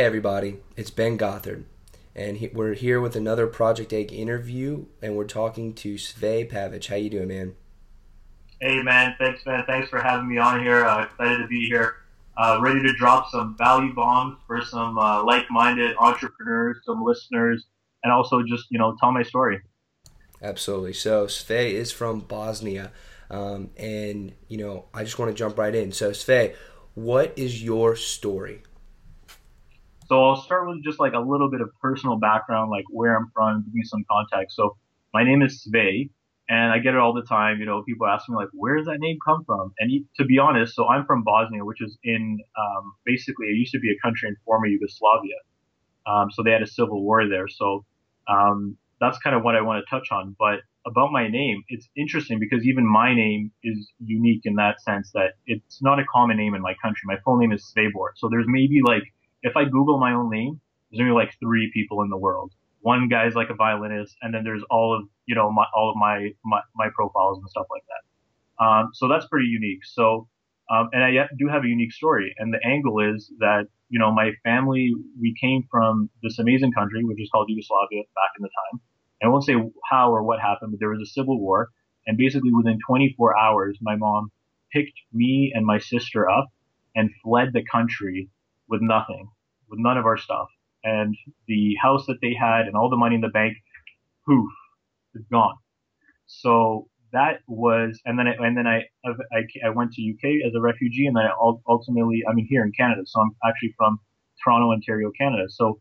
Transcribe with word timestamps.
Hey 0.00 0.06
everybody, 0.06 0.56
it's 0.78 0.90
Ben 0.90 1.18
Gothard, 1.18 1.64
and 2.16 2.38
he, 2.38 2.48
we're 2.54 2.72
here 2.72 3.02
with 3.02 3.16
another 3.16 3.46
Project 3.46 3.92
Egg 3.92 4.14
interview, 4.14 4.86
and 5.02 5.14
we're 5.14 5.26
talking 5.26 5.74
to 5.74 5.96
Sve 5.96 6.50
Pavic. 6.50 6.86
How 6.86 6.96
you 6.96 7.10
doing, 7.10 7.28
man? 7.28 7.54
Hey 8.62 8.80
man, 8.80 9.14
thanks 9.18 9.44
man, 9.44 9.62
thanks 9.66 9.90
for 9.90 10.00
having 10.00 10.26
me 10.26 10.38
on 10.38 10.62
here. 10.62 10.86
Uh, 10.86 11.04
excited 11.04 11.36
to 11.42 11.46
be 11.48 11.66
here, 11.66 11.96
uh, 12.38 12.58
ready 12.62 12.80
to 12.80 12.94
drop 12.94 13.30
some 13.30 13.58
value 13.58 13.92
bombs 13.92 14.38
for 14.46 14.62
some 14.62 14.96
uh, 14.96 15.22
like-minded 15.22 15.94
entrepreneurs, 15.98 16.78
some 16.86 17.04
listeners, 17.04 17.66
and 18.02 18.10
also 18.10 18.42
just 18.42 18.68
you 18.70 18.78
know 18.78 18.96
tell 19.00 19.12
my 19.12 19.22
story. 19.22 19.60
Absolutely. 20.42 20.94
So 20.94 21.26
Sve 21.26 21.74
is 21.74 21.92
from 21.92 22.20
Bosnia, 22.20 22.90
um, 23.30 23.68
and 23.76 24.32
you 24.48 24.56
know 24.56 24.86
I 24.94 25.04
just 25.04 25.18
want 25.18 25.30
to 25.30 25.36
jump 25.36 25.58
right 25.58 25.74
in. 25.74 25.92
So 25.92 26.12
Sve, 26.12 26.54
what 26.94 27.34
is 27.36 27.62
your 27.62 27.96
story? 27.96 28.62
So 30.10 30.20
I'll 30.24 30.42
start 30.42 30.66
with 30.66 30.82
just 30.82 30.98
like 30.98 31.12
a 31.12 31.20
little 31.20 31.48
bit 31.48 31.60
of 31.60 31.70
personal 31.80 32.18
background, 32.18 32.68
like 32.72 32.84
where 32.90 33.16
I'm 33.16 33.30
from, 33.32 33.62
give 33.62 33.72
you 33.72 33.84
some 33.84 34.04
context. 34.10 34.56
So 34.56 34.76
my 35.14 35.22
name 35.22 35.40
is 35.40 35.62
Sve, 35.62 36.10
and 36.48 36.72
I 36.72 36.80
get 36.80 36.94
it 36.94 36.96
all 36.96 37.14
the 37.14 37.22
time. 37.22 37.60
You 37.60 37.66
know, 37.66 37.84
people 37.84 38.08
ask 38.08 38.28
me 38.28 38.34
like, 38.34 38.48
where 38.52 38.76
does 38.76 38.86
that 38.86 38.98
name 38.98 39.18
come 39.24 39.44
from? 39.44 39.72
And 39.78 40.04
to 40.16 40.24
be 40.24 40.36
honest, 40.40 40.74
so 40.74 40.88
I'm 40.88 41.06
from 41.06 41.22
Bosnia, 41.22 41.64
which 41.64 41.80
is 41.80 41.96
in 42.02 42.40
um, 42.58 42.94
basically 43.04 43.46
it 43.46 43.54
used 43.54 43.70
to 43.70 43.78
be 43.78 43.92
a 43.92 43.98
country 44.04 44.28
in 44.28 44.34
former 44.44 44.66
Yugoslavia. 44.66 45.36
Um, 46.08 46.28
so 46.32 46.42
they 46.42 46.50
had 46.50 46.62
a 46.62 46.66
civil 46.66 47.04
war 47.04 47.28
there. 47.28 47.46
So 47.46 47.84
um, 48.26 48.76
that's 49.00 49.18
kind 49.18 49.36
of 49.36 49.44
what 49.44 49.54
I 49.54 49.60
want 49.60 49.84
to 49.84 49.88
touch 49.88 50.08
on. 50.10 50.34
But 50.40 50.58
about 50.84 51.12
my 51.12 51.28
name, 51.28 51.62
it's 51.68 51.88
interesting 51.96 52.40
because 52.40 52.66
even 52.66 52.84
my 52.84 53.14
name 53.14 53.52
is 53.62 53.92
unique 54.04 54.40
in 54.42 54.56
that 54.56 54.82
sense 54.82 55.12
that 55.14 55.34
it's 55.46 55.80
not 55.80 56.00
a 56.00 56.04
common 56.12 56.36
name 56.36 56.54
in 56.54 56.62
my 56.62 56.74
country. 56.82 57.02
My 57.04 57.18
full 57.24 57.36
name 57.36 57.52
is 57.52 57.62
Svabor. 57.62 58.08
So 58.16 58.28
there's 58.28 58.46
maybe 58.48 58.80
like 58.84 59.04
if 59.42 59.56
I 59.56 59.64
Google 59.64 59.98
my 59.98 60.12
own 60.12 60.30
name, 60.30 60.60
there's 60.90 61.00
only 61.00 61.12
like 61.12 61.32
three 61.40 61.70
people 61.72 62.02
in 62.02 62.10
the 62.10 62.16
world. 62.16 62.52
One 62.80 63.08
guy's 63.08 63.34
like 63.34 63.50
a 63.50 63.54
violinist, 63.54 64.16
and 64.22 64.32
then 64.34 64.42
there's 64.44 64.62
all 64.70 64.96
of 64.96 65.08
you 65.26 65.34
know 65.34 65.50
my, 65.52 65.64
all 65.74 65.90
of 65.90 65.96
my, 65.96 66.30
my, 66.44 66.60
my 66.74 66.88
profiles 66.94 67.38
and 67.38 67.48
stuff 67.48 67.66
like 67.70 67.82
that. 67.88 68.64
Um, 68.64 68.90
so 68.92 69.08
that's 69.08 69.26
pretty 69.26 69.48
unique. 69.48 69.84
So 69.84 70.28
um, 70.70 70.88
and 70.92 71.02
I 71.02 71.10
do 71.36 71.48
have 71.48 71.64
a 71.64 71.68
unique 71.68 71.92
story, 71.92 72.34
and 72.38 72.54
the 72.54 72.64
angle 72.64 73.00
is 73.00 73.30
that 73.38 73.66
you 73.88 73.98
know 73.98 74.12
my 74.12 74.32
family 74.44 74.94
we 75.20 75.34
came 75.40 75.64
from 75.70 76.08
this 76.22 76.38
amazing 76.38 76.72
country 76.72 77.04
which 77.04 77.20
is 77.20 77.28
called 77.30 77.48
Yugoslavia 77.48 78.02
back 78.14 78.30
in 78.38 78.42
the 78.42 78.48
time. 78.48 78.80
And 79.20 79.28
I 79.28 79.30
won't 79.30 79.44
say 79.44 79.56
how 79.90 80.14
or 80.14 80.22
what 80.22 80.40
happened, 80.40 80.70
but 80.70 80.80
there 80.80 80.90
was 80.90 81.02
a 81.02 81.12
civil 81.12 81.38
war, 81.38 81.68
and 82.06 82.16
basically 82.16 82.52
within 82.52 82.78
24 82.86 83.36
hours, 83.36 83.78
my 83.82 83.96
mom 83.96 84.30
picked 84.72 84.98
me 85.12 85.52
and 85.54 85.66
my 85.66 85.78
sister 85.78 86.30
up 86.30 86.48
and 86.94 87.10
fled 87.22 87.48
the 87.52 87.64
country 87.64 88.28
with 88.70 88.80
nothing, 88.80 89.28
with 89.68 89.80
none 89.80 89.98
of 89.98 90.06
our 90.06 90.16
stuff. 90.16 90.48
And 90.82 91.14
the 91.46 91.74
house 91.82 92.06
that 92.06 92.18
they 92.22 92.34
had 92.34 92.66
and 92.66 92.74
all 92.74 92.88
the 92.88 92.96
money 92.96 93.16
in 93.16 93.20
the 93.20 93.28
bank, 93.28 93.56
poof, 94.26 94.50
gone. 95.30 95.56
So 96.26 96.88
that 97.12 97.40
was, 97.48 98.00
and 98.06 98.18
then 98.18 98.28
I, 98.28 98.34
and 98.38 98.56
then 98.56 98.66
I, 98.66 98.84
I, 99.04 99.40
I 99.66 99.70
went 99.70 99.92
to 99.94 100.02
UK 100.02 100.46
as 100.46 100.54
a 100.54 100.60
refugee, 100.60 101.06
and 101.06 101.16
then 101.16 101.24
I 101.24 101.32
ultimately, 101.68 102.22
I'm 102.28 102.38
here 102.48 102.64
in 102.64 102.72
Canada. 102.72 103.02
So 103.04 103.20
I'm 103.20 103.32
actually 103.44 103.74
from 103.76 103.98
Toronto, 104.42 104.72
Ontario, 104.72 105.10
Canada. 105.18 105.44
So 105.48 105.80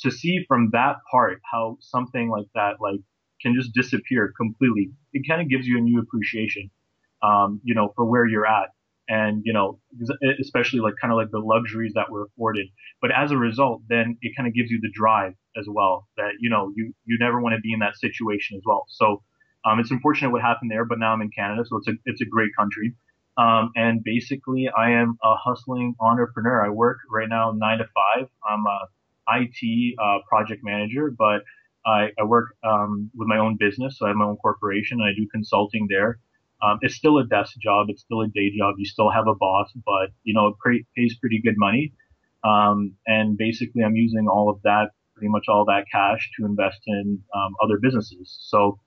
to 0.00 0.10
see 0.10 0.44
from 0.48 0.70
that 0.72 0.96
part 1.10 1.40
how 1.52 1.76
something 1.80 2.30
like 2.30 2.46
that, 2.54 2.80
like, 2.80 3.00
can 3.42 3.54
just 3.54 3.72
disappear 3.74 4.32
completely, 4.36 4.90
it 5.12 5.28
kind 5.28 5.40
of 5.40 5.48
gives 5.48 5.66
you 5.66 5.78
a 5.78 5.80
new 5.80 6.00
appreciation, 6.00 6.70
um, 7.22 7.60
you 7.62 7.74
know, 7.74 7.92
for 7.94 8.04
where 8.04 8.26
you're 8.26 8.46
at 8.46 8.70
and 9.10 9.42
you 9.44 9.52
know 9.52 9.78
especially 10.40 10.80
like 10.80 10.94
kind 11.00 11.12
of 11.12 11.18
like 11.18 11.30
the 11.30 11.40
luxuries 11.40 11.92
that 11.94 12.10
were 12.10 12.24
afforded. 12.24 12.68
But 13.02 13.10
as 13.10 13.30
a 13.32 13.36
result 13.36 13.82
then 13.88 14.16
it 14.22 14.34
kind 14.36 14.48
of 14.48 14.54
gives 14.54 14.70
you 14.70 14.80
the 14.80 14.90
drive 14.94 15.34
as 15.58 15.66
well 15.68 16.08
that 16.16 16.32
you 16.40 16.48
know 16.48 16.72
you 16.74 16.94
you 17.04 17.18
never 17.18 17.40
want 17.40 17.54
to 17.54 17.60
be 17.60 17.72
in 17.72 17.80
that 17.80 17.96
situation 17.96 18.56
as 18.56 18.62
well. 18.64 18.86
So 18.88 19.22
um, 19.66 19.78
it's 19.80 19.90
unfortunate 19.90 20.30
what 20.30 20.40
happened 20.40 20.70
there 20.70 20.86
but 20.86 20.98
now 20.98 21.12
i'm 21.12 21.20
in 21.20 21.30
canada 21.30 21.62
so 21.68 21.76
it's 21.76 21.88
a 21.88 21.92
it's 22.06 22.22
a 22.22 22.24
great 22.24 22.50
country. 22.56 22.94
Um, 23.36 23.70
and 23.76 24.02
basically 24.02 24.70
i 24.76 24.90
am 24.90 25.18
a 25.22 25.34
hustling 25.36 25.94
entrepreneur. 26.00 26.64
I 26.64 26.70
work 26.70 26.98
right 27.10 27.28
now 27.28 27.52
nine 27.52 27.78
to 27.78 27.84
five. 27.84 28.28
I'm 28.48 28.64
a 28.66 28.78
it 29.32 29.94
uh, 30.02 30.18
project 30.28 30.62
manager 30.64 31.12
but 31.16 31.42
I, 31.86 32.10
I 32.18 32.24
work 32.24 32.56
um, 32.62 33.10
with 33.14 33.28
my 33.28 33.38
own 33.38 33.56
business 33.58 33.98
so 33.98 34.06
i 34.06 34.08
have 34.08 34.16
my 34.16 34.24
own 34.24 34.36
corporation 34.36 35.00
and 35.00 35.08
i 35.08 35.14
do 35.16 35.26
consulting 35.30 35.86
there 35.88 36.18
um, 36.62 36.78
it's 36.82 36.94
still 36.94 37.18
a 37.18 37.26
desk 37.26 37.58
job. 37.58 37.86
It's 37.88 38.02
still 38.02 38.20
a 38.20 38.28
day 38.28 38.50
job. 38.56 38.74
You 38.78 38.84
still 38.84 39.10
have 39.10 39.26
a 39.26 39.34
boss, 39.34 39.70
but 39.84 40.10
you 40.24 40.34
know, 40.34 40.48
it 40.48 40.86
pays 40.96 41.16
pretty 41.18 41.40
good 41.42 41.56
money. 41.56 41.92
Um, 42.44 42.96
and 43.06 43.36
basically 43.36 43.82
I'm 43.82 43.96
using 43.96 44.28
all 44.28 44.48
of 44.50 44.60
that, 44.62 44.90
pretty 45.14 45.28
much 45.28 45.44
all 45.48 45.64
that 45.66 45.84
cash 45.92 46.30
to 46.38 46.46
invest 46.46 46.80
in, 46.86 47.22
um, 47.34 47.54
other 47.62 47.78
businesses. 47.80 48.38
So 48.40 48.78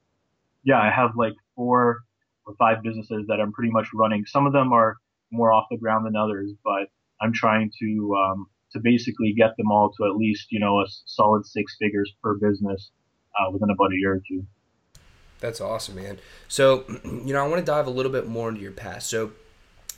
yeah, 0.63 0.79
I 0.79 0.89
have 0.89 1.11
like 1.15 1.33
four 1.55 1.99
or 2.45 2.55
five 2.57 2.81
businesses 2.83 3.25
that 3.27 3.39
I'm 3.39 3.51
pretty 3.53 3.71
much 3.71 3.87
running. 3.93 4.25
Some 4.25 4.47
of 4.47 4.53
them 4.53 4.73
are 4.73 4.97
more 5.31 5.51
off 5.51 5.65
the 5.69 5.77
ground 5.77 6.05
than 6.05 6.15
others, 6.15 6.51
but 6.63 6.87
I'm 7.21 7.33
trying 7.33 7.71
to, 7.79 8.15
um, 8.15 8.47
to 8.71 8.79
basically 8.79 9.33
get 9.33 9.55
them 9.57 9.71
all 9.71 9.91
to 9.97 10.05
at 10.05 10.15
least, 10.15 10.47
you 10.51 10.59
know, 10.59 10.79
a 10.79 10.85
solid 11.05 11.45
six 11.45 11.75
figures 11.79 12.11
per 12.23 12.35
business, 12.35 12.91
uh, 13.39 13.51
within 13.51 13.69
about 13.69 13.93
a 13.93 13.95
year 13.95 14.13
or 14.13 14.21
two. 14.27 14.45
That's 15.43 15.59
awesome, 15.59 15.95
man. 15.95 16.19
So, 16.47 16.85
you 17.03 17.33
know, 17.33 17.43
I 17.43 17.47
want 17.49 17.59
to 17.59 17.65
dive 17.65 17.85
a 17.85 17.89
little 17.89 18.13
bit 18.13 18.27
more 18.27 18.47
into 18.47 18.61
your 18.61 18.71
past. 18.71 19.09
So, 19.09 19.33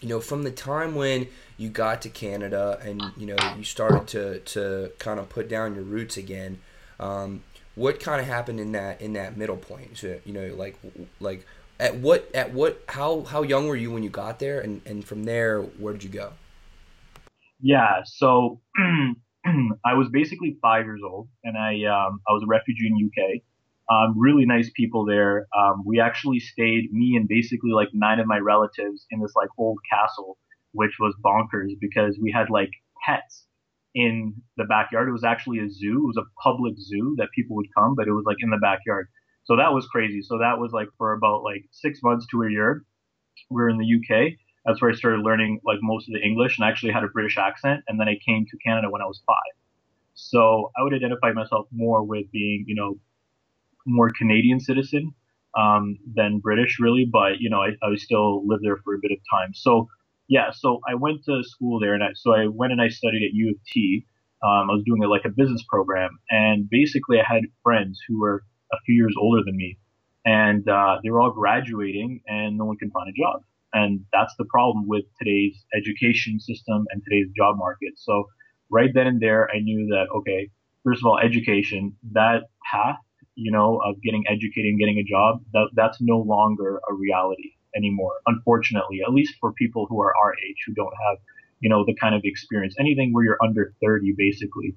you 0.01 0.09
know, 0.09 0.19
from 0.19 0.41
the 0.41 0.49
time 0.49 0.95
when 0.95 1.27
you 1.55 1.69
got 1.69 2.01
to 2.01 2.09
Canada 2.09 2.79
and 2.83 3.01
you 3.15 3.27
know 3.27 3.35
you 3.55 3.63
started 3.63 4.07
to 4.07 4.39
to 4.39 4.91
kind 4.97 5.19
of 5.19 5.29
put 5.29 5.47
down 5.47 5.75
your 5.75 5.83
roots 5.83 6.17
again, 6.17 6.61
um, 6.99 7.43
what 7.75 7.99
kind 7.99 8.19
of 8.19 8.25
happened 8.25 8.59
in 8.59 8.71
that 8.71 8.99
in 8.99 9.13
that 9.13 9.37
middle 9.37 9.55
point? 9.55 9.99
So, 9.99 10.19
you 10.25 10.33
know, 10.33 10.55
like 10.55 10.79
like 11.19 11.45
at 11.79 11.95
what 11.97 12.27
at 12.33 12.51
what 12.51 12.83
how 12.89 13.21
how 13.21 13.43
young 13.43 13.67
were 13.67 13.75
you 13.75 13.91
when 13.91 14.01
you 14.01 14.09
got 14.09 14.39
there, 14.39 14.59
and 14.59 14.81
and 14.83 15.05
from 15.05 15.25
there, 15.25 15.61
where 15.61 15.93
did 15.93 16.03
you 16.03 16.09
go? 16.09 16.33
Yeah, 17.61 18.01
so 18.03 18.61
I 19.85 19.93
was 19.93 20.09
basically 20.09 20.57
five 20.59 20.85
years 20.85 21.01
old, 21.07 21.27
and 21.43 21.55
I 21.55 21.73
um, 21.85 22.19
I 22.27 22.33
was 22.33 22.41
a 22.43 22.47
refugee 22.47 22.87
in 22.87 23.05
UK 23.05 23.43
um, 23.89 24.15
really 24.17 24.45
nice 24.45 24.71
people 24.75 25.05
there. 25.05 25.47
Um, 25.57 25.83
we 25.85 25.99
actually 25.99 26.39
stayed, 26.39 26.91
me 26.91 27.15
and 27.15 27.27
basically 27.27 27.71
like 27.71 27.89
nine 27.93 28.19
of 28.19 28.27
my 28.27 28.39
relatives 28.39 29.05
in 29.11 29.21
this 29.21 29.33
like 29.35 29.49
old 29.57 29.79
castle, 29.89 30.37
which 30.71 30.93
was 30.99 31.13
bonkers 31.23 31.73
because 31.79 32.17
we 32.21 32.31
had 32.31 32.49
like 32.49 32.71
pets 33.05 33.45
in 33.93 34.33
the 34.57 34.65
backyard. 34.65 35.07
It 35.07 35.13
was 35.13 35.23
actually 35.23 35.59
a 35.59 35.69
zoo. 35.69 36.03
It 36.03 36.07
was 36.07 36.17
a 36.17 36.41
public 36.41 36.75
zoo 36.79 37.15
that 37.17 37.29
people 37.35 37.55
would 37.55 37.73
come, 37.77 37.95
but 37.95 38.07
it 38.07 38.11
was 38.11 38.25
like 38.25 38.37
in 38.41 38.49
the 38.49 38.57
backyard. 38.57 39.07
So 39.45 39.55
that 39.55 39.73
was 39.73 39.85
crazy. 39.87 40.21
So 40.21 40.39
that 40.39 40.59
was 40.59 40.71
like 40.71 40.89
for 40.97 41.13
about 41.13 41.43
like 41.43 41.65
six 41.71 41.99
months 42.03 42.25
to 42.31 42.43
a 42.43 42.51
year. 42.51 42.83
We 43.49 43.61
were 43.61 43.69
in 43.69 43.77
the 43.77 43.85
UK. 43.85 44.33
That's 44.65 44.81
where 44.81 44.89
I 44.89 44.95
started 44.95 45.21
learning 45.21 45.61
like 45.63 45.77
most 45.83 46.09
of 46.09 46.13
the 46.13 46.25
English 46.25 46.57
and 46.57 46.65
I 46.65 46.69
actually 46.69 46.93
had 46.93 47.03
a 47.03 47.07
British 47.07 47.37
accent. 47.37 47.83
And 47.87 47.99
then 47.99 48.09
I 48.09 48.17
came 48.25 48.45
to 48.49 48.57
Canada 48.65 48.89
when 48.89 49.03
I 49.03 49.05
was 49.05 49.21
five. 49.27 49.53
So 50.15 50.71
I 50.75 50.81
would 50.81 50.93
identify 50.93 51.33
myself 51.33 51.67
more 51.71 52.03
with 52.03 52.31
being, 52.31 52.65
you 52.67 52.73
know, 52.73 52.97
more 53.85 54.09
Canadian 54.17 54.59
citizen 54.59 55.13
um, 55.57 55.97
than 56.13 56.39
British, 56.39 56.77
really. 56.79 57.05
But 57.05 57.39
you 57.39 57.49
know, 57.49 57.61
I, 57.61 57.69
I 57.85 57.95
still 57.95 58.45
lived 58.47 58.63
there 58.63 58.77
for 58.77 58.95
a 58.95 58.99
bit 59.01 59.11
of 59.11 59.17
time. 59.31 59.53
So 59.53 59.87
yeah, 60.27 60.51
so 60.51 60.79
I 60.89 60.95
went 60.95 61.23
to 61.25 61.43
school 61.43 61.79
there, 61.79 61.93
and 61.93 62.03
I, 62.03 62.09
so 62.15 62.33
I 62.33 62.47
went 62.47 62.71
and 62.71 62.81
I 62.81 62.89
studied 62.89 63.23
at 63.23 63.33
U 63.33 63.51
of 63.51 63.55
T. 63.71 64.05
Um, 64.43 64.69
I 64.69 64.73
was 64.73 64.83
doing 64.85 65.03
a, 65.03 65.07
like 65.07 65.25
a 65.25 65.29
business 65.29 65.63
program, 65.69 66.19
and 66.29 66.69
basically 66.69 67.19
I 67.19 67.23
had 67.33 67.43
friends 67.63 67.99
who 68.07 68.19
were 68.19 68.43
a 68.71 68.77
few 68.85 68.95
years 68.95 69.15
older 69.19 69.43
than 69.45 69.55
me, 69.55 69.77
and 70.25 70.67
uh, 70.67 70.97
they 71.03 71.09
were 71.09 71.21
all 71.21 71.31
graduating, 71.31 72.21
and 72.27 72.57
no 72.57 72.65
one 72.65 72.77
can 72.77 72.91
find 72.91 73.07
a 73.09 73.13
job. 73.13 73.41
And 73.73 74.05
that's 74.13 74.33
the 74.37 74.45
problem 74.45 74.87
with 74.87 75.03
today's 75.19 75.65
education 75.75 76.39
system 76.39 76.85
and 76.91 77.03
today's 77.03 77.27
job 77.35 77.57
market. 77.57 77.93
So 77.97 78.25
right 78.69 78.89
then 78.93 79.07
and 79.07 79.21
there, 79.21 79.49
I 79.53 79.59
knew 79.59 79.87
that 79.87 80.07
okay, 80.17 80.49
first 80.83 81.01
of 81.01 81.07
all, 81.07 81.19
education, 81.19 81.95
that 82.13 82.43
path 82.71 82.97
you 83.35 83.51
know, 83.51 83.81
of 83.85 84.01
getting 84.01 84.23
educated 84.27 84.65
and 84.65 84.79
getting 84.79 84.97
a 84.97 85.03
job, 85.03 85.41
that, 85.53 85.69
that's 85.73 85.97
no 86.01 86.17
longer 86.17 86.79
a 86.89 86.93
reality 86.93 87.53
anymore, 87.75 88.13
unfortunately, 88.25 89.01
at 89.05 89.13
least 89.13 89.35
for 89.39 89.51
people 89.53 89.85
who 89.89 90.01
are 90.01 90.13
our 90.23 90.33
age 90.33 90.55
who 90.65 90.73
don't 90.73 90.93
have, 91.07 91.17
you 91.59 91.69
know, 91.69 91.85
the 91.85 91.95
kind 91.95 92.15
of 92.15 92.21
experience. 92.23 92.75
Anything 92.79 93.13
where 93.13 93.25
you're 93.25 93.37
under 93.43 93.73
30, 93.83 94.13
basically, 94.17 94.75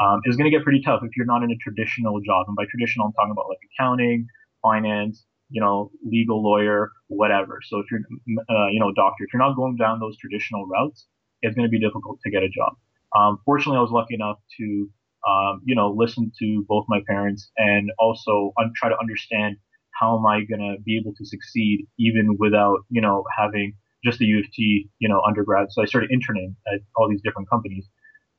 um, 0.00 0.20
is 0.24 0.36
going 0.36 0.50
to 0.50 0.56
get 0.56 0.64
pretty 0.64 0.82
tough 0.82 1.02
if 1.04 1.16
you're 1.16 1.26
not 1.26 1.42
in 1.42 1.50
a 1.50 1.56
traditional 1.56 2.20
job. 2.20 2.46
And 2.48 2.56
by 2.56 2.64
traditional, 2.68 3.06
I'm 3.06 3.12
talking 3.12 3.32
about 3.32 3.48
like 3.48 3.58
accounting, 3.72 4.26
finance, 4.62 5.24
you 5.50 5.60
know, 5.60 5.90
legal 6.04 6.42
lawyer, 6.42 6.92
whatever. 7.08 7.60
So 7.64 7.78
if 7.78 7.86
you're, 7.90 8.00
uh, 8.00 8.68
you 8.68 8.80
know, 8.80 8.92
doctor, 8.92 9.24
if 9.24 9.32
you're 9.32 9.42
not 9.42 9.54
going 9.56 9.76
down 9.76 10.00
those 10.00 10.16
traditional 10.16 10.66
routes, 10.66 11.06
it's 11.42 11.54
going 11.54 11.66
to 11.66 11.70
be 11.70 11.80
difficult 11.80 12.20
to 12.22 12.30
get 12.30 12.42
a 12.42 12.48
job. 12.48 12.76
Um, 13.16 13.38
fortunately, 13.44 13.78
I 13.78 13.82
was 13.82 13.90
lucky 13.90 14.14
enough 14.14 14.38
to 14.58 14.88
um, 15.28 15.60
you 15.64 15.74
know, 15.74 15.94
listen 15.96 16.32
to 16.38 16.64
both 16.68 16.84
my 16.88 17.00
parents 17.08 17.50
and 17.56 17.90
also 17.98 18.52
un- 18.58 18.72
try 18.76 18.88
to 18.88 18.96
understand 18.98 19.56
how 19.92 20.18
am 20.18 20.26
I 20.26 20.44
going 20.44 20.60
to 20.60 20.82
be 20.82 20.96
able 20.96 21.12
to 21.16 21.24
succeed 21.24 21.86
even 21.98 22.36
without, 22.38 22.78
you 22.88 23.00
know, 23.00 23.24
having 23.36 23.74
just 24.04 24.18
the 24.18 24.24
U 24.24 24.38
of 24.38 24.50
T, 24.52 24.88
you 24.98 25.08
know, 25.08 25.20
undergrad. 25.26 25.66
So 25.70 25.82
I 25.82 25.84
started 25.84 26.10
interning 26.10 26.56
at 26.72 26.80
all 26.96 27.08
these 27.08 27.20
different 27.22 27.50
companies. 27.50 27.86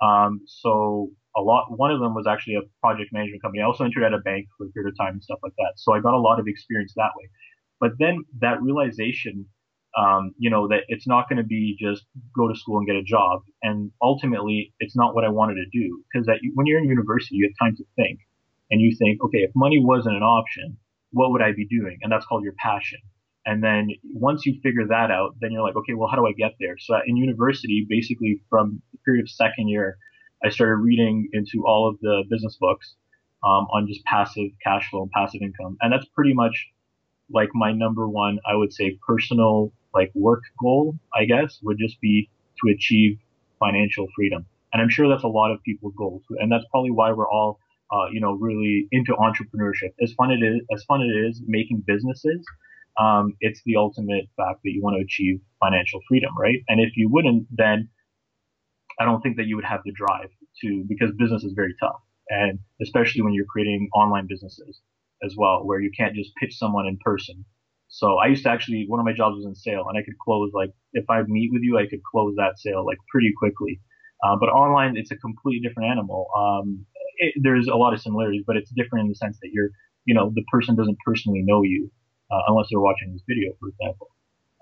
Um, 0.02 0.42
so 0.48 1.12
a 1.38 1.42
lot, 1.42 1.66
one 1.70 1.92
of 1.92 2.00
them 2.00 2.16
was 2.16 2.26
actually 2.28 2.56
a 2.56 2.62
project 2.82 3.14
management 3.14 3.44
company. 3.44 3.62
I 3.62 3.66
also 3.66 3.84
entered 3.84 4.04
at 4.04 4.14
a 4.14 4.20
bank 4.20 4.48
for 4.58 4.66
a 4.66 4.70
period 4.70 4.92
of 4.92 4.98
time 4.98 5.14
and 5.14 5.24
stuff 5.24 5.40
like 5.44 5.54
that. 5.58 5.74
So 5.78 5.94
I 5.94 6.00
got 6.00 6.16
a 6.16 6.20
lot 6.20 6.40
of 6.40 6.48
experience 6.48 6.94
that 6.96 7.12
way. 7.16 7.30
But 7.80 7.92
then 8.00 8.26
that 8.40 8.62
realization, 8.62 9.46
um, 9.98 10.34
you 10.38 10.50
know, 10.50 10.68
that 10.70 10.82
it's 10.88 11.08
not 11.08 11.28
going 11.28 11.38
to 11.38 11.44
be 11.44 11.78
just 11.80 12.06
go 12.36 12.48
to 12.48 12.56
school 12.56 12.78
and 12.78 12.88
get 12.88 12.96
a 12.96 13.04
job. 13.04 13.42
And 13.62 13.92
ultimately, 14.02 14.74
it's 14.80 14.96
not 14.96 15.14
what 15.14 15.26
I 15.26 15.30
wanted 15.30 15.56
to 15.56 15.66
do 15.72 16.04
because 16.12 16.26
that 16.28 16.40
when 16.54 16.66
you're 16.66 16.80
in 16.80 16.86
university, 16.86 17.36
you 17.36 17.50
have 17.50 17.68
time 17.68 17.76
to 17.76 17.84
think 17.96 18.20
and 18.70 18.82
you 18.82 18.96
think, 18.96 19.22
okay, 19.24 19.40
if 19.40 19.52
money 19.56 19.80
wasn't 19.84 20.16
an 20.16 20.24
option, 20.24 20.78
what 21.12 21.32
would 21.32 21.42
I 21.42 21.52
be 21.52 21.68
doing? 21.68 22.00
And 22.02 22.12
that's 22.12 22.26
called 22.26 22.44
your 22.44 22.54
passion. 22.54 23.00
And 23.46 23.64
then 23.64 23.90
once 24.14 24.46
you 24.46 24.60
figure 24.62 24.88
that 24.88 25.12
out, 25.12 25.36
then 25.42 25.52
you're 25.52 25.64
like, 25.64 25.76
okay, 25.76 25.94
well, 25.94 26.08
how 26.08 26.16
do 26.16 26.26
I 26.26 26.32
get 26.32 26.54
there? 26.60 26.76
So 26.80 26.96
in 27.06 27.18
university, 27.18 27.86
basically 27.90 28.42
from 28.50 28.82
the 28.92 29.00
period 29.00 29.24
of 29.24 29.30
second 29.30 29.68
year, 29.68 29.98
I 30.44 30.50
started 30.50 30.76
reading 30.76 31.28
into 31.34 31.66
all 31.66 31.90
of 31.90 32.00
the 32.02 32.24
business 32.30 32.58
books 32.60 32.96
um, 33.44 33.68
on 33.74 33.88
just 33.88 34.04
passive 34.06 34.52
cash 34.64 34.90
flow 34.90 35.04
and 35.04 35.12
passive 35.12 35.42
income. 35.42 35.78
And 35.82 35.92
that's 35.92 36.06
pretty 36.06 36.34
much 36.34 36.68
like 37.34 37.50
my 37.54 37.72
number 37.72 38.08
one, 38.08 38.40
I 38.46 38.56
would 38.56 38.74
say, 38.74 38.98
personal 39.06 39.74
like 39.94 40.12
work 40.14 40.42
goal, 40.62 40.96
I 41.14 41.26
guess, 41.26 41.60
would 41.64 41.78
just 41.78 42.00
be 42.02 42.30
to 42.64 42.72
achieve 42.72 43.18
financial 43.60 44.08
freedom. 44.16 44.46
And 44.74 44.82
I'm 44.82 44.90
sure 44.90 45.10
that's 45.10 45.24
a 45.24 45.28
lot 45.28 45.52
of 45.52 45.62
people's 45.64 45.94
goals. 45.98 46.24
And 46.40 46.52
that's 46.52 46.66
probably 46.72 46.92
why 46.92 47.12
we're 47.12 47.30
all, 47.30 47.60
uh, 47.92 48.08
you 48.12 48.22
know, 48.22 48.34
really 48.34 48.88
into 48.92 49.14
entrepreneurship. 49.14 49.94
As 50.02 50.14
fun 50.14 50.32
it 50.32 50.44
is, 50.44 50.62
as 50.74 50.84
fun 50.86 51.02
it 51.02 51.14
is 51.14 51.42
making 51.46 51.84
businesses, 51.86 52.44
um, 53.00 53.34
it's 53.42 53.62
the 53.66 53.76
ultimate 53.76 54.26
fact 54.38 54.62
that 54.64 54.72
you 54.72 54.82
want 54.82 54.96
to 54.98 55.04
achieve 55.04 55.42
financial 55.60 56.00
freedom, 56.08 56.32
right? 56.38 56.60
And 56.68 56.80
if 56.80 56.96
you 56.96 57.10
wouldn't, 57.10 57.48
then 57.52 57.90
I 59.00 59.06
don't 59.06 59.22
think 59.22 59.38
that 59.38 59.46
you 59.46 59.56
would 59.56 59.66
have 59.66 59.82
the 59.86 59.92
drive 59.92 60.30
to, 60.62 60.84
because 60.88 61.12
business 61.18 61.44
is 61.44 61.54
very 61.54 61.76
tough. 61.80 62.02
And 62.30 62.60
especially 62.82 63.22
when 63.24 63.34
you're 63.34 63.46
creating 63.46 63.90
online 63.94 64.28
businesses 64.28 64.80
as 65.24 65.36
well, 65.38 65.66
where 65.66 65.80
you 65.80 65.92
can't 65.96 66.16
just 66.16 66.32
pitch 66.36 66.58
someone 66.58 66.88
in 66.88 66.98
person. 67.04 67.46
So 67.94 68.18
I 68.20 68.28
used 68.28 68.44
to 68.44 68.50
actually, 68.50 68.86
one 68.88 69.02
of 69.02 69.06
my 69.06 69.12
jobs 69.12 69.36
was 69.36 69.46
in 69.46 69.54
sale 69.54 69.86
and 69.90 69.98
I 69.98 70.02
could 70.02 70.18
close 70.18 70.52
like, 70.54 70.72
if 70.94 71.10
I 71.10 71.24
meet 71.28 71.52
with 71.52 71.62
you, 71.62 71.78
I 71.78 71.88
could 71.88 72.02
close 72.04 72.34
that 72.38 72.58
sale 72.58 72.86
like 72.86 72.98
pretty 73.12 73.34
quickly. 73.38 73.82
Uh, 74.24 74.38
but 74.40 74.48
online, 74.48 74.96
it's 74.96 75.12
a 75.12 75.18
completely 75.18 75.68
different 75.68 75.92
animal. 75.92 76.28
Um, 76.36 76.86
it, 77.18 77.34
there's 77.44 77.68
a 77.68 77.76
lot 77.76 77.94
of 77.94 78.02
similarities, 78.02 78.44
but 78.48 78.56
it's 78.56 78.72
different 78.72 79.04
in 79.04 79.10
the 79.10 79.16
sense 79.16 79.38
that 79.42 79.50
you're, 79.52 79.72
you 80.06 80.14
know, 80.14 80.32
the 80.34 80.44
person 80.50 80.76
doesn't 80.76 80.98
personally 81.06 81.44
know 81.44 81.64
you 81.64 81.92
uh, 82.32 82.40
unless 82.48 82.68
they're 82.72 82.80
watching 82.80 83.12
this 83.12 83.24
video, 83.28 83.52
for 83.60 83.68
example. 83.70 84.08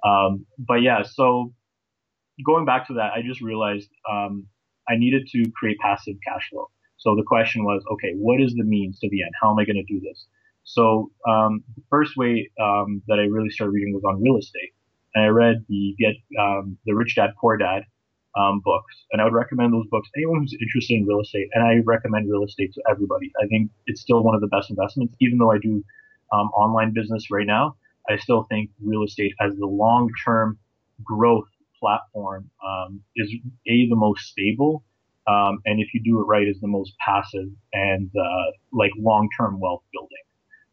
Um, 0.04 0.46
but 0.58 0.82
yeah, 0.82 1.04
so 1.04 1.54
going 2.44 2.66
back 2.66 2.88
to 2.88 2.94
that, 2.96 3.12
I 3.14 3.22
just 3.22 3.42
realized 3.42 3.90
um, 4.10 4.48
I 4.90 4.96
needed 4.98 5.28
to 5.34 5.52
create 5.52 5.78
passive 5.78 6.16
cash 6.28 6.50
flow. 6.50 6.72
So 6.98 7.16
the 7.16 7.24
question 7.24 7.64
was, 7.64 7.84
okay, 7.94 8.14
what 8.16 8.42
is 8.42 8.56
the 8.56 8.64
means 8.64 8.98
to 9.00 9.10
the 9.10 9.22
end? 9.22 9.32
How 9.40 9.52
am 9.52 9.60
I 9.60 9.66
going 9.66 9.84
to 9.86 9.94
do 9.94 10.00
this? 10.02 10.26
So 10.70 11.10
um, 11.28 11.64
the 11.76 11.82
first 11.90 12.16
way 12.16 12.52
um, 12.62 13.02
that 13.08 13.18
I 13.18 13.24
really 13.24 13.50
started 13.50 13.72
reading 13.72 13.92
was 13.92 14.04
on 14.04 14.22
real 14.22 14.38
estate, 14.38 14.72
and 15.16 15.26
I 15.26 15.28
read 15.30 15.66
the 15.68 15.96
Get 15.98 16.14
um, 16.40 16.78
the 16.86 16.94
Rich 16.94 17.16
Dad 17.16 17.32
Poor 17.42 17.58
Dad 17.58 17.82
um, 18.38 18.62
books, 18.64 18.94
and 19.12 19.20
I 19.20 19.24
would 19.24 19.34
recommend 19.34 19.74
those 19.74 19.88
books 19.90 20.08
anyone 20.16 20.42
who's 20.42 20.56
interested 20.62 20.94
in 20.94 21.08
real 21.08 21.22
estate. 21.22 21.48
And 21.56 21.64
I 21.64 21.82
recommend 21.84 22.30
real 22.30 22.44
estate 22.44 22.72
to 22.76 22.84
everybody. 22.88 23.32
I 23.44 23.48
think 23.48 23.72
it's 23.88 24.02
still 24.02 24.22
one 24.22 24.36
of 24.36 24.42
the 24.42 24.48
best 24.48 24.70
investments, 24.70 25.16
even 25.20 25.40
though 25.40 25.52
I 25.52 25.58
do 25.58 25.84
um, 26.32 26.50
online 26.50 26.94
business 26.94 27.32
right 27.32 27.48
now. 27.48 27.76
I 28.08 28.18
still 28.18 28.46
think 28.48 28.70
real 28.80 29.04
estate 29.04 29.34
as 29.42 29.56
the 29.56 29.66
long 29.66 30.12
term 30.24 30.60
growth 31.04 31.50
platform 31.80 32.48
um, 32.64 33.02
is 33.16 33.34
a 33.68 33.90
the 33.90 33.96
most 33.96 34.22
stable, 34.28 34.84
um, 35.26 35.62
and 35.66 35.82
if 35.82 35.96
you 35.96 36.04
do 36.04 36.20
it 36.22 36.26
right, 36.26 36.48
is 36.48 36.60
the 36.62 36.68
most 36.68 36.94
passive 37.04 37.50
and 37.74 38.12
uh, 38.16 38.52
like 38.72 38.92
long 39.00 39.30
term 39.36 39.60
wealth 39.60 39.82
building. 39.92 40.29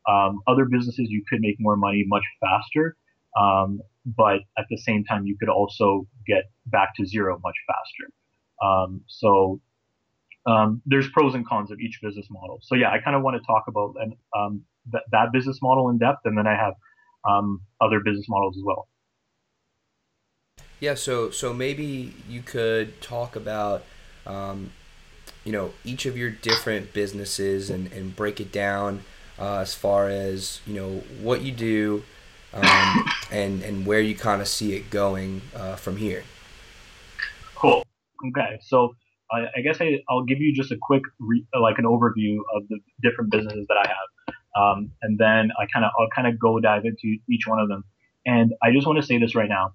Um, 0.08 0.40
other 0.46 0.64
businesses 0.64 1.08
you 1.10 1.24
could 1.28 1.40
make 1.40 1.56
more 1.58 1.76
money 1.76 2.04
much 2.06 2.24
faster, 2.40 2.96
um, 3.40 3.80
but 4.04 4.40
at 4.56 4.66
the 4.70 4.78
same 4.78 5.04
time 5.04 5.26
you 5.26 5.36
could 5.38 5.48
also 5.48 6.06
get 6.26 6.44
back 6.66 6.94
to 6.96 7.06
zero 7.06 7.40
much 7.42 7.56
faster. 7.66 8.12
Um, 8.62 9.00
so 9.08 9.60
um, 10.46 10.80
there's 10.86 11.08
pros 11.08 11.34
and 11.34 11.46
cons 11.46 11.70
of 11.70 11.80
each 11.80 11.98
business 12.02 12.26
model. 12.30 12.60
So 12.62 12.76
yeah, 12.76 12.90
I 12.90 12.98
kind 13.00 13.16
of 13.16 13.22
want 13.22 13.36
to 13.40 13.46
talk 13.46 13.64
about 13.68 13.94
and 14.00 14.14
th- 14.90 15.04
that 15.10 15.32
business 15.32 15.58
model 15.60 15.90
in 15.90 15.98
depth, 15.98 16.20
and 16.24 16.38
then 16.38 16.46
I 16.46 16.54
have 16.54 16.74
other 17.80 18.00
business 18.00 18.26
models 18.28 18.56
as 18.56 18.62
well. 18.64 18.88
Yeah, 20.78 20.94
so 20.94 21.30
so 21.30 21.52
maybe 21.52 22.14
you 22.28 22.42
could 22.42 23.00
talk 23.00 23.34
about, 23.34 23.84
um, 24.26 24.72
you 25.44 25.50
know, 25.50 25.72
each 25.84 26.06
of 26.06 26.16
your 26.16 26.30
different 26.30 26.92
businesses 26.92 27.70
and, 27.70 27.90
and 27.92 28.14
break 28.14 28.40
it 28.40 28.52
down 28.52 29.02
uh, 29.38 29.58
as 29.58 29.74
far 29.74 30.08
as 30.08 30.60
you 30.66 30.74
know 30.74 31.02
what 31.20 31.42
you 31.42 31.52
do, 31.52 32.02
um, 32.52 33.04
and 33.30 33.62
and 33.62 33.86
where 33.86 34.00
you 34.00 34.14
kind 34.14 34.40
of 34.40 34.48
see 34.48 34.74
it 34.74 34.90
going 34.90 35.42
uh, 35.54 35.76
from 35.76 35.96
here. 35.96 36.24
Cool. 37.54 37.82
Okay, 38.28 38.58
so 38.62 38.94
I, 39.30 39.46
I 39.56 39.60
guess 39.62 39.80
I, 39.80 39.98
will 40.08 40.24
give 40.24 40.38
you 40.40 40.54
just 40.54 40.72
a 40.72 40.76
quick 40.80 41.02
re, 41.18 41.44
like 41.60 41.78
an 41.78 41.84
overview 41.84 42.38
of 42.54 42.68
the 42.68 42.78
different 43.02 43.30
businesses 43.30 43.66
that 43.68 43.76
I 43.76 43.88
have, 43.88 44.34
um, 44.60 44.90
and 45.02 45.18
then 45.18 45.50
I 45.58 45.66
kind 45.72 45.84
of 45.84 45.90
I'll 45.98 46.08
kind 46.14 46.26
of 46.26 46.38
go 46.38 46.60
dive 46.60 46.84
into 46.84 47.18
each 47.28 47.46
one 47.46 47.58
of 47.58 47.68
them. 47.68 47.84
And 48.24 48.52
I 48.62 48.72
just 48.72 48.86
want 48.86 48.98
to 48.98 49.06
say 49.06 49.18
this 49.18 49.34
right 49.34 49.48
now. 49.48 49.72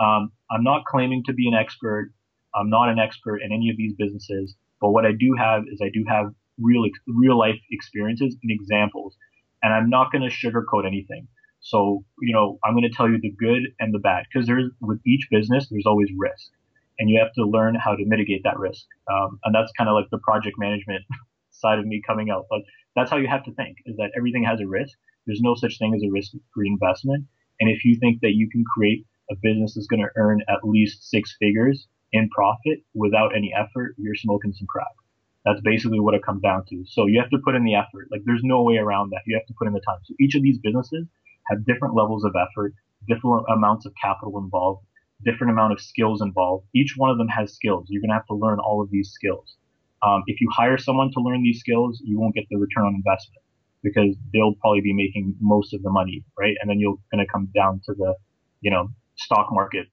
Um, 0.00 0.32
I'm 0.50 0.64
not 0.64 0.86
claiming 0.86 1.22
to 1.24 1.34
be 1.34 1.46
an 1.48 1.54
expert. 1.54 2.12
I'm 2.54 2.70
not 2.70 2.88
an 2.88 2.98
expert 2.98 3.42
in 3.42 3.52
any 3.52 3.68
of 3.70 3.76
these 3.76 3.92
businesses, 3.92 4.54
but 4.80 4.90
what 4.90 5.04
I 5.04 5.12
do 5.12 5.34
have 5.38 5.64
is 5.70 5.80
I 5.82 5.90
do 5.92 6.04
have 6.08 6.32
real 6.60 6.84
real 7.06 7.38
life 7.38 7.58
experiences 7.70 8.36
and 8.42 8.50
examples, 8.50 9.16
and 9.62 9.72
I'm 9.72 9.90
not 9.90 10.12
going 10.12 10.28
to 10.28 10.34
sugarcoat 10.34 10.86
anything. 10.86 11.28
So 11.60 12.04
you 12.20 12.34
know, 12.34 12.58
I'm 12.64 12.74
going 12.74 12.88
to 12.88 12.96
tell 12.96 13.08
you 13.08 13.18
the 13.20 13.30
good 13.30 13.62
and 13.78 13.94
the 13.94 13.98
bad 13.98 14.24
because 14.32 14.46
there's 14.46 14.70
with 14.80 15.00
each 15.06 15.28
business 15.30 15.68
there's 15.70 15.86
always 15.86 16.08
risk, 16.16 16.50
and 16.98 17.10
you 17.10 17.18
have 17.20 17.32
to 17.34 17.44
learn 17.44 17.74
how 17.74 17.94
to 17.94 18.04
mitigate 18.06 18.42
that 18.44 18.58
risk. 18.58 18.84
Um, 19.10 19.38
and 19.44 19.54
that's 19.54 19.72
kind 19.76 19.88
of 19.88 19.94
like 19.94 20.08
the 20.10 20.18
project 20.18 20.56
management 20.58 21.04
side 21.50 21.78
of 21.78 21.86
me 21.86 22.02
coming 22.06 22.30
out. 22.30 22.46
But 22.48 22.60
that's 22.96 23.10
how 23.10 23.18
you 23.18 23.28
have 23.28 23.44
to 23.44 23.54
think: 23.54 23.78
is 23.86 23.96
that 23.96 24.10
everything 24.16 24.44
has 24.44 24.60
a 24.60 24.66
risk. 24.66 24.96
There's 25.26 25.40
no 25.40 25.54
such 25.54 25.78
thing 25.78 25.94
as 25.94 26.02
a 26.02 26.10
risk-free 26.10 26.66
investment. 26.68 27.26
And 27.60 27.68
if 27.68 27.84
you 27.84 27.96
think 27.96 28.20
that 28.22 28.32
you 28.34 28.48
can 28.48 28.64
create 28.64 29.06
a 29.30 29.34
business 29.42 29.74
that's 29.74 29.86
going 29.86 30.00
to 30.00 30.10
earn 30.16 30.40
at 30.48 30.64
least 30.64 31.08
six 31.10 31.36
figures 31.38 31.86
in 32.12 32.28
profit 32.30 32.82
without 32.94 33.36
any 33.36 33.52
effort, 33.54 33.94
you're 33.98 34.14
smoking 34.14 34.52
some 34.52 34.66
crack. 34.66 34.88
That's 35.44 35.60
basically 35.62 36.00
what 36.00 36.14
it 36.14 36.22
comes 36.22 36.42
down 36.42 36.64
to. 36.68 36.84
So 36.86 37.06
you 37.06 37.18
have 37.20 37.30
to 37.30 37.38
put 37.38 37.54
in 37.54 37.64
the 37.64 37.74
effort. 37.74 38.08
Like 38.10 38.22
there's 38.24 38.42
no 38.44 38.62
way 38.62 38.76
around 38.76 39.10
that. 39.10 39.22
You 39.26 39.36
have 39.36 39.46
to 39.46 39.54
put 39.58 39.66
in 39.66 39.72
the 39.72 39.80
time. 39.80 39.98
So 40.04 40.14
each 40.20 40.34
of 40.34 40.42
these 40.42 40.58
businesses 40.58 41.06
have 41.50 41.64
different 41.64 41.94
levels 41.94 42.24
of 42.24 42.34
effort, 42.36 42.74
different 43.08 43.46
amounts 43.48 43.86
of 43.86 43.92
capital 44.00 44.38
involved, 44.38 44.84
different 45.24 45.52
amount 45.52 45.72
of 45.72 45.80
skills 45.80 46.20
involved. 46.20 46.66
Each 46.74 46.94
one 46.96 47.10
of 47.10 47.18
them 47.18 47.28
has 47.28 47.54
skills. 47.54 47.86
You're 47.88 48.02
going 48.02 48.10
to 48.10 48.14
have 48.14 48.26
to 48.26 48.34
learn 48.34 48.58
all 48.58 48.82
of 48.82 48.90
these 48.90 49.10
skills. 49.10 49.56
Um, 50.02 50.22
if 50.26 50.40
you 50.40 50.48
hire 50.50 50.78
someone 50.78 51.10
to 51.12 51.20
learn 51.20 51.42
these 51.42 51.60
skills, 51.60 52.00
you 52.04 52.18
won't 52.18 52.34
get 52.34 52.44
the 52.50 52.56
return 52.56 52.84
on 52.84 52.94
investment 52.94 53.42
because 53.82 54.16
they'll 54.32 54.54
probably 54.60 54.80
be 54.80 54.92
making 54.92 55.34
most 55.40 55.72
of 55.74 55.82
the 55.82 55.90
money, 55.90 56.24
right? 56.38 56.56
And 56.60 56.70
then 56.70 56.80
you're 56.80 56.96
going 57.12 57.24
to 57.24 57.30
come 57.30 57.48
down 57.54 57.80
to 57.86 57.94
the, 57.94 58.14
you 58.60 58.70
know, 58.70 58.88
stock 59.16 59.48
market 59.50 59.86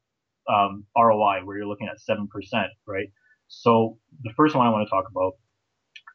um, 0.50 0.86
ROI 0.98 1.42
where 1.44 1.58
you're 1.58 1.68
looking 1.68 1.88
at 1.88 1.98
7%, 2.00 2.28
right? 2.86 3.12
So 3.48 3.98
the 4.24 4.32
first 4.36 4.56
one 4.56 4.66
I 4.66 4.70
want 4.70 4.88
to 4.88 4.90
talk 4.90 5.06
about 5.10 5.34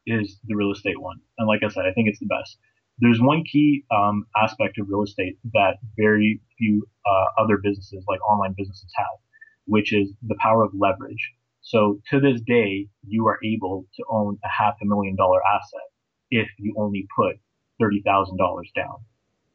is 0.05 0.39
the 0.45 0.55
real 0.55 0.71
estate 0.71 0.99
one. 0.99 1.19
And 1.37 1.47
like 1.47 1.61
I 1.63 1.69
said, 1.69 1.85
I 1.85 1.93
think 1.93 2.09
it's 2.09 2.19
the 2.19 2.25
best. 2.27 2.57
There's 2.99 3.19
one 3.19 3.43
key 3.43 3.85
um, 3.91 4.27
aspect 4.37 4.77
of 4.77 4.87
real 4.87 5.03
estate 5.03 5.37
that 5.53 5.77
very 5.97 6.41
few 6.57 6.87
uh, 7.05 7.41
other 7.41 7.57
businesses, 7.57 8.03
like 8.07 8.21
online 8.21 8.53
businesses, 8.57 8.91
have, 8.95 9.17
which 9.65 9.93
is 9.93 10.11
the 10.27 10.35
power 10.39 10.63
of 10.63 10.71
leverage. 10.77 11.33
So 11.61 12.01
to 12.11 12.19
this 12.19 12.41
day, 12.41 12.87
you 13.07 13.25
are 13.27 13.39
able 13.43 13.85
to 13.95 14.03
own 14.09 14.37
a 14.43 14.49
half 14.49 14.75
a 14.81 14.85
million 14.85 15.15
dollar 15.15 15.39
asset 15.45 15.87
if 16.29 16.47
you 16.59 16.75
only 16.77 17.07
put 17.15 17.37
$30,000 17.81 18.37
down, 18.75 18.97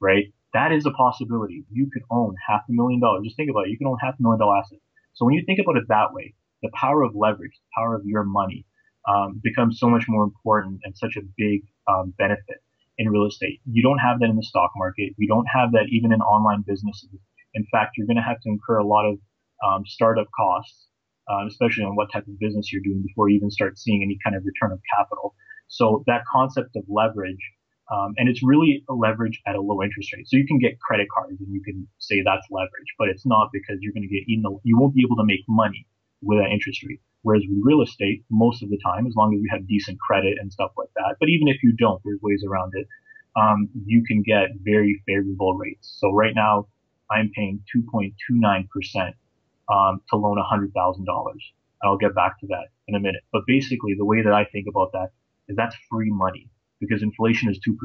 right? 0.01 0.33
That 0.55 0.73
is 0.73 0.87
a 0.87 0.91
possibility. 0.93 1.65
You 1.71 1.91
could 1.93 2.03
own 2.11 2.35
half 2.49 2.63
a 2.69 2.73
million 2.73 3.01
dollars. 3.01 3.25
Just 3.25 3.37
think 3.37 3.51
about 3.51 3.67
it. 3.67 3.71
You 3.71 3.79
can 3.79 3.87
own 3.87 3.99
half 4.01 4.15
a 4.19 4.23
million 4.23 4.41
dollar 4.41 4.57
asset. 4.59 4.79
So 5.13 5.25
when 5.27 5.35
you 5.35 5.43
think 5.45 5.61
about 5.61 5.77
it 5.77 5.85
that 5.89 6.13
way, 6.13 6.35
the 6.63 6.71
power 6.75 7.03
of 7.03 7.15
leverage, 7.15 7.53
the 7.53 7.81
power 7.81 7.95
of 7.95 8.03
your 8.05 8.25
money, 8.25 8.65
um, 9.09 9.41
becomes 9.43 9.79
so 9.79 9.89
much 9.89 10.05
more 10.09 10.25
important 10.25 10.81
and 10.85 10.97
such 10.97 11.17
a 11.17 11.23
big 11.37 11.63
um, 11.89 12.13
benefit 12.19 12.63
in 12.99 13.09
real 13.09 13.27
estate. 13.27 13.61
You 13.71 13.83
don't 13.83 13.99
have 13.99 14.21
that 14.21 14.29
in 14.29 14.37
the 14.37 14.43
stock 14.43 14.71
market. 14.77 15.15
You 15.17 15.29
don't 15.29 15.47
have 15.47 15.73
that 15.73 15.87
even 15.91 16.13
in 16.13 16.21
online 16.21 16.63
businesses. 16.67 17.09
In 17.55 17.65
fact, 17.73 17.97
you're 17.97 18.07
going 18.07 18.17
to 18.17 18.23
have 18.23 18.41
to 18.43 18.49
incur 18.49 18.79
a 18.79 18.87
lot 18.87 19.07
of 19.07 19.19
um, 19.65 19.85
startup 19.87 20.27
costs, 20.37 20.89
uh, 21.31 21.47
especially 21.47 21.85
on 21.85 21.97
what 21.97 22.13
type 22.13 22.27
of 22.27 22.39
business 22.39 22.73
you're 22.73 22.83
doing 22.83 23.03
before 23.07 23.29
you 23.29 23.37
even 23.37 23.51
start 23.51 23.79
seeing 23.79 24.03
any 24.03 24.19
kind 24.23 24.37
of 24.37 24.45
return 24.45 24.73
of 24.73 24.81
capital. 24.97 25.35
So 25.69 26.05
that 26.07 26.23
concept 26.31 26.77
of 26.77 26.85
leverage 26.89 27.41
um, 27.91 28.13
and 28.19 28.29
it's 28.29 28.43
really 28.43 28.85
a 28.89 28.93
leverage 28.93 29.41
at 29.47 29.55
a 29.55 29.61
low 29.61 29.83
interest 29.83 30.13
rate. 30.13 30.29
So 30.29 30.37
you 30.37 30.47
can 30.47 30.59
get 30.59 30.79
credit 30.81 31.09
cards 31.15 31.41
and 31.41 31.49
you 31.53 31.63
can 31.63 31.89
say 31.99 32.23
that's 32.23 32.47
leverage, 32.51 32.93
but 32.99 33.09
it's 33.09 33.25
not 33.25 33.49
because 33.53 33.79
you're 33.81 33.95
going 33.95 34.07
to 34.07 34.13
get, 34.13 34.25
know, 34.29 34.61
you 34.63 34.79
won't 34.79 34.95
be 34.95 35.03
able 35.07 35.17
to 35.17 35.25
make 35.25 35.41
money 35.49 35.87
with 36.23 36.39
that 36.39 36.51
interest 36.51 36.83
rate. 36.85 37.01
Whereas 37.23 37.43
real 37.63 37.83
estate, 37.83 38.25
most 38.31 38.63
of 38.63 38.71
the 38.71 38.79
time, 38.85 39.07
as 39.07 39.15
long 39.17 39.35
as 39.35 39.41
you 39.41 39.49
have 39.51 39.67
decent 39.67 39.99
credit 40.01 40.39
and 40.41 40.53
stuff 40.53 40.71
like 40.77 40.89
that, 40.97 41.17
but 41.21 41.29
even 41.29 41.49
if 41.49 41.63
you 41.63 41.73
don't, 41.73 42.01
there's 42.05 42.21
ways 42.23 42.45
around 42.47 42.73
it. 42.75 42.87
Um, 43.37 43.69
you 43.85 44.03
can 44.05 44.23
get 44.23 44.49
very 44.63 45.03
favorable 45.07 45.55
rates. 45.57 45.97
So 46.01 46.13
right 46.13 46.35
now, 46.35 46.67
I'm 47.11 47.31
paying 47.35 47.63
2.29% 47.75 49.13
um, 49.71 50.01
to 50.11 50.17
loan 50.17 50.39
$100,000. 50.39 51.35
I'll 51.83 51.97
get 51.97 52.15
back 52.15 52.41
to 52.41 52.47
that 52.49 52.69
in 52.89 52.95
a 52.95 53.01
minute. 53.01 53.23
But 53.33 53.43
basically, 53.47 53.95
the 53.97 54.05
way 54.05 54.23
that 54.23 54.33
I 54.33 54.45
think 54.45 54.67
about 54.69 54.93
that 54.93 55.11
is 55.49 55.57
that's 55.57 55.77
free 55.91 56.11
money 56.11 56.49
because 56.81 57.03
inflation 57.03 57.51
is 57.51 57.59
2%. 57.67 57.77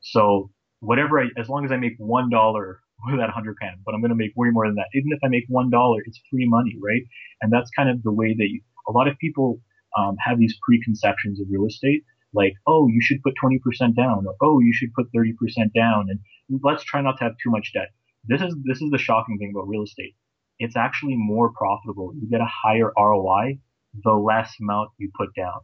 So 0.00 0.50
whatever 0.80 1.20
I, 1.20 1.28
as 1.38 1.48
long 1.48 1.64
as 1.64 1.72
I 1.72 1.76
make 1.76 1.98
$1 1.98 2.30
with 2.30 2.76
that 3.16 3.32
100 3.32 3.56
grand, 3.56 3.80
but 3.84 3.94
I'm 3.94 4.00
going 4.00 4.10
to 4.10 4.16
make 4.16 4.32
way 4.36 4.48
more 4.50 4.66
than 4.66 4.76
that. 4.76 4.88
Even 4.94 5.12
if 5.12 5.18
I 5.24 5.28
make 5.28 5.48
$1, 5.48 5.70
it's 6.06 6.20
free 6.30 6.46
money, 6.46 6.76
right? 6.80 7.02
And 7.40 7.52
that's 7.52 7.70
kind 7.70 7.88
of 7.88 8.02
the 8.02 8.12
way 8.12 8.34
that 8.36 8.48
you, 8.48 8.60
a 8.88 8.92
lot 8.92 9.08
of 9.08 9.18
people 9.18 9.60
um, 9.98 10.16
have 10.24 10.38
these 10.38 10.56
preconceptions 10.62 11.40
of 11.40 11.46
real 11.50 11.66
estate 11.66 12.04
like, 12.32 12.54
oh, 12.66 12.86
you 12.88 13.00
should 13.00 13.22
put 13.22 13.34
20% 13.42 13.96
down, 13.96 14.26
or 14.26 14.34
oh, 14.42 14.60
you 14.60 14.72
should 14.72 14.92
put 14.94 15.06
30% 15.12 15.34
down, 15.74 16.06
and 16.08 16.20
let's 16.62 16.84
try 16.84 17.00
not 17.00 17.18
to 17.18 17.24
have 17.24 17.32
too 17.42 17.50
much 17.50 17.72
debt. 17.74 17.88
This 18.24 18.42
is 18.42 18.54
this 18.64 18.80
is 18.82 18.90
the 18.90 18.98
shocking 18.98 19.38
thing 19.38 19.52
about 19.54 19.68
real 19.68 19.82
estate. 19.82 20.14
It's 20.58 20.76
actually 20.76 21.16
more 21.16 21.50
profitable. 21.52 22.12
You 22.14 22.28
get 22.28 22.42
a 22.42 22.46
higher 22.46 22.92
ROI 22.96 23.58
the 24.04 24.12
less 24.12 24.54
amount 24.60 24.90
you 24.98 25.10
put 25.16 25.30
down. 25.34 25.60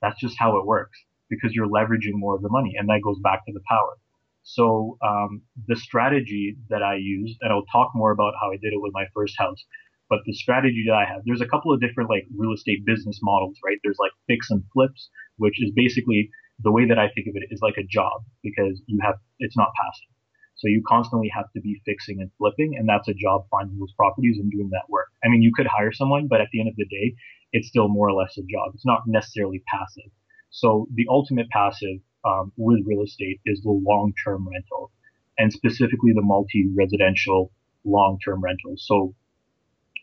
That's 0.00 0.18
just 0.18 0.36
how 0.38 0.56
it 0.58 0.66
works 0.66 0.98
because 1.28 1.52
you're 1.52 1.68
leveraging 1.68 2.14
more 2.14 2.34
of 2.34 2.42
the 2.42 2.48
money, 2.48 2.74
and 2.76 2.88
that 2.88 3.02
goes 3.04 3.18
back 3.22 3.44
to 3.46 3.52
the 3.52 3.60
power. 3.68 3.98
So 4.42 4.98
um, 5.02 5.42
the 5.68 5.76
strategy 5.76 6.56
that 6.68 6.82
I 6.82 6.96
used, 6.96 7.38
and 7.40 7.52
I'll 7.52 7.66
talk 7.66 7.92
more 7.94 8.10
about 8.10 8.34
how 8.40 8.50
I 8.50 8.56
did 8.56 8.72
it 8.72 8.80
with 8.80 8.92
my 8.92 9.04
first 9.14 9.34
house, 9.38 9.64
but 10.10 10.20
the 10.26 10.34
strategy 10.34 10.84
that 10.88 10.94
I 10.94 11.04
have, 11.04 11.22
there's 11.24 11.40
a 11.40 11.46
couple 11.46 11.72
of 11.72 11.80
different 11.80 12.10
like 12.10 12.26
real 12.36 12.52
estate 12.52 12.84
business 12.84 13.20
models, 13.22 13.56
right? 13.64 13.78
There's 13.82 13.98
like 13.98 14.12
fix 14.26 14.50
and 14.50 14.62
flips, 14.72 15.08
which 15.36 15.62
is 15.62 15.70
basically 15.74 16.28
the 16.62 16.72
way 16.72 16.86
that 16.86 16.98
I 16.98 17.08
think 17.14 17.28
of 17.28 17.34
it 17.36 17.48
is 17.50 17.60
like 17.62 17.76
a 17.78 17.86
job 17.86 18.22
because 18.42 18.82
you 18.86 18.98
have, 19.02 19.14
it's 19.38 19.56
not 19.56 19.72
passive. 19.80 20.08
So 20.56 20.68
you 20.68 20.82
constantly 20.86 21.30
have 21.34 21.50
to 21.54 21.60
be 21.60 21.80
fixing 21.84 22.20
and 22.20 22.30
flipping, 22.38 22.76
and 22.76 22.88
that's 22.88 23.08
a 23.08 23.14
job 23.14 23.46
finding 23.50 23.78
those 23.78 23.92
properties 23.94 24.38
and 24.38 24.50
doing 24.50 24.68
that 24.70 24.88
work. 24.88 25.08
I 25.24 25.28
mean, 25.28 25.42
you 25.42 25.52
could 25.54 25.66
hire 25.66 25.92
someone, 25.92 26.28
but 26.28 26.40
at 26.40 26.48
the 26.52 26.60
end 26.60 26.68
of 26.68 26.76
the 26.76 26.84
day, 26.84 27.14
it's 27.52 27.68
still 27.68 27.88
more 27.88 28.08
or 28.08 28.12
less 28.12 28.36
a 28.38 28.42
job. 28.42 28.72
It's 28.74 28.86
not 28.86 29.02
necessarily 29.06 29.62
passive. 29.66 30.10
So 30.50 30.86
the 30.94 31.06
ultimate 31.08 31.48
passive 31.48 31.98
um, 32.24 32.52
with 32.56 32.80
real 32.86 33.02
estate 33.02 33.40
is 33.46 33.60
the 33.62 33.70
long-term 33.70 34.48
rental, 34.48 34.90
and 35.38 35.52
specifically 35.52 36.12
the 36.14 36.22
multi-residential 36.22 37.50
long-term 37.84 38.40
rentals. 38.40 38.84
So 38.86 39.14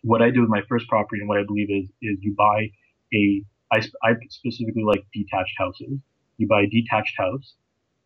what 0.04 0.22
I 0.22 0.30
do 0.30 0.42
with 0.42 0.50
my 0.50 0.62
first 0.68 0.88
property 0.88 1.22
and 1.22 1.30
what 1.30 1.40
I 1.40 1.44
believe 1.46 1.70
is, 1.70 1.90
is 2.02 2.18
you 2.22 2.34
buy 2.38 2.72
a, 3.14 3.44
I, 3.72 3.82
I 4.04 4.14
specifically 4.30 4.84
like 4.84 5.06
detached 5.14 5.56
houses. 5.58 6.00
You 6.38 6.48
buy 6.48 6.62
a 6.62 6.68
detached 6.68 7.16
house 7.18 7.54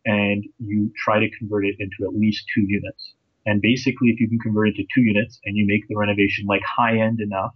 and 0.04 0.44
you 0.58 0.92
try 0.96 1.20
to 1.20 1.28
convert 1.38 1.64
it 1.64 1.76
into 1.78 2.04
at 2.08 2.18
least 2.18 2.44
two 2.54 2.64
units. 2.66 3.14
And 3.46 3.60
basically, 3.60 4.08
if 4.08 4.20
you 4.20 4.28
can 4.28 4.38
convert 4.38 4.68
it 4.68 4.76
to 4.76 4.84
two 4.94 5.02
units 5.02 5.38
and 5.44 5.56
you 5.56 5.66
make 5.66 5.86
the 5.88 5.96
renovation 5.96 6.46
like 6.46 6.62
high 6.62 6.98
end 6.98 7.20
enough, 7.20 7.54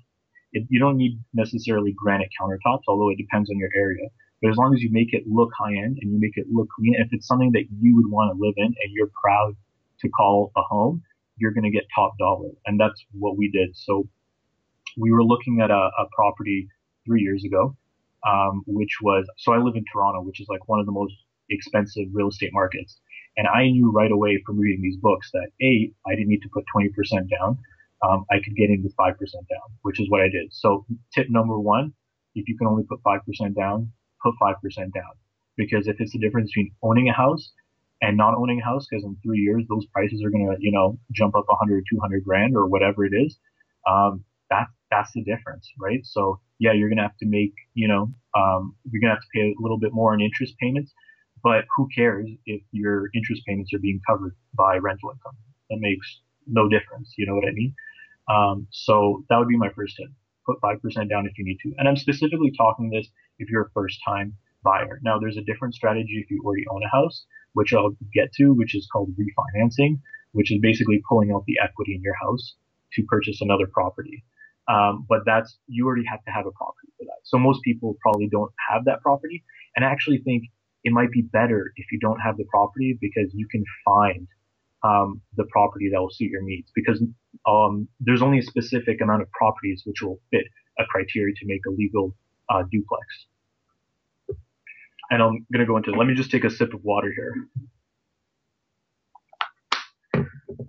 it, 0.53 0.67
you 0.69 0.79
don't 0.79 0.97
need 0.97 1.19
necessarily 1.35 1.93
granite 1.97 2.29
countertops, 2.41 2.83
although 2.89 3.11
it 3.11 3.19
depends 3.19 3.51
on 3.51 3.59
your 3.59 3.71
area. 3.75 4.09
But 4.41 4.51
as 4.51 4.57
long 4.57 4.73
as 4.75 4.83
you 4.83 4.91
make 4.93 5.13
it 5.13 5.25
look 5.27 5.51
high 5.59 5.73
end 5.73 5.99
and 6.01 6.13
you 6.13 6.19
make 6.21 6.37
it 6.37 6.47
look 6.51 6.69
clean, 6.77 6.95
if 6.99 7.09
it's 7.13 7.27
something 7.27 7.53
that 7.53 7.65
you 7.81 7.97
would 7.97 8.11
want 8.11 8.33
to 8.33 8.41
live 8.41 8.55
in 8.57 8.67
and 8.67 8.93
you're 8.93 9.11
proud 9.21 9.55
to 10.01 10.09
call 10.09 10.53
a 10.57 10.63
home, 10.63 11.03
you're 11.37 11.53
going 11.53 11.65
to 11.65 11.71
get 11.71 11.85
top 11.95 12.17
dollar. 12.19 12.51
And 12.67 12.79
that's 12.79 13.05
what 13.13 13.37
we 13.37 13.51
did. 13.51 13.77
So 13.77 14.09
we 14.97 15.13
were 15.13 15.25
looking 15.25 15.61
at 15.61 15.71
a, 15.71 15.75
a 15.99 16.07
property 16.15 16.69
three 17.07 17.23
years 17.23 17.45
ago, 17.45 17.77
um, 18.27 18.63
which 18.67 18.99
was 19.03 19.27
so 19.37 19.53
I 19.53 19.59
live 19.59 19.77
in 19.77 19.85
Toronto, 19.93 20.23
which 20.23 20.41
is 20.41 20.47
like 20.49 20.69
one 20.69 20.81
of 20.81 20.87
the 20.87 20.93
most 20.93 21.15
expensive 21.51 22.07
real 22.13 22.29
estate 22.29 22.51
markets. 22.53 22.99
And 23.37 23.47
I 23.47 23.65
knew 23.65 23.91
right 23.91 24.11
away 24.11 24.43
from 24.45 24.59
reading 24.59 24.83
these 24.83 24.97
books 24.97 25.31
that 25.33 25.49
a 25.63 25.93
I 26.07 26.15
didn't 26.15 26.29
need 26.29 26.43
to 26.43 26.49
put 26.53 26.65
20% 26.75 26.93
down. 27.31 27.59
Um, 28.03 28.25
I 28.31 28.37
could 28.45 28.55
get 28.57 28.71
in 28.71 28.83
with 28.83 28.95
5% 28.97 29.17
down, 29.17 29.69
which 29.83 30.01
is 30.01 30.09
what 30.09 30.21
I 30.21 30.29
did. 30.29 30.53
So 30.53 30.87
tip 31.13 31.29
number 31.31 31.59
one, 31.59 31.93
if 32.35 32.49
you 32.49 32.57
can 32.57 32.69
only 32.69 32.85
put 32.85 33.03
5% 33.03 33.57
down, 33.57 33.93
put 34.23 34.35
5% 34.41 34.93
down. 34.93 35.13
Because 35.57 35.89
if 35.89 35.97
it's 36.01 36.13
the 36.13 36.19
difference 36.19 36.51
between 36.51 36.73
owning 36.83 37.09
a 37.09 37.13
house 37.13 37.53
and 38.01 38.17
not 38.17 38.35
owning 38.37 38.61
a 38.61 38.65
house, 38.65 38.87
because 38.89 39.05
in 39.05 39.17
three 39.23 39.41
years, 39.41 39.65
those 39.69 39.87
prices 39.87 40.23
are 40.25 40.31
going 40.31 40.47
to, 40.47 40.57
you 40.61 40.71
know, 40.71 40.99
jump 41.13 41.35
up 41.37 41.45
100, 41.49 41.85
200 41.91 42.25
grand 42.25 42.57
or 42.57 42.67
whatever 42.67 43.05
it 43.05 43.13
is. 43.13 43.39
Um, 43.89 44.25
that's 44.51 44.71
that's 44.91 45.13
the 45.13 45.23
difference, 45.23 45.69
right? 45.79 46.01
So 46.05 46.41
yeah, 46.59 46.73
you're 46.73 46.89
gonna 46.89 47.03
have 47.03 47.17
to 47.19 47.27
make, 47.27 47.53
you 47.75 47.89
know, 47.89 48.13
um, 48.35 48.75
you're 48.91 49.01
gonna 49.01 49.15
have 49.15 49.23
to 49.23 49.29
pay 49.35 49.41
a 49.51 49.61
little 49.61 49.79
bit 49.79 49.93
more 49.93 50.15
in 50.15 50.21
interest 50.21 50.55
payments, 50.59 50.93
but 51.43 51.65
who 51.77 51.89
cares 51.95 52.29
if 52.47 52.63
your 52.73 53.11
interest 53.15 53.43
payments 53.47 53.73
are 53.75 53.79
being 53.79 54.01
covered 54.09 54.35
by 54.55 54.77
rental 54.79 55.11
income? 55.11 55.37
That 55.71 55.79
makes 55.81 56.21
no 56.47 56.69
difference. 56.69 57.15
You 57.19 57.27
know 57.27 57.35
what 57.35 57.45
I 57.47 57.53
mean? 57.53 57.75
Um, 58.29 58.67
so 58.71 59.25
that 59.29 59.39
would 59.39 59.49
be 59.49 59.57
my 59.57 59.71
first 59.75 59.97
tip. 59.97 60.09
Put 60.47 60.61
5% 60.61 61.11
down 61.11 61.27
if 61.27 61.37
you 61.39 61.45
need 61.45 61.59
to. 61.63 61.75
And 61.79 61.87
I'm 61.89 61.97
specifically 61.97 62.53
talking 62.57 62.91
this 62.91 63.09
if 63.39 63.49
you're 63.51 63.63
a 63.63 63.71
first 63.75 63.99
time 64.07 64.35
buyer. 64.63 65.01
Now 65.03 65.19
there's 65.19 65.37
a 65.37 65.43
different 65.43 65.75
strategy 65.75 66.21
if 66.23 66.31
you 66.31 66.43
already 66.45 66.65
own 66.71 66.83
a 66.83 66.89
house, 66.89 67.27
which 67.53 67.73
I'll 67.73 67.97
get 68.13 68.33
to, 68.35 68.53
which 68.53 68.75
is 68.75 68.89
called 68.93 69.11
refinancing, 69.17 70.01
which 70.33 70.53
is 70.53 70.59
basically 70.61 71.03
pulling 71.09 71.33
out 71.33 71.45
the 71.47 71.59
equity 71.63 71.95
in 71.95 72.03
your 72.03 72.17
house 72.21 72.55
to 72.95 73.03
purchase 73.05 73.41
another 73.41 73.67
property. 73.73 74.25
Um, 74.69 75.07
but 75.09 75.21
that's, 75.25 75.57
you 75.67 75.87
already 75.87 76.05
have 76.07 76.23
to 76.25 76.31
have 76.31 76.47
a 76.47 76.51
property 76.51 76.89
for 76.99 77.05
that. 77.05 77.21
So 77.25 77.39
most 77.39 77.63
people 77.63 77.97
probably 78.03 78.29
don't 78.29 78.53
have 78.71 78.85
that 78.85 79.01
property. 79.01 79.45
And 79.75 79.85
I 79.85 79.91
actually 79.91 80.19
think 80.19 80.45
it 80.85 80.93
might 80.93 81.11
be 81.11 81.23
better 81.23 81.73
if 81.77 81.87
you 81.91 81.99
don't 81.99 82.21
have 82.21 82.37
the 82.37 82.45
property 82.45 82.99
because 83.01 83.31
you 83.33 83.47
can 83.51 83.65
find, 83.85 84.29
um, 84.83 85.21
the 85.37 85.45
property 85.45 85.89
that 85.93 86.01
will 86.01 86.11
suit 86.11 86.31
your 86.31 86.43
needs 86.43 86.71
because, 86.75 87.03
um, 87.47 87.89
there's 88.01 88.23
only 88.23 88.39
a 88.39 88.43
specific 88.43 89.01
amount 89.01 89.23
of 89.23 89.31
properties 89.33 89.83
which 89.87 90.03
will 90.03 90.21
fit 90.31 90.45
a 90.79 90.85
criteria 90.85 91.35
to 91.35 91.47
make 91.47 91.63
a 91.67 91.71
legal, 91.71 92.15
uh, 92.49 92.63
duplex. 92.71 93.07
And 95.11 95.23
I'm 95.23 95.47
going 95.53 95.61
to 95.61 95.67
go 95.67 95.77
into, 95.77 95.93
let 95.93 96.07
me 96.07 96.15
just 96.15 96.31
take 96.31 96.45
a 96.45 96.51
sip 96.51 96.75
of 96.75 96.85
water 96.85 97.13
here. 97.15 97.35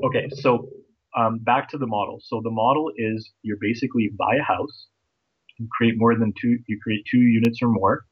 Okay. 0.06 0.30
So 0.36 0.70
um, 1.18 1.40
back 1.40 1.70
to 1.70 1.78
the 1.78 1.88
model. 1.88 2.20
So 2.24 2.42
the 2.44 2.52
model 2.52 2.92
is 2.96 3.32
you're 3.42 3.58
basically 3.60 4.10
buy 4.18 4.36
a 4.40 4.44
house, 4.44 4.88
you 5.58 5.68
create 5.78 5.96
more 5.98 6.18
than 6.18 6.34
two, 6.40 6.58
you 6.68 6.80
create 6.82 7.04
two 7.10 7.20
units 7.20 7.60
or 7.62 7.68
more, 7.70 8.06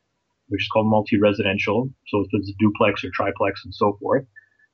which 0.48 0.64
is 0.64 0.68
called 0.74 0.88
multi-residential. 0.88 1.90
So 2.08 2.22
if 2.22 2.28
it's 2.34 2.50
a 2.50 2.54
duplex 2.60 3.04
or 3.04 3.10
triplex 3.14 3.62
and 3.64 3.74
so 3.74 3.98
forth, 4.02 4.26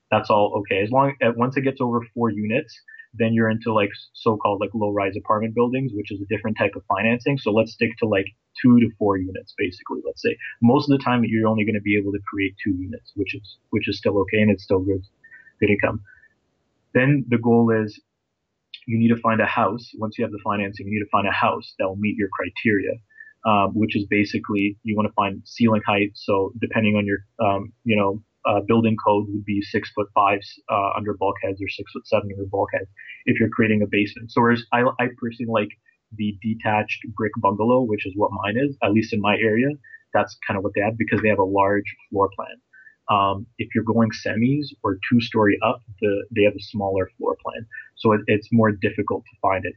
that's 0.10 0.30
all 0.30 0.62
okay. 0.62 0.82
As 0.82 0.90
long 0.90 1.14
as 1.22 1.34
once 1.36 1.58
it 1.58 1.62
gets 1.62 1.82
over 1.82 2.00
four 2.14 2.30
units, 2.32 2.74
then 3.14 3.34
you're 3.34 3.50
into 3.50 3.74
like 3.74 3.90
so-called 4.14 4.60
like 4.60 4.72
low-rise 4.74 5.14
apartment 5.18 5.54
buildings, 5.54 5.92
which 5.94 6.12
is 6.12 6.20
a 6.22 6.26
different 6.26 6.58
type 6.58 6.74
of 6.76 6.84
financing. 6.88 7.38
So 7.38 7.52
let's 7.52 7.74
stick 7.74 7.92
to 8.00 8.08
like 8.08 8.26
two 8.62 8.80
to 8.80 8.90
four 8.98 9.18
units, 9.18 9.54
basically. 9.58 10.02
Let's 10.06 10.22
say 10.22 10.38
most 10.62 10.90
of 10.90 10.98
the 10.98 11.04
time 11.04 11.24
you're 11.24 11.48
only 11.48 11.66
going 11.66 11.76
to 11.76 11.82
be 11.82 11.98
able 11.98 12.12
to 12.12 12.20
create 12.28 12.56
two 12.64 12.72
units, 12.72 13.12
which 13.16 13.36
is 13.36 13.58
which 13.70 13.88
is 13.88 13.98
still 13.98 14.18
okay 14.20 14.42
and 14.42 14.52
it's 14.52 14.64
still 14.64 14.80
good, 14.80 15.04
good 15.60 15.70
income. 15.70 16.02
Then 16.94 17.26
the 17.28 17.38
goal 17.38 17.72
is 17.72 18.00
you 18.88 19.00
need 19.00 19.10
to 19.10 19.22
find 19.22 19.42
a 19.42 19.46
house. 19.46 19.92
Once 19.98 20.18
you 20.18 20.24
have 20.26 20.32
the 20.32 20.42
financing, 20.44 20.88
you 20.88 20.94
need 20.94 21.06
to 21.06 21.10
find 21.12 21.28
a 21.28 21.32
house 21.32 21.74
that 21.80 21.88
will 21.88 21.96
meet 21.96 22.18
your 22.18 22.30
criteria, 22.30 22.92
um, 23.46 23.72
which 23.74 23.96
is 23.96 24.06
basically 24.10 24.78
you 24.84 24.96
want 24.96 25.08
to 25.08 25.14
find 25.14 25.42
ceiling 25.46 25.82
height. 25.86 26.12
So 26.16 26.54
depending 26.60 26.96
on 26.96 27.06
your, 27.06 27.20
um, 27.40 27.74
you 27.84 27.96
know, 27.96 28.22
uh, 28.46 28.60
building 28.68 28.96
code 29.06 29.26
would 29.30 29.46
be 29.46 29.62
six 29.62 29.92
foot 29.96 30.08
five 30.14 30.40
uh, 30.72 30.90
under 30.98 31.14
bulkheads 31.14 31.62
or 31.62 31.70
six 31.70 31.92
foot 31.92 32.06
seven 32.08 32.30
under 32.34 32.46
bulkheads 32.46 32.90
if 33.26 33.40
you're 33.40 33.50
creating 33.50 33.82
a 33.82 33.88
basement. 33.90 34.32
So 34.32 34.42
whereas 34.42 34.64
I, 34.72 34.84
I 35.00 35.08
personally 35.18 35.52
like 35.52 35.70
the 36.16 36.38
detached 36.42 37.00
brick 37.16 37.32
bungalow, 37.38 37.82
which 37.82 38.06
is 38.06 38.14
what 38.16 38.32
mine 38.32 38.58
is, 38.58 38.78
at 38.84 38.92
least 38.92 39.14
in 39.14 39.22
my 39.22 39.36
area. 39.38 39.68
That's 40.14 40.38
kind 40.46 40.58
of 40.58 40.64
what 40.64 40.74
they 40.76 40.82
have 40.82 40.98
because 40.98 41.22
they 41.22 41.30
have 41.30 41.40
a 41.40 41.44
large 41.44 41.90
floor 42.10 42.30
plan. 42.36 42.56
Um, 43.10 43.48
if 43.58 43.70
you're 43.76 43.84
going 43.84 44.10
semis 44.26 44.68
or 44.84 44.98
two 45.10 45.20
story 45.20 45.58
up, 45.66 45.82
the, 46.02 46.26
they 46.36 46.44
have 46.44 46.54
a 46.56 46.62
smaller 46.62 47.10
floor 47.18 47.36
plan. 47.44 47.66
So 47.98 48.14
it, 48.14 48.22
it's 48.28 48.48
more 48.52 48.72
difficult 48.72 49.24
to 49.24 49.38
find 49.42 49.66
it. 49.66 49.74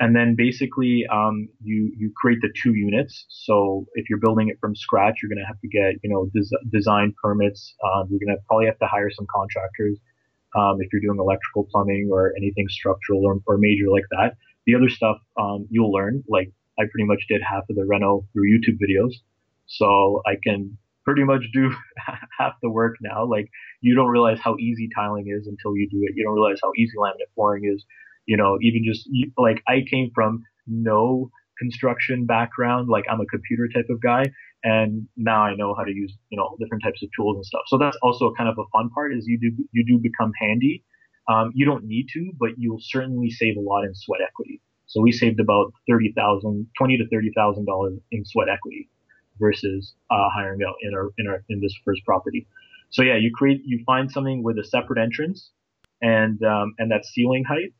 And 0.00 0.16
then 0.16 0.34
basically, 0.34 1.06
um, 1.12 1.48
you, 1.62 1.92
you 1.96 2.10
create 2.16 2.38
the 2.40 2.48
two 2.62 2.74
units. 2.74 3.26
So 3.28 3.86
if 3.94 4.08
you're 4.08 4.18
building 4.18 4.48
it 4.48 4.56
from 4.58 4.74
scratch, 4.74 5.18
you're 5.22 5.28
going 5.28 5.44
to 5.44 5.46
have 5.46 5.60
to 5.60 5.68
get, 5.68 6.00
you 6.02 6.08
know, 6.08 6.30
des- 6.34 6.56
design 6.72 7.14
permits. 7.22 7.74
Um, 7.84 8.08
you're 8.10 8.18
going 8.18 8.34
to 8.34 8.42
probably 8.48 8.66
have 8.66 8.78
to 8.78 8.86
hire 8.86 9.10
some 9.10 9.26
contractors. 9.30 9.98
Um, 10.56 10.78
if 10.80 10.88
you're 10.90 11.02
doing 11.02 11.18
electrical 11.20 11.68
plumbing 11.70 12.08
or 12.10 12.32
anything 12.36 12.66
structural 12.68 13.24
or, 13.24 13.38
or 13.46 13.58
major 13.58 13.88
like 13.90 14.06
that. 14.10 14.36
The 14.66 14.74
other 14.74 14.88
stuff, 14.88 15.18
um, 15.38 15.66
you'll 15.70 15.92
learn. 15.92 16.24
Like 16.28 16.50
I 16.78 16.84
pretty 16.90 17.04
much 17.04 17.26
did 17.28 17.42
half 17.42 17.64
of 17.68 17.76
the 17.76 17.84
reno 17.84 18.24
through 18.32 18.50
YouTube 18.50 18.78
videos. 18.80 19.12
So 19.66 20.22
I 20.26 20.36
can 20.42 20.76
pretty 21.04 21.24
much 21.24 21.44
do 21.52 21.74
half 22.38 22.54
the 22.62 22.70
work 22.70 22.96
now. 23.00 23.24
Like 23.24 23.48
you 23.80 23.94
don't 23.94 24.08
realize 24.08 24.38
how 24.42 24.56
easy 24.56 24.88
tiling 24.94 25.26
is 25.28 25.46
until 25.46 25.76
you 25.76 25.88
do 25.90 25.98
it. 26.02 26.14
You 26.16 26.24
don't 26.24 26.34
realize 26.34 26.58
how 26.62 26.72
easy 26.76 26.92
laminate 26.96 27.32
flooring 27.34 27.64
is. 27.64 27.84
You 28.26 28.36
know, 28.36 28.58
even 28.62 28.84
just 28.84 29.08
like 29.36 29.62
I 29.68 29.82
came 29.90 30.10
from 30.14 30.42
no 30.66 31.30
construction 31.58 32.26
background. 32.26 32.88
Like 32.88 33.04
I'm 33.10 33.20
a 33.20 33.26
computer 33.26 33.68
type 33.68 33.86
of 33.90 34.00
guy, 34.00 34.24
and 34.64 35.06
now 35.16 35.42
I 35.42 35.54
know 35.54 35.74
how 35.76 35.84
to 35.84 35.92
use 35.92 36.12
you 36.30 36.38
know 36.38 36.56
different 36.58 36.82
types 36.82 37.02
of 37.02 37.10
tools 37.16 37.36
and 37.36 37.46
stuff. 37.46 37.62
So 37.68 37.78
that's 37.78 37.96
also 38.02 38.32
kind 38.36 38.48
of 38.48 38.58
a 38.58 38.64
fun 38.72 38.90
part 38.90 39.14
is 39.14 39.26
you 39.26 39.38
do 39.38 39.50
you 39.72 39.84
do 39.84 39.98
become 39.98 40.32
handy. 40.40 40.84
Um, 41.28 41.52
you 41.54 41.64
don't 41.64 41.84
need 41.84 42.06
to, 42.14 42.32
but 42.40 42.50
you'll 42.56 42.80
certainly 42.80 43.30
save 43.30 43.56
a 43.56 43.60
lot 43.60 43.84
in 43.84 43.94
sweat 43.94 44.20
equity. 44.26 44.60
So 44.86 45.00
we 45.00 45.12
saved 45.12 45.38
about 45.38 45.72
thirty 45.88 46.12
thousand, 46.16 46.66
twenty 46.76 46.96
to 46.96 47.06
thirty 47.08 47.30
thousand 47.36 47.66
dollars 47.66 47.98
in 48.10 48.24
sweat 48.24 48.48
equity 48.48 48.88
versus 49.38 49.94
uh, 50.10 50.28
hiring 50.34 50.60
out 50.66 50.74
in 50.82 50.94
our 50.94 51.10
in 51.18 51.26
our 51.28 51.44
in 51.48 51.60
this 51.60 51.74
first 51.84 52.04
property. 52.04 52.46
So 52.90 53.02
yeah, 53.02 53.16
you 53.16 53.30
create 53.32 53.62
you 53.64 53.82
find 53.86 54.10
something 54.10 54.42
with 54.42 54.58
a 54.58 54.64
separate 54.64 55.00
entrance 55.00 55.50
and 56.02 56.42
um, 56.42 56.74
and 56.78 56.90
that 56.90 57.04
ceiling 57.06 57.44
height 57.44 57.72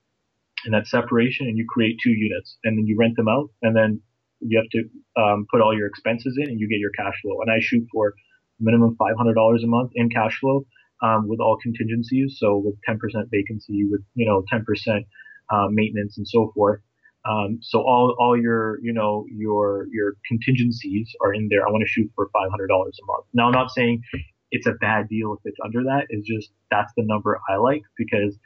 and 0.65 0.75
that 0.75 0.87
separation, 0.87 1.47
and 1.47 1.57
you 1.57 1.67
create 1.69 1.97
two 2.03 2.11
units, 2.11 2.59
and 2.65 2.79
then 2.79 2.87
you 2.87 2.97
rent 2.99 3.17
them 3.17 3.29
out, 3.29 3.51
and 3.63 3.77
then 3.77 4.01
you 4.41 4.59
have 4.59 4.71
to 4.71 5.21
um, 5.21 5.47
put 5.51 5.61
all 5.61 5.77
your 5.77 5.87
expenses 5.87 6.39
in, 6.41 6.49
and 6.49 6.61
you 6.61 6.69
get 6.69 6.79
your 6.79 6.91
cash 6.91 7.15
flow. 7.23 7.41
And 7.41 7.51
I 7.51 7.61
shoot 7.61 7.87
for 7.93 8.15
minimum 8.59 8.97
five 8.99 9.17
hundred 9.17 9.35
dollars 9.35 9.63
a 9.65 9.67
month 9.67 9.93
in 9.95 10.11
cash 10.11 10.39
flow 10.41 10.67
um, 11.03 11.29
with 11.29 11.41
all 11.41 11.57
contingencies, 11.63 12.37
so 12.39 12.57
with 12.57 12.75
ten 12.85 12.99
percent 12.99 13.29
vacancy, 13.31 13.85
with 13.91 14.03
you 14.15 14.27
know 14.27 14.45
ten 14.49 14.65
percent 14.65 15.07
uh, 15.51 15.67
maintenance 15.71 16.17
and 16.19 16.27
so 16.27 16.53
forth. 16.55 16.81
Um, 17.29 17.59
so 17.61 17.81
all, 17.81 18.17
all 18.19 18.41
your, 18.41 18.79
you 18.83 18.93
know, 18.93 19.27
your, 19.31 19.87
your 19.93 20.15
contingencies 20.27 21.11
are 21.23 21.35
in 21.35 21.49
there. 21.51 21.67
I 21.67 21.71
want 21.71 21.83
to 21.83 21.89
shoot 21.89 22.11
for 22.15 22.31
$500 22.35 22.47
a 22.55 22.73
month. 22.73 23.27
Now, 23.35 23.47
I'm 23.47 23.53
not 23.53 23.71
saying 23.71 24.03
it's 24.51 24.67
a 24.67 24.73
bad 24.73 25.09
deal 25.09 25.35
if 25.35 25.41
it's 25.45 25.59
under 25.65 25.83
that. 25.85 26.07
It's 26.09 26.27
just 26.27 26.51
that's 26.71 26.93
the 26.97 27.05
number 27.05 27.39
I 27.49 27.57
like 27.57 27.83
because 27.97 28.37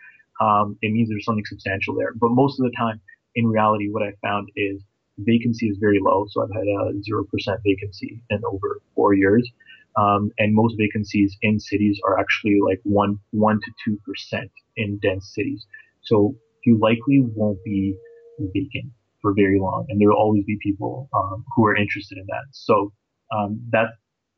um, 0.41 0.77
it 0.83 0.93
means 0.93 1.09
there's 1.09 1.25
something 1.25 1.45
substantial 1.47 1.95
there. 1.95 2.13
But 2.15 2.31
most 2.31 2.61
of 2.61 2.65
the 2.65 2.73
time, 2.77 3.01
in 3.35 3.47
reality, 3.47 3.89
what 3.91 4.03
I 4.03 4.13
found 4.23 4.49
is 4.57 4.83
vacancy 5.19 5.67
is 5.69 5.77
very 5.81 6.01
low. 6.01 6.27
So 6.31 6.43
I've 6.43 6.53
had 6.53 6.67
a 6.67 7.03
zero 7.03 7.25
percent 7.25 7.61
vacancy 7.65 8.23
in 8.31 8.41
over 8.45 8.81
four 8.95 9.15
years, 9.15 9.49
um, 9.97 10.31
and 10.39 10.55
most 10.55 10.75
vacancies 10.79 11.37
in 11.43 11.61
cities 11.61 12.01
are 12.07 12.19
actually 12.19 12.59
like 12.65 12.81
one 12.85 13.19
one 13.31 13.61
to 13.61 13.71
two 13.85 13.99
percent 14.05 14.51
in 14.77 14.99
dense 14.99 15.33
cities. 15.35 15.67
So 16.03 16.35
you 16.65 16.79
likely 16.79 17.21
won't 17.35 17.63
be 17.65 17.97
vacant 18.39 18.93
for 19.23 19.33
very 19.35 19.59
long, 19.61 19.87
and 19.89 20.01
there 20.01 20.09
will 20.09 20.17
always 20.17 20.45
be 20.45 20.59
people 20.63 21.09
um, 21.15 21.45
who 21.55 21.65
are 21.67 21.77
interested 21.77 22.19
in 22.19 22.27
that. 22.27 22.45
So 22.53 22.93
um, 23.33 23.61
that 23.71 23.87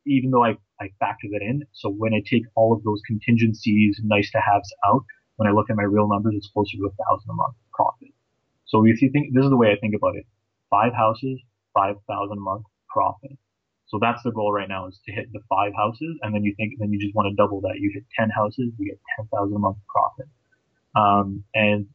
even 0.06 0.30
though 0.30 0.44
I 0.44 0.56
I 0.80 0.90
factor 1.00 1.28
that 1.32 1.42
in. 1.42 1.62
So 1.72 1.90
when 1.90 2.12
I 2.12 2.22
take 2.28 2.42
all 2.54 2.72
of 2.72 2.82
those 2.84 3.00
contingencies, 3.06 4.00
nice 4.04 4.30
to 4.32 4.40
haves 4.40 4.72
out, 4.84 5.04
when 5.36 5.48
I 5.48 5.52
look 5.52 5.70
at 5.70 5.76
my 5.76 5.84
real 5.84 6.08
numbers, 6.08 6.34
it's 6.36 6.48
closer 6.48 6.76
to 6.76 6.86
a 6.86 7.04
thousand 7.04 7.30
a 7.30 7.34
month 7.34 7.54
profit. 7.72 8.12
So 8.66 8.84
if 8.84 9.00
you 9.00 9.10
think, 9.10 9.32
this 9.32 9.44
is 9.44 9.50
the 9.50 9.56
way 9.56 9.70
I 9.70 9.76
think 9.80 9.94
about 9.94 10.16
it. 10.16 10.26
Five 10.70 10.92
houses, 10.92 11.40
5,000 11.74 12.36
a 12.36 12.40
month 12.40 12.64
profit. 12.88 13.38
So 13.86 13.98
that's 14.00 14.22
the 14.24 14.32
goal 14.32 14.52
right 14.52 14.68
now 14.68 14.88
is 14.88 14.98
to 15.06 15.12
hit 15.12 15.32
the 15.32 15.40
five 15.48 15.72
houses. 15.76 16.18
And 16.22 16.34
then 16.34 16.42
you 16.42 16.54
think, 16.56 16.74
then 16.78 16.92
you 16.92 16.98
just 16.98 17.14
want 17.14 17.30
to 17.30 17.36
double 17.40 17.60
that. 17.60 17.76
You 17.78 17.92
hit 17.94 18.04
10 18.18 18.30
houses, 18.30 18.72
you 18.78 18.86
get 18.86 18.98
10,000 19.16 19.54
a 19.54 19.58
month 19.58 19.76
profit. 19.88 20.26
Um, 20.96 21.44
and 21.54 21.86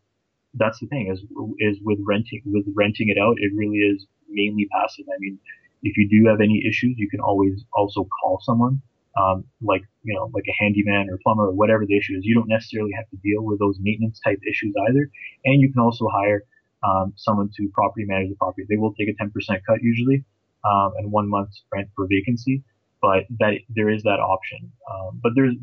that's 0.53 0.79
the 0.79 0.87
thing 0.87 1.11
is, 1.11 1.19
is 1.59 1.79
with 1.83 1.99
renting, 2.05 2.41
with 2.45 2.65
renting 2.73 3.09
it 3.09 3.17
out, 3.17 3.35
it 3.39 3.51
really 3.55 3.79
is 3.79 4.05
mainly 4.29 4.69
passive. 4.71 5.05
I 5.09 5.17
mean, 5.19 5.37
if 5.83 5.97
you 5.97 6.07
do 6.07 6.29
have 6.29 6.39
any 6.39 6.63
issues, 6.65 6.95
you 6.97 7.09
can 7.09 7.19
always 7.19 7.65
also 7.73 8.07
call 8.21 8.39
someone, 8.41 8.81
um, 9.17 9.43
like, 9.61 9.83
you 10.03 10.13
know, 10.13 10.29
like 10.33 10.45
a 10.47 10.55
handyman 10.63 11.09
or 11.09 11.19
plumber 11.23 11.47
or 11.47 11.51
whatever 11.51 11.85
the 11.85 11.97
issue 11.97 12.15
is. 12.17 12.25
You 12.25 12.35
don't 12.35 12.47
necessarily 12.47 12.91
have 12.95 13.09
to 13.09 13.17
deal 13.17 13.43
with 13.43 13.59
those 13.59 13.77
maintenance 13.79 14.19
type 14.23 14.39
issues 14.47 14.73
either. 14.89 15.09
And 15.45 15.61
you 15.61 15.71
can 15.71 15.81
also 15.81 16.07
hire, 16.11 16.43
um, 16.83 17.13
someone 17.15 17.49
to 17.57 17.69
property 17.73 18.05
manage 18.05 18.29
the 18.29 18.35
property. 18.35 18.65
They 18.69 18.77
will 18.77 18.93
take 18.93 19.09
a 19.09 19.23
10% 19.23 19.29
cut 19.67 19.81
usually, 19.81 20.23
um, 20.63 20.93
and 20.97 21.11
one 21.11 21.29
month's 21.29 21.63
rent 21.73 21.89
for 21.95 22.07
vacancy. 22.07 22.63
But 23.01 23.25
that 23.39 23.53
there 23.69 23.89
is 23.89 24.03
that 24.03 24.19
option. 24.19 24.71
Um, 24.91 25.19
but 25.23 25.31
there's 25.35 25.55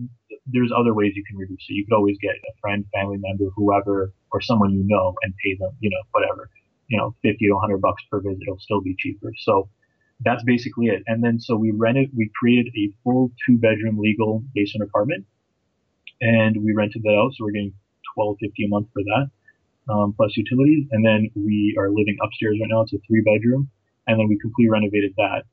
there's 0.46 0.72
other 0.76 0.94
ways 0.94 1.12
you 1.14 1.22
can 1.24 1.36
reduce 1.36 1.64
it. 1.68 1.74
You 1.74 1.84
could 1.84 1.94
always 1.94 2.16
get 2.20 2.32
a 2.32 2.52
friend, 2.60 2.84
family 2.92 3.18
member, 3.20 3.50
whoever, 3.54 4.12
or 4.32 4.40
someone 4.40 4.72
you 4.72 4.84
know, 4.86 5.14
and 5.22 5.32
pay 5.44 5.56
them, 5.56 5.70
you 5.80 5.90
know, 5.90 6.02
whatever, 6.12 6.50
you 6.88 6.98
know, 6.98 7.14
50 7.22 7.46
to 7.46 7.52
100 7.52 7.80
bucks 7.80 8.02
per 8.10 8.20
visit. 8.20 8.42
It'll 8.42 8.58
still 8.58 8.80
be 8.80 8.96
cheaper. 8.98 9.32
So 9.38 9.68
that's 10.20 10.42
basically 10.42 10.86
it. 10.86 11.02
And 11.06 11.22
then 11.22 11.38
so 11.40 11.56
we 11.56 11.70
rented, 11.70 12.10
we 12.16 12.30
created 12.38 12.72
a 12.76 12.90
full 13.04 13.30
two 13.46 13.56
bedroom 13.56 13.98
legal 13.98 14.42
basement 14.54 14.88
apartment 14.88 15.26
and 16.20 16.56
we 16.64 16.72
rented 16.72 17.02
that 17.04 17.14
out. 17.14 17.32
So 17.34 17.44
we're 17.44 17.52
getting 17.52 17.74
1250 18.14 18.64
a 18.64 18.68
month 18.68 18.88
for 18.92 19.02
that, 19.04 19.92
um, 19.92 20.12
plus 20.16 20.36
utilities. 20.36 20.86
And 20.90 21.04
then 21.06 21.30
we 21.36 21.76
are 21.78 21.88
living 21.88 22.16
upstairs 22.22 22.58
right 22.60 22.68
now. 22.68 22.82
It's 22.82 22.92
a 22.92 22.98
three 23.06 23.22
bedroom. 23.22 23.70
And 24.06 24.18
then 24.18 24.26
we 24.28 24.38
completely 24.38 24.70
renovated 24.70 25.14
that. 25.18 25.44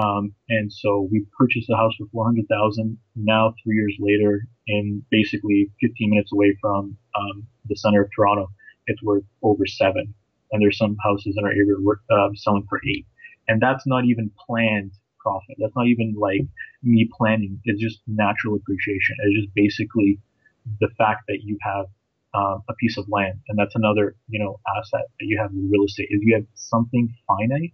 Um, 0.00 0.34
and 0.48 0.72
so 0.72 1.08
we 1.10 1.26
purchased 1.36 1.68
the 1.68 1.76
house 1.76 1.94
for 1.96 2.06
400,000 2.12 2.98
now 3.16 3.54
three 3.64 3.76
years 3.76 3.96
later 3.98 4.46
and 4.68 5.02
basically 5.10 5.70
15 5.80 6.10
minutes 6.10 6.32
away 6.32 6.56
from, 6.60 6.96
um, 7.18 7.46
the 7.66 7.76
center 7.76 8.02
of 8.02 8.10
Toronto. 8.14 8.48
It's 8.86 9.02
worth 9.02 9.24
over 9.42 9.66
seven. 9.66 10.14
And 10.52 10.62
there's 10.62 10.78
some 10.78 10.96
houses 11.02 11.34
in 11.36 11.44
our 11.44 11.50
area 11.50 11.74
worth, 11.80 11.98
uh, 12.10 12.28
selling 12.34 12.66
for 12.68 12.80
eight 12.88 13.06
and 13.48 13.60
that's 13.60 13.86
not 13.86 14.04
even 14.04 14.30
planned 14.46 14.92
profit. 15.18 15.56
That's 15.58 15.74
not 15.74 15.86
even 15.86 16.14
like 16.18 16.42
me 16.82 17.08
planning. 17.16 17.60
It's 17.64 17.80
just 17.80 18.00
natural 18.06 18.56
appreciation. 18.56 19.16
It's 19.24 19.44
just 19.44 19.54
basically 19.54 20.20
the 20.80 20.88
fact 20.98 21.24
that 21.28 21.40
you 21.42 21.58
have 21.62 21.86
um, 22.34 22.62
a 22.68 22.74
piece 22.74 22.98
of 22.98 23.06
land, 23.08 23.40
and 23.48 23.58
that's 23.58 23.74
another 23.74 24.14
you 24.28 24.38
know 24.38 24.60
asset 24.76 25.06
that 25.18 25.26
you 25.26 25.38
have 25.40 25.50
in 25.52 25.70
real 25.70 25.84
estate. 25.84 26.08
If 26.10 26.22
you 26.22 26.34
have 26.34 26.46
something 26.54 27.12
finite, 27.26 27.72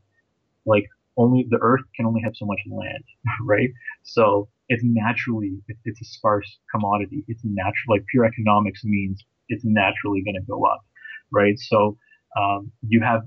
like 0.66 0.86
only 1.16 1.46
the 1.50 1.58
earth 1.60 1.82
can 1.96 2.06
only 2.06 2.22
have 2.22 2.34
so 2.36 2.46
much 2.46 2.60
land, 2.70 3.04
right? 3.44 3.70
So 4.02 4.48
it's 4.68 4.82
naturally 4.84 5.58
it's 5.84 6.00
a 6.00 6.04
scarce 6.04 6.58
commodity. 6.70 7.24
It's 7.28 7.42
natural. 7.44 7.96
Like 7.96 8.06
pure 8.10 8.24
economics 8.24 8.84
means 8.84 9.24
it's 9.48 9.64
naturally 9.64 10.22
going 10.22 10.36
to 10.36 10.46
go 10.48 10.64
up, 10.64 10.84
right? 11.30 11.58
So 11.58 11.98
um, 12.36 12.72
you 12.86 13.00
have 13.02 13.22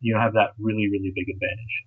you 0.00 0.16
have 0.16 0.34
that 0.34 0.50
really 0.58 0.88
really 0.90 1.12
big 1.14 1.28
advantage. 1.28 1.84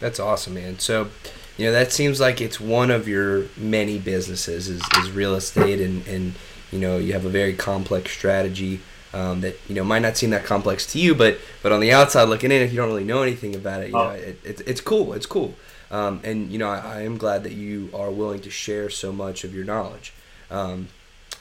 That's 0.00 0.20
awesome, 0.20 0.54
man. 0.54 0.78
So, 0.78 1.08
you 1.56 1.66
know, 1.66 1.72
that 1.72 1.92
seems 1.92 2.20
like 2.20 2.40
it's 2.40 2.60
one 2.60 2.90
of 2.90 3.08
your 3.08 3.46
many 3.56 3.98
businesses 3.98 4.68
is, 4.68 4.82
is 4.98 5.10
real 5.10 5.34
estate, 5.34 5.80
and 5.80 6.06
and 6.06 6.34
you 6.70 6.78
know 6.78 6.98
you 6.98 7.12
have 7.12 7.24
a 7.24 7.30
very 7.30 7.54
complex 7.54 8.10
strategy. 8.10 8.80
Um, 9.12 9.42
that 9.42 9.56
you 9.68 9.76
know 9.76 9.84
might 9.84 10.00
not 10.00 10.16
seem 10.16 10.30
that 10.30 10.44
complex 10.44 10.86
to 10.92 10.98
you, 10.98 11.14
but 11.14 11.38
but 11.62 11.70
on 11.70 11.80
the 11.80 11.92
outside 11.92 12.24
looking 12.24 12.50
in, 12.50 12.62
if 12.62 12.72
you 12.72 12.76
don't 12.76 12.88
really 12.88 13.04
know 13.04 13.22
anything 13.22 13.54
about 13.54 13.82
it, 13.82 13.90
you 13.90 13.96
oh. 13.96 14.08
know, 14.08 14.10
it, 14.10 14.40
it, 14.44 14.60
it's 14.66 14.80
cool. 14.80 15.12
It's 15.12 15.26
cool, 15.26 15.54
um, 15.92 16.20
and 16.24 16.50
you 16.50 16.58
know 16.58 16.68
I, 16.68 16.78
I, 16.78 17.02
am 17.02 17.16
glad 17.16 17.44
that 17.44 17.52
you 17.52 17.90
are 17.94 18.10
willing 18.10 18.40
to 18.40 18.50
share 18.50 18.90
so 18.90 19.12
much 19.12 19.44
of 19.44 19.54
your 19.54 19.64
knowledge. 19.64 20.12
Um, 20.50 20.88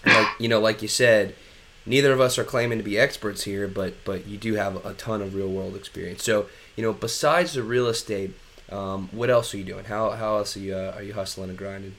like 0.06 0.28
you 0.40 0.48
know, 0.48 0.60
like 0.60 0.84
you 0.84 0.88
said, 0.88 1.34
neither 1.86 2.12
of 2.12 2.22
us 2.22 2.38
are 2.38 2.44
claiming 2.44 2.78
to 2.78 2.84
be 2.84 2.98
experts 2.98 3.44
here, 3.44 3.68
but 3.68 3.94
but 4.06 4.28
you 4.28 4.38
do 4.38 4.54
have 4.54 4.86
a 4.86 4.94
ton 4.94 5.22
of 5.22 5.36
real 5.36 5.50
world 5.50 5.76
experience. 5.76 6.24
So 6.24 6.48
you 6.76 6.84
know, 6.84 6.94
besides 6.94 7.54
the 7.54 7.64
real 7.64 7.88
estate, 7.88 8.36
um, 8.72 9.10
what 9.12 9.30
else 9.30 9.54
are 9.54 9.58
you 9.58 9.64
doing? 9.64 9.86
How 9.86 10.12
how 10.12 10.38
else 10.38 10.56
are 10.58 10.60
you 10.60 10.76
uh, 10.76 10.94
are 10.96 11.04
you 11.04 11.14
hustling 11.14 11.50
and 11.50 11.58
grinding? 11.58 11.96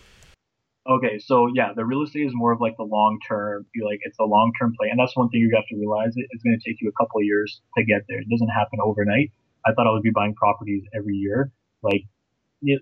Okay, 0.87 1.18
so 1.18 1.49
yeah, 1.55 1.73
the 1.75 1.85
real 1.85 2.03
estate 2.03 2.27
is 2.27 2.33
more 2.35 2.53
of 2.53 2.61
like 2.61 2.77
the 2.77 2.85
long 2.85 3.18
term. 3.27 3.64
Like 3.83 4.01
it's 4.03 4.18
a 4.18 4.25
long 4.25 4.53
term 4.61 4.75
play, 4.79 4.88
and 4.90 4.99
that's 4.99 5.16
one 5.16 5.29
thing 5.31 5.40
you 5.40 5.51
have 5.55 5.66
to 5.68 5.77
realize. 5.77 6.12
It's 6.16 6.42
going 6.42 6.59
to 6.59 6.70
take 6.70 6.81
you 6.81 6.88
a 6.88 7.03
couple 7.03 7.20
of 7.20 7.25
years 7.25 7.61
to 7.79 7.85
get 7.85 8.03
there. 8.09 8.18
It 8.18 8.29
doesn't 8.29 8.49
happen 8.49 8.79
overnight. 8.83 9.33
I 9.66 9.73
thought 9.73 9.87
I 9.87 9.92
would 9.92 10.03
be 10.03 10.11
buying 10.11 10.35
properties 10.35 10.83
every 10.94 11.14
year. 11.14 11.51
Like 11.83 12.05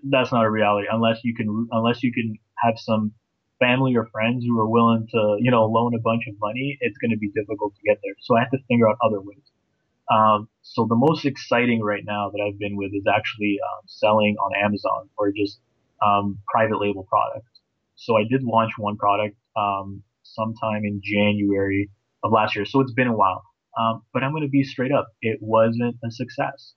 that's 0.09 0.31
not 0.31 0.45
a 0.45 0.49
reality 0.49 0.87
unless 0.91 1.23
you 1.23 1.33
can 1.35 1.67
unless 1.71 2.03
you 2.03 2.11
can 2.13 2.37
have 2.57 2.77
some 2.77 3.13
family 3.59 3.95
or 3.95 4.07
friends 4.11 4.43
who 4.45 4.59
are 4.59 4.69
willing 4.69 5.07
to, 5.11 5.37
you 5.39 5.51
know, 5.51 5.65
loan 5.65 5.93
a 5.95 5.99
bunch 5.99 6.23
of 6.27 6.35
money, 6.39 6.77
it's 6.81 6.97
going 6.97 7.11
to 7.11 7.17
be 7.17 7.29
difficult 7.29 7.73
to 7.75 7.81
get 7.85 7.99
there. 8.03 8.13
So 8.21 8.35
I 8.35 8.41
have 8.41 8.51
to 8.51 8.59
figure 8.69 8.89
out 8.89 8.97
other 9.03 9.21
ways. 9.21 9.43
Um, 10.11 10.49
so 10.61 10.85
the 10.87 10.95
most 10.95 11.25
exciting 11.25 11.81
right 11.81 12.03
now 12.05 12.29
that 12.29 12.41
I've 12.41 12.59
been 12.59 12.75
with 12.75 12.91
is 12.93 13.05
actually 13.07 13.57
um, 13.63 13.83
selling 13.87 14.35
on 14.37 14.51
Amazon 14.63 15.09
or 15.17 15.31
just 15.31 15.59
um, 16.05 16.37
private 16.51 16.79
label 16.79 17.03
products. 17.03 17.59
So 17.95 18.17
I 18.17 18.23
did 18.29 18.43
launch 18.43 18.73
one 18.77 18.97
product 18.97 19.37
um, 19.55 20.03
sometime 20.23 20.83
in 20.83 21.01
January 21.03 21.89
of 22.23 22.31
last 22.31 22.55
year. 22.55 22.65
So 22.65 22.81
it's 22.81 22.93
been 22.93 23.07
a 23.07 23.15
while. 23.15 23.43
Um, 23.79 24.03
but 24.13 24.23
I'm 24.23 24.31
going 24.31 24.43
to 24.43 24.49
be 24.49 24.63
straight 24.63 24.91
up. 24.91 25.07
It 25.21 25.39
wasn't 25.41 25.95
a 26.03 26.11
success. 26.11 26.73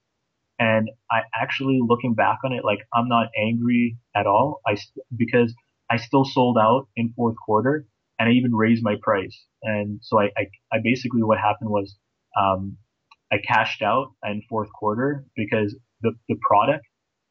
And 0.59 0.89
I 1.11 1.21
actually 1.35 1.81
looking 1.87 2.15
back 2.15 2.39
on 2.45 2.53
it, 2.53 2.65
like 2.65 2.79
I'm 2.95 3.09
not 3.09 3.27
angry 3.39 3.99
at 4.15 4.27
all. 4.27 4.61
I, 4.67 4.77
because 5.15 5.53
I 5.91 5.97
still 5.97 6.25
sold 6.25 6.59
out 6.59 6.89
in 6.97 7.13
fourth 7.15 7.37
quarter 7.45 7.87
and 8.19 8.29
I 8.29 8.33
even 8.33 8.55
raised 8.55 8.83
my 8.83 8.97
price. 9.03 9.45
And 9.63 10.01
so 10.03 10.21
I, 10.21 10.25
I, 10.37 10.47
I 10.73 10.79
basically 10.83 11.23
what 11.23 11.39
happened 11.39 11.71
was, 11.71 11.97
um, 12.41 12.77
I 13.33 13.37
cashed 13.39 13.83
out 13.83 14.13
in 14.25 14.43
fourth 14.49 14.69
quarter 14.73 15.25
because 15.37 15.77
the, 16.03 16.13
the 16.29 16.37
product 16.49 16.85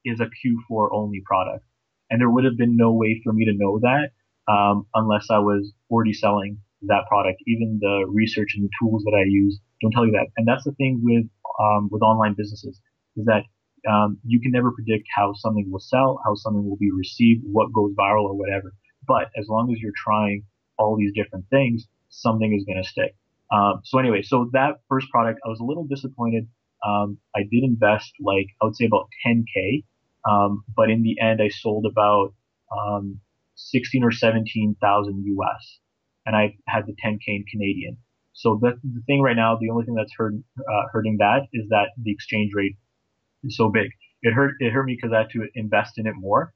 is 0.03 0.19
a 0.19 0.25
Q4 0.25 0.89
only 0.91 1.21
product. 1.25 1.65
And 2.09 2.21
there 2.21 2.29
would 2.29 2.43
have 2.43 2.57
been 2.57 2.77
no 2.77 2.91
way 2.91 3.21
for 3.23 3.33
me 3.33 3.45
to 3.45 3.53
know 3.55 3.79
that, 3.79 4.11
um, 4.51 4.85
unless 4.93 5.27
I 5.29 5.39
was 5.39 5.71
already 5.89 6.13
selling 6.13 6.59
that 6.83 7.07
product. 7.07 7.41
Even 7.47 7.79
the 7.81 8.05
research 8.07 8.53
and 8.55 8.63
the 8.63 8.69
tools 8.79 9.03
that 9.05 9.15
I 9.17 9.23
use 9.27 9.59
don't 9.81 9.91
tell 9.91 10.05
you 10.05 10.11
that. 10.11 10.27
And 10.37 10.47
that's 10.47 10.63
the 10.63 10.73
thing 10.73 11.01
with 11.03 11.25
um, 11.59 11.89
with 11.91 12.01
online 12.01 12.35
businesses 12.37 12.79
is 13.15 13.25
that 13.25 13.43
um, 13.89 14.17
you 14.25 14.39
can 14.39 14.51
never 14.51 14.71
predict 14.71 15.07
how 15.13 15.33
something 15.33 15.69
will 15.71 15.79
sell, 15.79 16.19
how 16.25 16.35
something 16.35 16.67
will 16.67 16.77
be 16.77 16.91
received, 16.91 17.43
what 17.45 17.71
goes 17.73 17.93
viral 17.93 18.23
or 18.23 18.35
whatever. 18.35 18.73
But 19.07 19.29
as 19.37 19.47
long 19.47 19.71
as 19.71 19.79
you're 19.79 19.93
trying 19.95 20.43
all 20.77 20.97
these 20.97 21.13
different 21.13 21.45
things, 21.49 21.87
something 22.09 22.53
is 22.53 22.65
going 22.65 22.81
to 22.81 22.89
stick. 22.89 23.15
Um, 23.51 23.81
so 23.83 23.99
anyway, 23.99 24.21
so 24.21 24.49
that 24.53 24.81
first 24.89 25.09
product, 25.09 25.39
I 25.45 25.49
was 25.49 25.59
a 25.59 25.63
little 25.63 25.85
disappointed. 25.85 26.47
Um, 26.85 27.17
I 27.35 27.41
did 27.41 27.63
invest 27.63 28.11
like 28.19 28.47
I 28.61 28.65
would 28.65 28.75
say 28.75 28.85
about 28.85 29.07
10k, 29.25 29.83
um, 30.29 30.63
but 30.75 30.89
in 30.89 31.03
the 31.03 31.19
end, 31.21 31.41
I 31.41 31.49
sold 31.49 31.85
about 31.85 32.33
um, 32.75 33.19
16 33.55 34.03
or 34.03 34.11
17,000 34.11 35.23
US, 35.25 35.79
and 36.25 36.35
I 36.35 36.55
had 36.67 36.85
the 36.87 36.93
10k 36.93 37.21
in 37.27 37.45
Canadian. 37.49 37.97
So 38.33 38.59
the, 38.61 38.77
the 38.83 39.01
thing 39.07 39.21
right 39.21 39.35
now, 39.35 39.57
the 39.59 39.69
only 39.69 39.85
thing 39.85 39.95
that's 39.95 40.11
hurt, 40.17 40.33
uh, 40.59 40.83
hurting 40.91 41.17
that 41.19 41.47
is 41.53 41.69
that 41.69 41.89
the 42.01 42.11
exchange 42.11 42.51
rate 42.53 42.75
is 43.45 43.57
so 43.57 43.69
big. 43.69 43.89
It 44.21 44.33
hurt 44.33 44.55
it 44.59 44.71
hurt 44.71 44.85
me 44.85 44.97
because 44.99 45.13
I 45.13 45.19
had 45.19 45.29
to 45.31 45.47
invest 45.55 45.97
in 45.97 46.07
it 46.07 46.15
more. 46.17 46.53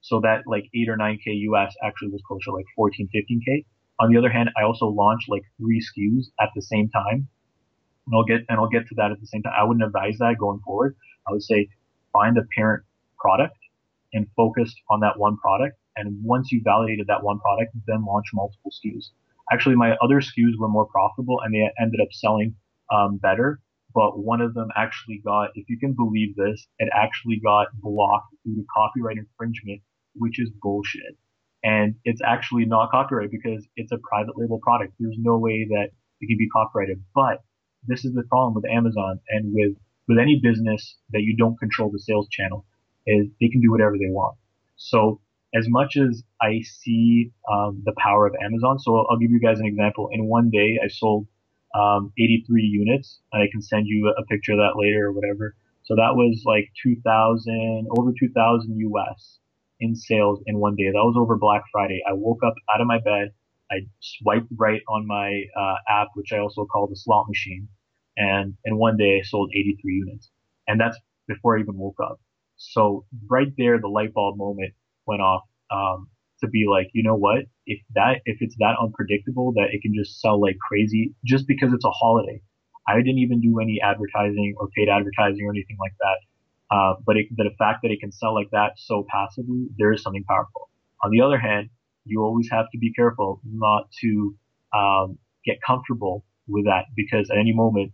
So 0.00 0.20
that 0.20 0.42
like 0.46 0.64
eight 0.74 0.88
or 0.88 0.96
nine 0.96 1.18
k 1.22 1.32
US 1.32 1.74
actually 1.84 2.08
was 2.08 2.22
closer 2.26 2.46
to 2.46 2.52
like 2.52 2.64
14, 2.76 3.08
15 3.12 3.42
k. 3.46 3.66
On 4.00 4.10
the 4.10 4.18
other 4.18 4.30
hand, 4.30 4.48
I 4.56 4.62
also 4.64 4.86
launched 4.86 5.28
like 5.28 5.42
three 5.58 5.80
SKUs 5.80 6.26
at 6.40 6.48
the 6.54 6.62
same 6.62 6.88
time. 6.88 7.28
And 8.06 8.14
I'll 8.14 8.24
get 8.24 8.40
and 8.48 8.58
I'll 8.58 8.68
get 8.68 8.86
to 8.88 8.94
that 8.96 9.10
at 9.10 9.20
the 9.20 9.26
same 9.26 9.42
time. 9.42 9.52
I 9.56 9.64
wouldn't 9.64 9.84
advise 9.84 10.16
that 10.18 10.36
going 10.38 10.60
forward. 10.64 10.96
I 11.28 11.32
would 11.32 11.42
say 11.42 11.68
find 12.12 12.38
a 12.38 12.42
parent 12.56 12.84
product 13.18 13.56
and 14.12 14.26
focus 14.36 14.74
on 14.88 15.00
that 15.00 15.18
one 15.18 15.36
product. 15.36 15.76
And 15.96 16.24
once 16.24 16.50
you 16.50 16.62
validated 16.64 17.06
that 17.08 17.22
one 17.22 17.38
product, 17.40 17.76
then 17.86 18.04
launch 18.06 18.26
multiple 18.32 18.72
SKUs. 18.72 19.10
Actually, 19.52 19.74
my 19.74 19.96
other 20.02 20.20
SKUs 20.20 20.56
were 20.58 20.68
more 20.68 20.86
profitable 20.86 21.40
and 21.44 21.52
they 21.54 21.68
ended 21.78 22.00
up 22.00 22.08
selling 22.12 22.54
um, 22.90 23.18
better 23.18 23.60
but 23.94 24.18
one 24.18 24.40
of 24.40 24.54
them 24.54 24.68
actually 24.76 25.20
got, 25.24 25.50
if 25.54 25.68
you 25.68 25.78
can 25.78 25.92
believe 25.92 26.36
this, 26.36 26.66
it 26.78 26.88
actually 26.94 27.40
got 27.42 27.68
blocked 27.80 28.34
due 28.44 28.54
to 28.54 28.64
copyright 28.74 29.16
infringement, 29.18 29.82
which 30.14 30.40
is 30.40 30.50
bullshit. 30.62 31.16
And 31.62 31.94
it's 32.04 32.20
actually 32.24 32.64
not 32.64 32.90
copyright 32.90 33.30
because 33.30 33.66
it's 33.76 33.92
a 33.92 33.98
private 33.98 34.36
label 34.36 34.60
product. 34.62 34.94
There's 34.98 35.16
no 35.18 35.38
way 35.38 35.66
that 35.68 35.88
it 36.20 36.26
can 36.26 36.38
be 36.38 36.48
copyrighted. 36.48 37.02
But 37.14 37.42
this 37.86 38.04
is 38.04 38.14
the 38.14 38.22
problem 38.24 38.54
with 38.54 38.64
Amazon 38.70 39.20
and 39.28 39.52
with, 39.52 39.76
with 40.08 40.18
any 40.18 40.40
business 40.42 40.96
that 41.10 41.22
you 41.22 41.36
don't 41.36 41.58
control 41.58 41.90
the 41.90 41.98
sales 41.98 42.28
channel 42.30 42.64
is 43.06 43.26
they 43.40 43.48
can 43.48 43.60
do 43.60 43.70
whatever 43.70 43.96
they 43.98 44.10
want. 44.10 44.36
So 44.76 45.20
as 45.54 45.66
much 45.68 45.96
as 45.96 46.22
I 46.40 46.60
see 46.62 47.32
um, 47.50 47.82
the 47.84 47.94
power 47.98 48.26
of 48.26 48.34
Amazon, 48.42 48.78
so 48.78 49.06
I'll 49.10 49.18
give 49.18 49.30
you 49.30 49.40
guys 49.40 49.58
an 49.58 49.66
example. 49.66 50.08
In 50.12 50.26
one 50.26 50.50
day, 50.50 50.78
I 50.82 50.88
sold 50.88 51.26
um, 51.74 52.12
83 52.18 52.62
units. 52.62 53.20
I 53.32 53.46
can 53.52 53.62
send 53.62 53.86
you 53.86 54.14
a 54.18 54.24
picture 54.26 54.52
of 54.52 54.58
that 54.58 54.74
later 54.76 55.06
or 55.08 55.12
whatever. 55.12 55.56
So 55.84 55.96
that 55.96 56.14
was 56.14 56.42
like 56.46 56.70
2000, 56.82 57.88
over 57.98 58.12
2000 58.18 58.78
US 58.78 59.38
in 59.80 59.94
sales 59.96 60.40
in 60.46 60.58
one 60.58 60.76
day. 60.76 60.86
That 60.88 61.04
was 61.04 61.16
over 61.18 61.36
Black 61.36 61.62
Friday. 61.72 62.00
I 62.08 62.12
woke 62.14 62.40
up 62.46 62.54
out 62.74 62.80
of 62.80 62.86
my 62.86 62.98
bed. 63.00 63.30
I 63.70 63.80
swiped 64.00 64.48
right 64.58 64.82
on 64.88 65.06
my 65.06 65.42
uh, 65.58 65.76
app, 65.88 66.08
which 66.14 66.32
I 66.32 66.38
also 66.38 66.66
call 66.66 66.88
the 66.88 66.96
slot 66.96 67.26
machine. 67.28 67.68
And 68.16 68.54
in 68.64 68.78
one 68.78 68.96
day 68.96 69.20
I 69.20 69.26
sold 69.26 69.50
83 69.54 69.94
units. 69.94 70.30
And 70.68 70.80
that's 70.80 70.98
before 71.28 71.58
I 71.58 71.62
even 71.62 71.76
woke 71.78 71.98
up. 72.02 72.20
So 72.56 73.06
right 73.28 73.48
there, 73.58 73.80
the 73.80 73.88
light 73.88 74.14
bulb 74.14 74.38
moment 74.38 74.74
went 75.06 75.22
off. 75.22 75.42
Um, 75.70 76.08
to 76.40 76.48
be 76.48 76.66
like, 76.70 76.88
you 76.92 77.02
know 77.02 77.16
what? 77.16 77.40
If 77.70 77.80
that, 77.94 78.20
if 78.24 78.38
it's 78.40 78.56
that 78.58 78.74
unpredictable 78.82 79.52
that 79.52 79.68
it 79.72 79.80
can 79.80 79.94
just 79.94 80.20
sell 80.20 80.40
like 80.40 80.58
crazy 80.58 81.14
just 81.24 81.46
because 81.46 81.72
it's 81.72 81.84
a 81.84 81.90
holiday. 82.02 82.42
I 82.88 82.96
didn't 82.96 83.18
even 83.18 83.40
do 83.40 83.60
any 83.60 83.80
advertising 83.80 84.54
or 84.58 84.68
paid 84.76 84.88
advertising 84.88 85.46
or 85.46 85.52
anything 85.52 85.78
like 85.78 85.94
that. 86.04 86.18
Uh, 86.74 86.94
but 87.06 87.16
it, 87.16 87.26
the 87.36 87.50
fact 87.58 87.80
that 87.82 87.92
it 87.92 88.00
can 88.00 88.10
sell 88.10 88.34
like 88.34 88.50
that 88.50 88.72
so 88.76 89.06
passively, 89.08 89.68
there 89.78 89.92
is 89.92 90.02
something 90.02 90.24
powerful. 90.24 90.68
On 91.04 91.10
the 91.12 91.20
other 91.20 91.38
hand, 91.38 91.70
you 92.04 92.22
always 92.22 92.48
have 92.50 92.66
to 92.72 92.78
be 92.78 92.92
careful 92.92 93.40
not 93.44 93.84
to 94.00 94.34
um, 94.76 95.18
get 95.44 95.58
comfortable 95.64 96.24
with 96.48 96.64
that 96.64 96.86
because 96.96 97.30
at 97.30 97.38
any 97.38 97.52
moment 97.54 97.92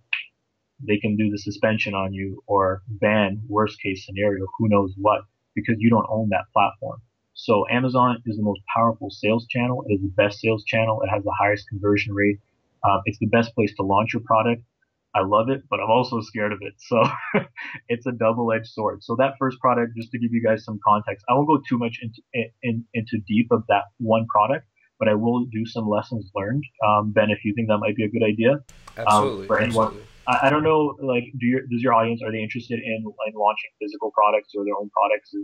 they 0.86 0.98
can 0.98 1.16
do 1.16 1.30
the 1.30 1.38
suspension 1.38 1.94
on 1.94 2.14
you 2.14 2.42
or 2.46 2.82
ban 2.88 3.42
worst 3.48 3.80
case 3.82 4.06
scenario, 4.06 4.46
who 4.58 4.68
knows 4.68 4.94
what, 4.96 5.22
because 5.54 5.76
you 5.78 5.90
don't 5.90 6.06
own 6.08 6.28
that 6.30 6.44
platform. 6.52 7.00
So 7.36 7.66
Amazon 7.70 8.22
is 8.24 8.38
the 8.38 8.42
most 8.42 8.62
powerful 8.74 9.10
sales 9.10 9.46
channel. 9.48 9.84
It 9.86 9.94
is 9.94 10.00
the 10.00 10.12
best 10.16 10.40
sales 10.40 10.64
channel. 10.64 11.02
It 11.02 11.08
has 11.08 11.22
the 11.22 11.34
highest 11.38 11.68
conversion 11.68 12.14
rate. 12.14 12.38
Um, 12.82 13.02
it's 13.04 13.18
the 13.18 13.26
best 13.26 13.54
place 13.54 13.72
to 13.76 13.82
launch 13.82 14.14
your 14.14 14.22
product. 14.24 14.62
I 15.14 15.20
love 15.22 15.50
it, 15.50 15.62
but 15.68 15.78
I'm 15.78 15.90
also 15.90 16.20
scared 16.22 16.52
of 16.52 16.58
it. 16.62 16.74
So 16.88 17.02
it's 17.88 18.06
a 18.06 18.12
double-edged 18.12 18.68
sword. 18.68 19.04
So 19.04 19.16
that 19.18 19.34
first 19.38 19.60
product, 19.60 19.92
just 19.96 20.10
to 20.12 20.18
give 20.18 20.32
you 20.32 20.42
guys 20.42 20.64
some 20.64 20.80
context, 20.86 21.24
I 21.28 21.34
won't 21.34 21.46
go 21.46 21.60
too 21.68 21.78
much 21.78 21.98
into 22.00 22.22
in, 22.62 22.84
into 22.94 23.18
deep 23.26 23.48
of 23.50 23.64
that 23.68 23.84
one 23.98 24.26
product, 24.28 24.66
but 24.98 25.08
I 25.08 25.14
will 25.14 25.44
do 25.44 25.66
some 25.66 25.88
lessons 25.88 26.30
learned. 26.34 26.64
Um, 26.86 27.12
ben, 27.12 27.30
if 27.30 27.44
you 27.44 27.52
think 27.54 27.68
that 27.68 27.78
might 27.78 27.96
be 27.96 28.04
a 28.04 28.08
good 28.08 28.24
idea, 28.24 28.64
absolutely. 28.96 29.42
Um, 29.42 29.46
for 29.46 29.58
anyone, 29.58 29.86
absolutely. 29.88 30.08
I, 30.26 30.46
I, 30.46 30.50
don't 30.50 30.64
know, 30.64 30.96
like, 31.02 31.24
do 31.38 31.46
your 31.46 31.60
does 31.70 31.82
your 31.82 31.92
audience 31.92 32.22
are 32.24 32.32
they 32.32 32.42
interested 32.42 32.78
in, 32.78 33.04
in 33.04 33.34
launching 33.34 33.70
physical 33.80 34.10
products 34.12 34.52
or 34.56 34.64
their 34.64 34.76
own 34.80 34.90
products? 34.90 35.34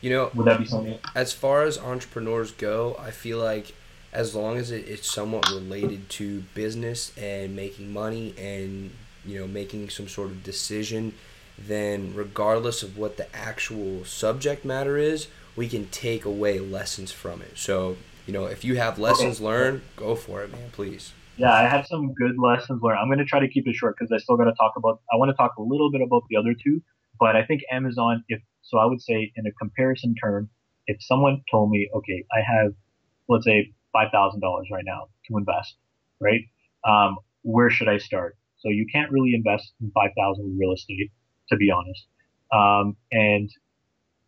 You 0.00 0.10
know, 0.10 0.30
would 0.34 0.46
that 0.46 0.58
be 0.58 0.66
something? 0.66 0.98
As 1.14 1.32
far 1.32 1.64
as 1.64 1.78
entrepreneurs 1.78 2.52
go, 2.52 2.96
I 3.00 3.10
feel 3.10 3.38
like 3.38 3.74
as 4.12 4.34
long 4.34 4.56
as 4.56 4.70
it, 4.70 4.88
it's 4.88 5.10
somewhat 5.10 5.48
related 5.50 6.08
to 6.08 6.40
business 6.54 7.16
and 7.18 7.54
making 7.54 7.92
money 7.92 8.34
and 8.38 8.90
you 9.24 9.38
know 9.38 9.46
making 9.46 9.90
some 9.90 10.08
sort 10.08 10.28
of 10.28 10.42
decision, 10.42 11.14
then 11.58 12.14
regardless 12.14 12.82
of 12.82 12.96
what 12.96 13.16
the 13.16 13.34
actual 13.34 14.04
subject 14.04 14.64
matter 14.64 14.96
is, 14.96 15.28
we 15.54 15.68
can 15.68 15.86
take 15.88 16.24
away 16.24 16.58
lessons 16.58 17.12
from 17.12 17.42
it. 17.42 17.56
So 17.56 17.96
you 18.26 18.32
know, 18.32 18.46
if 18.46 18.64
you 18.64 18.76
have 18.76 18.98
lessons 18.98 19.36
okay. 19.36 19.44
learned, 19.44 19.82
go 19.96 20.14
for 20.14 20.42
it, 20.42 20.50
man. 20.50 20.70
Please. 20.72 21.12
Yeah, 21.36 21.52
I 21.52 21.68
have 21.68 21.86
some 21.86 22.14
good 22.14 22.38
lessons 22.38 22.80
learned. 22.82 22.98
I'm 22.98 23.08
going 23.08 23.18
to 23.18 23.24
try 23.24 23.40
to 23.40 23.48
keep 23.48 23.68
it 23.68 23.74
short 23.74 23.96
because 23.98 24.10
I 24.10 24.18
still 24.18 24.36
got 24.36 24.44
to 24.44 24.54
talk 24.54 24.72
about. 24.76 25.00
I 25.12 25.16
want 25.16 25.30
to 25.30 25.36
talk 25.36 25.56
a 25.58 25.62
little 25.62 25.92
bit 25.92 26.00
about 26.00 26.22
the 26.30 26.36
other 26.36 26.54
two, 26.54 26.82
but 27.20 27.36
I 27.36 27.44
think 27.44 27.62
Amazon, 27.70 28.24
if 28.28 28.40
so 28.66 28.78
I 28.78 28.86
would 28.86 29.00
say 29.00 29.32
in 29.36 29.46
a 29.46 29.52
comparison 29.52 30.14
term, 30.14 30.50
if 30.86 31.02
someone 31.02 31.42
told 31.50 31.70
me, 31.70 31.88
okay, 31.94 32.24
I 32.32 32.40
have, 32.40 32.72
let's 33.28 33.44
say 33.44 33.72
$5,000 33.94 34.10
right 34.70 34.84
now 34.84 35.08
to 35.28 35.36
invest, 35.36 35.76
right? 36.20 36.42
Um, 36.86 37.16
where 37.42 37.70
should 37.70 37.88
I 37.88 37.98
start? 37.98 38.36
So 38.58 38.68
you 38.68 38.86
can't 38.92 39.10
really 39.10 39.34
invest 39.34 39.72
in 39.80 39.90
5,000 39.92 40.44
in 40.44 40.58
real 40.58 40.72
estate, 40.72 41.10
to 41.50 41.56
be 41.56 41.70
honest. 41.70 42.06
Um, 42.52 42.96
and 43.12 43.50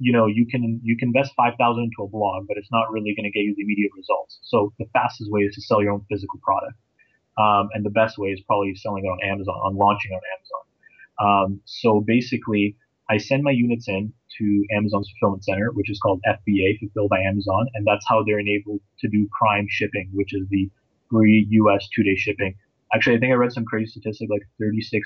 you 0.01 0.13
know, 0.13 0.27
you 0.27 0.47
can, 0.47 0.81
you 0.85 0.97
can 0.97 1.09
invest 1.09 1.33
5,000 1.37 1.83
into 1.83 2.05
a 2.05 2.09
blog, 2.09 2.47
but 2.47 2.57
it's 2.57 2.71
not 2.71 2.91
really 2.93 3.15
going 3.17 3.25
to 3.25 3.31
get 3.31 3.41
you 3.41 3.55
the 3.57 3.63
immediate 3.63 3.91
results. 3.97 4.39
So 4.43 4.73
the 4.79 4.87
fastest 4.93 5.29
way 5.31 5.41
is 5.41 5.57
to 5.57 5.63
sell 5.63 5.83
your 5.83 5.93
own 5.93 6.07
physical 6.09 6.39
product. 6.41 6.75
Um, 7.37 7.69
and 7.75 7.85
the 7.85 7.91
best 7.91 8.17
way 8.17 8.29
is 8.29 8.41
probably 8.43 8.75
selling 8.77 9.05
it 9.05 9.09
on 9.09 9.19
Amazon, 9.29 9.55
on 9.55 9.77
launching 9.77 10.13
on 10.13 10.21
Amazon. 10.39 10.65
Um, 11.21 11.61
so 11.65 12.01
basically, 12.01 12.77
I 13.11 13.17
send 13.17 13.43
my 13.43 13.51
units 13.51 13.89
in 13.89 14.13
to 14.39 14.65
Amazon's 14.77 15.11
fulfillment 15.11 15.45
center, 15.45 15.71
which 15.73 15.91
is 15.91 15.99
called 16.01 16.21
FBA, 16.27 16.79
fulfilled 16.79 17.11
by 17.11 17.21
Amazon, 17.21 17.67
and 17.75 17.87
that's 17.87 18.05
how 18.07 18.23
they're 18.23 18.39
enabled 18.39 18.81
to 19.01 19.09
do 19.09 19.29
Prime 19.39 19.67
shipping, 19.69 20.11
which 20.13 20.35
is 20.35 20.47
the 20.51 20.71
free 21.11 21.47
U.S. 21.51 21.89
two-day 21.95 22.17
shipping. 22.17 22.55
Actually, 22.95 23.17
I 23.17 23.21
think 23.21 23.33
I 23.33 23.37
read 23.37 23.53
some 23.53 23.65
crazy 23.65 23.91
statistic, 23.93 24.29
like 24.31 24.43
36% 24.61 25.01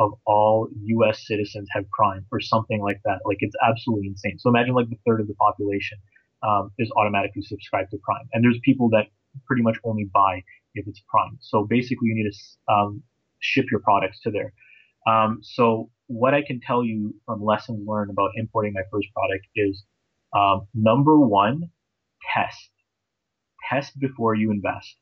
of 0.00 0.12
all 0.26 0.68
U.S. 0.86 1.26
citizens 1.26 1.68
have 1.72 1.88
Prime, 1.90 2.26
or 2.32 2.40
something 2.40 2.82
like 2.82 3.00
that. 3.04 3.20
Like 3.24 3.38
it's 3.40 3.54
absolutely 3.66 4.08
insane. 4.08 4.38
So 4.38 4.50
imagine 4.50 4.74
like 4.74 4.90
the 4.90 4.98
third 5.06 5.20
of 5.20 5.28
the 5.28 5.34
population 5.34 5.98
um, 6.42 6.72
is 6.78 6.90
automatically 6.96 7.42
subscribed 7.42 7.92
to 7.92 7.98
Prime, 7.98 8.28
and 8.32 8.44
there's 8.44 8.58
people 8.64 8.88
that 8.90 9.06
pretty 9.46 9.62
much 9.62 9.76
only 9.84 10.10
buy 10.12 10.42
if 10.74 10.86
it's 10.88 11.00
Prime. 11.08 11.38
So 11.40 11.64
basically, 11.64 12.08
you 12.08 12.14
need 12.14 12.30
to 12.30 12.72
um, 12.72 13.02
ship 13.38 13.66
your 13.70 13.80
products 13.80 14.20
to 14.20 14.30
there. 14.30 14.52
Um, 15.06 15.40
so 15.42 15.90
what 16.06 16.34
I 16.34 16.42
can 16.42 16.60
tell 16.60 16.84
you 16.84 17.14
from 17.26 17.44
lessons 17.44 17.86
learned 17.86 18.10
about 18.10 18.30
importing 18.36 18.72
my 18.72 18.82
first 18.90 19.08
product 19.14 19.46
is 19.54 19.84
um, 20.34 20.66
number 20.74 21.18
one, 21.18 21.70
test. 22.34 22.70
Test 23.70 23.98
before 23.98 24.34
you 24.34 24.50
invest. 24.50 24.96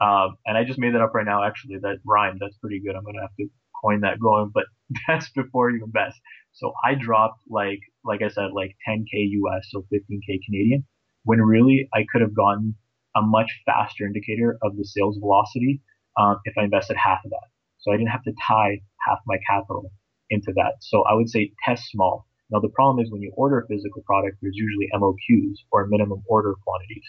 Um, 0.00 0.36
and 0.46 0.58
I 0.58 0.64
just 0.64 0.78
made 0.78 0.94
that 0.94 1.00
up 1.00 1.14
right 1.14 1.24
now. 1.24 1.44
Actually, 1.44 1.78
that 1.82 1.98
rhymed. 2.04 2.38
That's 2.40 2.56
pretty 2.56 2.80
good. 2.80 2.96
I'm 2.96 3.04
gonna 3.04 3.20
have 3.20 3.36
to 3.38 3.48
coin 3.82 4.00
that 4.00 4.18
going. 4.20 4.50
But 4.52 4.64
test 5.06 5.34
before 5.34 5.70
you 5.70 5.84
invest. 5.84 6.18
So 6.52 6.72
I 6.84 6.94
dropped 6.94 7.40
like, 7.48 7.80
like 8.04 8.20
I 8.22 8.28
said, 8.28 8.50
like 8.54 8.76
10k 8.88 9.06
US, 9.12 9.68
so 9.70 9.86
15k 9.92 10.40
Canadian, 10.44 10.84
when 11.24 11.40
really 11.40 11.88
I 11.94 12.04
could 12.10 12.20
have 12.20 12.34
gotten 12.34 12.74
a 13.14 13.22
much 13.22 13.60
faster 13.64 14.04
indicator 14.04 14.58
of 14.62 14.76
the 14.76 14.84
sales 14.84 15.18
velocity 15.18 15.80
um, 16.18 16.38
if 16.44 16.54
I 16.58 16.64
invested 16.64 16.96
half 16.96 17.24
of 17.24 17.30
that. 17.30 17.48
So 17.78 17.92
I 17.92 17.96
didn't 17.96 18.10
have 18.10 18.24
to 18.24 18.32
tie 18.46 18.80
half 19.06 19.18
my 19.26 19.36
capital 19.48 19.90
into 20.30 20.52
that. 20.56 20.74
So 20.80 21.02
I 21.02 21.14
would 21.14 21.28
say 21.28 21.52
test 21.64 21.90
small. 21.90 22.26
Now 22.50 22.60
the 22.60 22.68
problem 22.68 23.04
is 23.04 23.10
when 23.10 23.22
you 23.22 23.32
order 23.36 23.60
a 23.60 23.66
physical 23.66 24.02
product, 24.02 24.38
there's 24.42 24.56
usually 24.56 24.88
MOQs 24.94 25.56
or 25.70 25.86
minimum 25.86 26.22
order 26.26 26.54
quantities, 26.64 27.04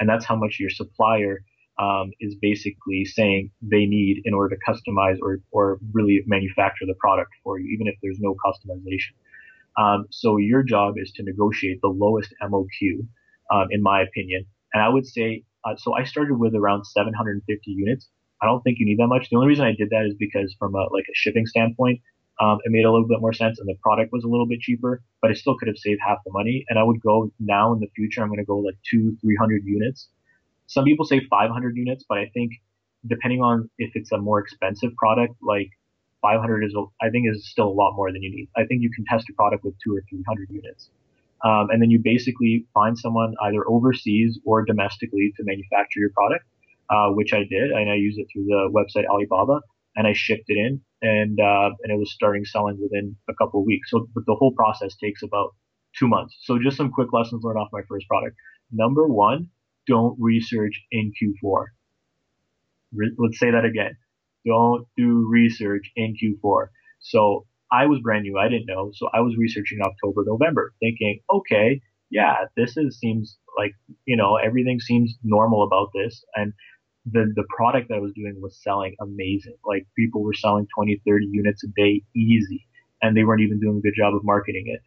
and 0.00 0.08
that's 0.08 0.24
how 0.24 0.36
much 0.36 0.58
your 0.58 0.70
supplier 0.70 1.44
um, 1.78 2.10
is 2.20 2.34
basically 2.34 3.04
saying 3.04 3.50
they 3.62 3.86
need 3.86 4.22
in 4.24 4.34
order 4.34 4.56
to 4.56 4.72
customize 4.72 5.16
or, 5.22 5.38
or 5.52 5.78
really 5.92 6.22
manufacture 6.26 6.86
the 6.86 6.94
product 6.98 7.30
for 7.44 7.58
you, 7.58 7.70
even 7.72 7.86
if 7.86 7.94
there's 8.02 8.18
no 8.18 8.34
customization. 8.44 9.14
Um, 9.76 10.06
so 10.10 10.38
your 10.38 10.64
job 10.64 10.94
is 10.96 11.12
to 11.12 11.22
negotiate 11.22 11.80
the 11.80 11.88
lowest 11.88 12.34
MOQ, 12.42 13.06
um, 13.52 13.68
in 13.70 13.80
my 13.80 14.02
opinion. 14.02 14.44
And 14.74 14.82
I 14.82 14.88
would 14.88 15.06
say, 15.06 15.44
uh, 15.64 15.76
so 15.76 15.94
I 15.94 16.04
started 16.04 16.36
with 16.36 16.54
around 16.54 16.84
750 16.84 17.70
units. 17.70 18.08
I 18.42 18.46
don't 18.46 18.62
think 18.62 18.78
you 18.78 18.86
need 18.86 18.98
that 18.98 19.08
much. 19.08 19.28
The 19.30 19.36
only 19.36 19.48
reason 19.48 19.64
I 19.64 19.72
did 19.72 19.90
that 19.90 20.06
is 20.06 20.14
because 20.18 20.54
from 20.58 20.74
a, 20.74 20.86
like 20.92 21.04
a 21.08 21.14
shipping 21.14 21.46
standpoint, 21.46 22.00
um, 22.40 22.58
it 22.64 22.70
made 22.70 22.84
a 22.84 22.92
little 22.92 23.08
bit 23.08 23.20
more 23.20 23.32
sense 23.32 23.58
and 23.58 23.68
the 23.68 23.74
product 23.82 24.12
was 24.12 24.22
a 24.24 24.28
little 24.28 24.46
bit 24.46 24.60
cheaper, 24.60 25.02
but 25.20 25.30
I 25.30 25.34
still 25.34 25.56
could 25.56 25.66
have 25.66 25.76
saved 25.76 26.00
half 26.06 26.18
the 26.24 26.32
money. 26.32 26.64
And 26.68 26.78
I 26.78 26.84
would 26.84 27.00
go 27.00 27.32
now 27.40 27.72
in 27.72 27.80
the 27.80 27.88
future, 27.96 28.22
I'm 28.22 28.28
going 28.28 28.38
to 28.38 28.44
go 28.44 28.58
like 28.58 28.76
two, 28.88 29.16
300 29.20 29.62
units. 29.64 30.08
Some 30.66 30.84
people 30.84 31.04
say 31.04 31.20
500 31.28 31.76
units, 31.76 32.04
but 32.08 32.18
I 32.18 32.30
think 32.32 32.52
depending 33.06 33.40
on 33.40 33.68
if 33.78 33.90
it's 33.94 34.12
a 34.12 34.18
more 34.18 34.38
expensive 34.38 34.94
product, 34.96 35.34
like 35.42 35.70
500 36.22 36.64
is, 36.64 36.74
I 37.00 37.10
think 37.10 37.26
is 37.28 37.48
still 37.48 37.68
a 37.68 37.74
lot 37.74 37.94
more 37.96 38.12
than 38.12 38.22
you 38.22 38.30
need. 38.30 38.48
I 38.56 38.64
think 38.66 38.82
you 38.82 38.90
can 38.90 39.04
test 39.06 39.26
a 39.30 39.32
product 39.34 39.64
with 39.64 39.74
two 39.82 39.96
or 39.96 40.02
300 40.08 40.48
units. 40.50 40.90
Um, 41.44 41.70
and 41.70 41.80
then 41.80 41.90
you 41.90 42.00
basically 42.02 42.66
find 42.74 42.98
someone 42.98 43.34
either 43.42 43.68
overseas 43.68 44.38
or 44.44 44.64
domestically 44.64 45.32
to 45.36 45.44
manufacture 45.44 46.00
your 46.00 46.10
product, 46.10 46.44
uh, 46.90 47.08
which 47.10 47.32
I 47.32 47.40
did. 47.40 47.70
And 47.70 47.90
I 47.90 47.94
used 47.94 48.18
it 48.18 48.26
through 48.32 48.44
the 48.44 48.70
website 48.72 49.06
Alibaba 49.06 49.60
and 49.96 50.06
I 50.06 50.12
shipped 50.14 50.44
it 50.48 50.58
in 50.58 50.80
and, 51.02 51.38
uh, 51.40 51.70
and 51.82 51.92
it 51.92 51.98
was 51.98 52.12
starting 52.12 52.44
selling 52.44 52.78
within 52.80 53.16
a 53.28 53.34
couple 53.34 53.60
of 53.60 53.66
weeks. 53.66 53.90
So, 53.90 54.06
but 54.14 54.24
the 54.26 54.34
whole 54.34 54.52
process 54.52 54.96
takes 54.96 55.22
about 55.22 55.54
two 55.98 56.08
months. 56.08 56.36
So 56.42 56.58
just 56.58 56.76
some 56.76 56.90
quick 56.90 57.12
lessons 57.12 57.42
learned 57.42 57.58
off 57.58 57.68
my 57.72 57.82
first 57.88 58.06
product. 58.08 58.36
Number 58.70 59.06
one, 59.08 59.48
don't 59.86 60.16
research 60.20 60.80
in 60.92 61.12
Q4. 61.20 61.64
Re- 62.94 63.14
let's 63.18 63.38
say 63.38 63.50
that 63.50 63.64
again. 63.64 63.96
Don't 64.46 64.86
do 64.96 65.26
research 65.28 65.90
in 65.96 66.14
Q4. 66.14 66.68
So 67.00 67.46
I 67.72 67.86
was 67.86 68.00
brand 68.00 68.22
new. 68.22 68.38
I 68.38 68.48
didn't 68.48 68.66
know. 68.66 68.90
So 68.94 69.08
I 69.12 69.20
was 69.20 69.34
researching 69.36 69.78
October, 69.82 70.22
November, 70.26 70.74
thinking, 70.80 71.20
okay, 71.32 71.80
yeah, 72.10 72.46
this 72.56 72.76
is, 72.76 72.98
seems 72.98 73.38
like, 73.58 73.72
you 74.06 74.16
know, 74.16 74.36
everything 74.36 74.80
seems 74.80 75.14
normal 75.22 75.64
about 75.64 75.88
this. 75.94 76.24
And 76.34 76.52
the, 77.12 77.32
the 77.34 77.44
product 77.54 77.88
that 77.88 77.96
I 77.96 78.00
was 78.00 78.12
doing 78.14 78.40
was 78.40 78.58
selling 78.62 78.94
amazing. 79.00 79.56
Like 79.64 79.86
people 79.96 80.22
were 80.22 80.34
selling 80.34 80.66
20, 80.74 81.00
30 81.06 81.26
units 81.26 81.64
a 81.64 81.68
day 81.68 82.02
easy 82.14 82.66
and 83.02 83.16
they 83.16 83.24
weren't 83.24 83.42
even 83.42 83.60
doing 83.60 83.78
a 83.78 83.80
good 83.80 83.94
job 83.96 84.14
of 84.14 84.24
marketing 84.24 84.64
it. 84.66 84.82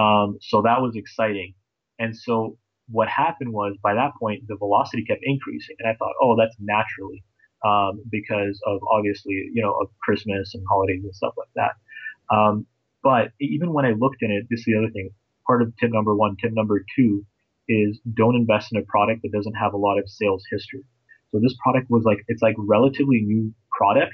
Um, 0.00 0.38
so 0.40 0.62
that 0.62 0.80
was 0.80 0.96
exciting. 0.96 1.54
And 1.98 2.16
so 2.16 2.58
what 2.90 3.08
happened 3.08 3.52
was 3.52 3.76
by 3.82 3.94
that 3.94 4.12
point, 4.18 4.46
the 4.48 4.56
velocity 4.56 5.04
kept 5.04 5.20
increasing. 5.22 5.76
And 5.78 5.88
I 5.88 5.94
thought, 5.94 6.14
oh, 6.20 6.36
that's 6.36 6.56
naturally, 6.58 7.22
um, 7.64 8.02
because 8.10 8.60
of 8.66 8.80
obviously, 8.90 9.50
you 9.52 9.62
know, 9.62 9.72
of 9.80 9.88
Christmas 10.02 10.54
and 10.54 10.64
holidays 10.68 11.02
and 11.04 11.14
stuff 11.14 11.34
like 11.36 11.48
that. 11.54 12.34
Um, 12.34 12.66
but 13.02 13.32
even 13.40 13.72
when 13.72 13.84
I 13.84 13.92
looked 13.92 14.22
in 14.22 14.30
it, 14.30 14.46
this 14.50 14.60
is 14.60 14.66
the 14.66 14.76
other 14.76 14.90
thing. 14.90 15.10
Part 15.46 15.62
of 15.62 15.76
tip 15.76 15.90
number 15.92 16.14
one, 16.14 16.36
tip 16.40 16.52
number 16.52 16.84
two 16.96 17.24
is 17.68 18.00
don't 18.14 18.36
invest 18.36 18.72
in 18.72 18.78
a 18.78 18.84
product 18.84 19.22
that 19.22 19.32
doesn't 19.32 19.54
have 19.54 19.74
a 19.74 19.76
lot 19.76 19.98
of 19.98 20.08
sales 20.08 20.44
history. 20.50 20.84
So 21.32 21.40
this 21.40 21.56
product 21.62 21.90
was 21.90 22.04
like, 22.04 22.18
it's 22.28 22.42
like 22.42 22.54
relatively 22.58 23.22
new 23.22 23.52
product. 23.76 24.12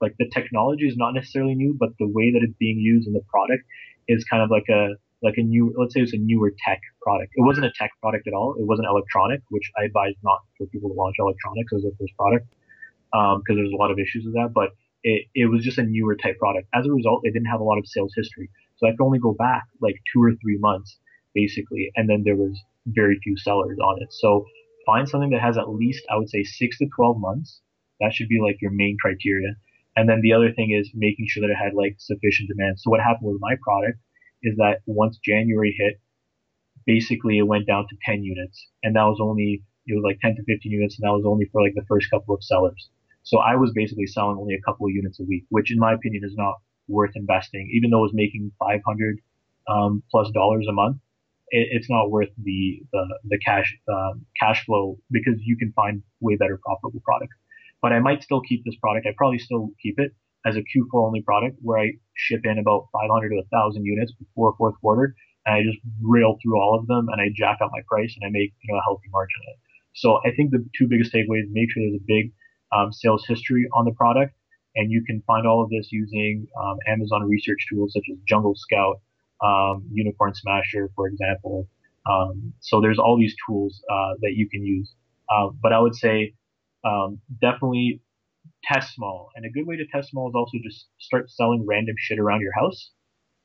Like 0.00 0.14
the 0.18 0.28
technology 0.34 0.86
is 0.86 0.96
not 0.96 1.14
necessarily 1.14 1.54
new, 1.54 1.74
but 1.78 1.90
the 1.98 2.08
way 2.08 2.32
that 2.32 2.42
it's 2.42 2.54
being 2.58 2.78
used 2.78 3.06
in 3.06 3.14
the 3.14 3.22
product 3.30 3.62
is 4.08 4.24
kind 4.24 4.42
of 4.42 4.50
like 4.50 4.68
a, 4.68 4.94
like 5.22 5.34
a 5.36 5.42
new, 5.42 5.74
let's 5.78 5.94
say 5.94 6.00
it's 6.00 6.12
a 6.12 6.18
newer 6.18 6.52
tech 6.64 6.80
product. 7.02 7.32
It 7.34 7.42
wasn't 7.42 7.66
a 7.66 7.72
tech 7.78 7.90
product 8.00 8.26
at 8.28 8.34
all. 8.34 8.54
It 8.58 8.66
wasn't 8.66 8.86
electronic, 8.88 9.40
which 9.50 9.70
I 9.78 9.84
advise 9.84 10.14
not 10.22 10.40
for 10.56 10.66
people 10.66 10.90
to 10.90 10.94
launch 10.94 11.16
electronics 11.18 11.72
as 11.74 11.84
a 11.84 11.90
first 11.98 12.14
product, 12.16 12.46
um, 13.12 13.40
because 13.40 13.56
there's 13.56 13.72
a 13.72 13.76
lot 13.76 13.90
of 13.90 13.98
issues 13.98 14.24
with 14.24 14.34
that. 14.34 14.50
But 14.54 14.70
it, 15.02 15.26
it 15.34 15.46
was 15.46 15.64
just 15.64 15.78
a 15.78 15.82
newer 15.82 16.16
type 16.16 16.38
product. 16.38 16.68
As 16.74 16.86
a 16.86 16.92
result, 16.92 17.22
it 17.24 17.32
didn't 17.32 17.46
have 17.46 17.60
a 17.60 17.64
lot 17.64 17.78
of 17.78 17.86
sales 17.86 18.12
history. 18.16 18.50
So 18.76 18.86
I 18.86 18.90
could 18.92 19.02
only 19.04 19.18
go 19.18 19.34
back 19.38 19.64
like 19.80 19.96
two 20.12 20.22
or 20.22 20.32
three 20.42 20.58
months, 20.58 20.98
basically, 21.34 21.90
and 21.96 22.08
then 22.08 22.22
there 22.24 22.36
was 22.36 22.56
very 22.86 23.18
few 23.22 23.36
sellers 23.36 23.78
on 23.82 24.02
it. 24.02 24.12
So 24.12 24.46
find 24.88 25.06
something 25.06 25.30
that 25.30 25.42
has 25.42 25.58
at 25.58 25.68
least, 25.68 26.02
I 26.10 26.16
would 26.16 26.30
say, 26.30 26.42
six 26.44 26.78
to 26.78 26.86
12 26.96 27.20
months. 27.20 27.60
That 28.00 28.14
should 28.14 28.28
be 28.28 28.40
like 28.40 28.56
your 28.62 28.70
main 28.70 28.96
criteria. 28.98 29.50
And 29.96 30.08
then 30.08 30.22
the 30.22 30.32
other 30.32 30.50
thing 30.50 30.70
is 30.70 30.90
making 30.94 31.26
sure 31.28 31.42
that 31.42 31.52
it 31.52 31.62
had 31.62 31.74
like 31.74 31.96
sufficient 31.98 32.48
demand. 32.48 32.80
So 32.80 32.88
what 32.90 33.00
happened 33.00 33.30
with 33.30 33.40
my 33.40 33.56
product 33.60 33.98
is 34.42 34.56
that 34.56 34.80
once 34.86 35.18
January 35.22 35.74
hit, 35.76 36.00
basically 36.86 37.36
it 37.38 37.46
went 37.46 37.66
down 37.66 37.84
to 37.90 37.96
10 38.06 38.22
units 38.22 38.68
and 38.82 38.96
that 38.96 39.02
was 39.02 39.18
only, 39.20 39.62
it 39.86 39.94
was 39.94 40.04
like 40.04 40.20
10 40.20 40.36
to 40.36 40.42
15 40.44 40.72
units 40.72 40.96
and 40.96 41.06
that 41.06 41.12
was 41.12 41.24
only 41.26 41.46
for 41.52 41.60
like 41.60 41.74
the 41.74 41.84
first 41.88 42.08
couple 42.10 42.34
of 42.34 42.42
sellers. 42.42 42.88
So 43.24 43.38
I 43.40 43.56
was 43.56 43.72
basically 43.74 44.06
selling 44.06 44.38
only 44.38 44.54
a 44.54 44.62
couple 44.62 44.86
of 44.86 44.92
units 44.92 45.20
a 45.20 45.24
week, 45.24 45.44
which 45.50 45.70
in 45.70 45.78
my 45.78 45.92
opinion 45.92 46.22
is 46.24 46.34
not 46.34 46.54
worth 46.88 47.12
investing, 47.14 47.68
even 47.74 47.90
though 47.90 47.98
it 47.98 48.08
was 48.08 48.14
making 48.14 48.52
500 48.58 49.20
um, 49.68 50.02
plus 50.10 50.30
dollars 50.30 50.66
a 50.70 50.72
month. 50.72 50.96
It, 51.50 51.68
it's 51.70 51.90
not 51.90 52.10
worth 52.10 52.30
the 52.42 52.80
the, 52.92 53.18
the 53.24 53.38
cash 53.38 53.76
um, 53.88 54.26
cash 54.40 54.64
flow 54.64 54.98
because 55.10 55.34
you 55.40 55.56
can 55.56 55.72
find 55.72 56.02
way 56.20 56.36
better 56.36 56.58
profitable 56.62 57.00
products. 57.04 57.36
But 57.80 57.92
I 57.92 58.00
might 58.00 58.22
still 58.22 58.40
keep 58.40 58.64
this 58.64 58.76
product. 58.76 59.06
I 59.06 59.14
probably 59.16 59.38
still 59.38 59.70
keep 59.82 59.98
it 59.98 60.12
as 60.46 60.56
a 60.56 60.60
Q4 60.60 61.06
only 61.06 61.22
product 61.22 61.58
where 61.62 61.78
I 61.78 61.92
ship 62.14 62.40
in 62.44 62.58
about 62.58 62.88
500 62.92 63.28
to 63.28 63.36
1,000 63.36 63.84
units 63.84 64.12
before 64.12 64.54
fourth 64.56 64.74
quarter, 64.80 65.14
and 65.46 65.54
I 65.54 65.62
just 65.62 65.78
rail 66.02 66.38
through 66.42 66.60
all 66.60 66.78
of 66.78 66.86
them 66.86 67.08
and 67.10 67.20
I 67.20 67.30
jack 67.34 67.58
up 67.62 67.70
my 67.72 67.82
price 67.88 68.16
and 68.18 68.26
I 68.26 68.30
make 68.30 68.52
you 68.62 68.72
know 68.72 68.78
a 68.78 68.82
healthy 68.82 69.08
margin 69.10 69.40
on 69.46 69.52
it. 69.54 69.58
So 69.94 70.20
I 70.24 70.34
think 70.34 70.50
the 70.50 70.64
two 70.76 70.86
biggest 70.88 71.12
takeaways: 71.12 71.50
make 71.50 71.70
sure 71.70 71.82
there's 71.82 72.00
a 72.00 72.06
big 72.06 72.32
um, 72.72 72.92
sales 72.92 73.24
history 73.26 73.66
on 73.74 73.84
the 73.84 73.92
product, 73.92 74.34
and 74.76 74.90
you 74.90 75.02
can 75.04 75.22
find 75.26 75.46
all 75.46 75.62
of 75.62 75.70
this 75.70 75.88
using 75.90 76.46
um, 76.60 76.76
Amazon 76.86 77.28
research 77.28 77.66
tools 77.68 77.92
such 77.92 78.04
as 78.10 78.18
Jungle 78.28 78.54
Scout, 78.54 79.00
um, 79.44 79.84
Unicorn 79.92 80.34
Smasher, 80.34 80.90
for 80.94 81.08
example. 81.08 81.68
Um, 82.10 82.52
so 82.60 82.80
there's 82.80 82.98
all 82.98 83.18
these 83.18 83.34
tools 83.46 83.82
uh, 83.90 84.14
that 84.20 84.32
you 84.34 84.48
can 84.48 84.64
use. 84.64 84.94
Uh, 85.30 85.48
but 85.62 85.72
I 85.72 85.80
would 85.80 85.94
say 85.94 86.34
um, 86.84 87.20
definitely 87.40 88.00
test 88.64 88.94
small. 88.94 89.30
And 89.36 89.44
a 89.44 89.50
good 89.50 89.66
way 89.66 89.76
to 89.76 89.86
test 89.86 90.10
small 90.10 90.28
is 90.28 90.34
also 90.34 90.58
just 90.62 90.86
start 90.98 91.30
selling 91.30 91.64
random 91.68 91.96
shit 91.98 92.18
around 92.18 92.40
your 92.40 92.52
house 92.58 92.90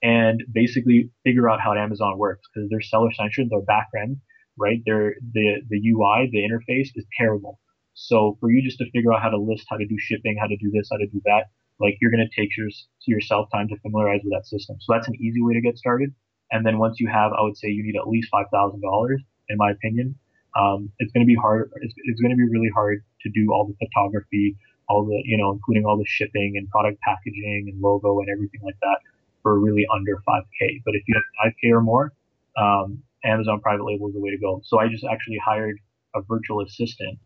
and 0.02 0.44
basically 0.52 1.10
figure 1.24 1.50
out 1.50 1.60
how 1.62 1.74
Amazon 1.74 2.18
works 2.18 2.48
because 2.54 2.70
their 2.70 2.82
Seller 2.82 3.12
Central, 3.14 3.48
their 3.50 3.62
backend, 3.62 4.18
right? 4.58 4.80
Their 4.86 5.16
the 5.34 5.62
the 5.70 5.78
UI, 5.78 6.30
the 6.32 6.40
interface 6.40 6.90
is 6.96 7.06
terrible. 7.18 7.60
So 7.94 8.38
for 8.40 8.52
you 8.52 8.62
just 8.64 8.80
to 8.80 8.90
figure 8.92 9.14
out 9.14 9.22
how 9.22 9.30
to 9.30 9.38
list, 9.38 9.66
how 9.70 9.78
to 9.78 9.86
do 9.86 9.96
shipping, 9.98 10.38
how 10.40 10.48
to 10.48 10.58
do 10.58 10.72
this, 10.72 10.90
how 10.92 10.98
to 10.98 11.08
do 11.08 11.22
that, 11.26 11.46
like 11.80 11.98
you're 12.02 12.12
going 12.12 12.28
to 12.28 12.42
take 12.42 12.56
your, 12.58 12.70
yourself 13.06 13.50
time 13.52 13.68
to 13.70 13.78
familiarize 13.80 14.22
with 14.24 14.34
that 14.34 14.48
system. 14.48 14.78
So 14.80 14.94
that's 14.94 15.08
an 15.08 15.16
easy 15.16 15.42
way 15.42 15.54
to 15.54 15.62
get 15.62 15.78
started. 15.78 16.14
And 16.52 16.66
then 16.66 16.78
once 16.78 17.00
you 17.00 17.08
have, 17.08 17.32
I 17.34 17.42
would 17.42 17.58
say 17.58 17.70
you 17.70 17.84
need 17.84 17.96
at 17.98 18.08
least 18.08 18.30
$5,000 18.32 19.18
in 19.50 19.58
my 19.58 19.72
opinion. 19.72 20.16
Um, 20.56 20.92
it's 21.00 21.12
going 21.12 21.26
to 21.26 21.28
be 21.28 21.36
hard. 21.36 21.72
It's, 21.82 21.94
it's 22.06 22.22
going 22.22 22.32
to 22.32 22.38
be 22.38 22.48
really 22.48 22.70
hard 22.74 23.04
to 23.22 23.30
do 23.30 23.52
all 23.52 23.66
the 23.66 23.76
photography, 23.86 24.56
all 24.88 25.06
the, 25.06 25.20
you 25.26 25.38
know, 25.38 25.52
including 25.52 25.86
all 25.86 25.98
the 25.98 26.06
shipping 26.06 26.54
and 26.58 26.70
product 26.70 27.00
packaging 27.02 27.70
and 27.72 27.82
logo 27.82 28.20
and 28.20 28.30
everything 28.30 28.62
like 28.64 28.78
that 28.82 29.00
for 29.42 29.60
really 29.60 29.86
under 29.94 30.16
5K. 30.28 30.84
But 30.86 30.96
if 30.96 31.04
you 31.08 31.16
have 31.16 31.54
5K 31.54 31.72
or 31.72 31.82
more, 31.82 32.14
um, 32.56 33.02
Amazon 33.26 33.60
private 33.62 33.86
label 33.86 34.10
is 34.10 34.14
the 34.14 34.20
way 34.20 34.30
to 34.30 34.38
go. 34.38 34.62
So 34.66 34.80
I 34.80 34.88
just 34.88 35.06
actually 35.10 35.40
hired 35.44 35.80
a 36.16 36.22
virtual 36.22 36.62
assistant 36.62 37.18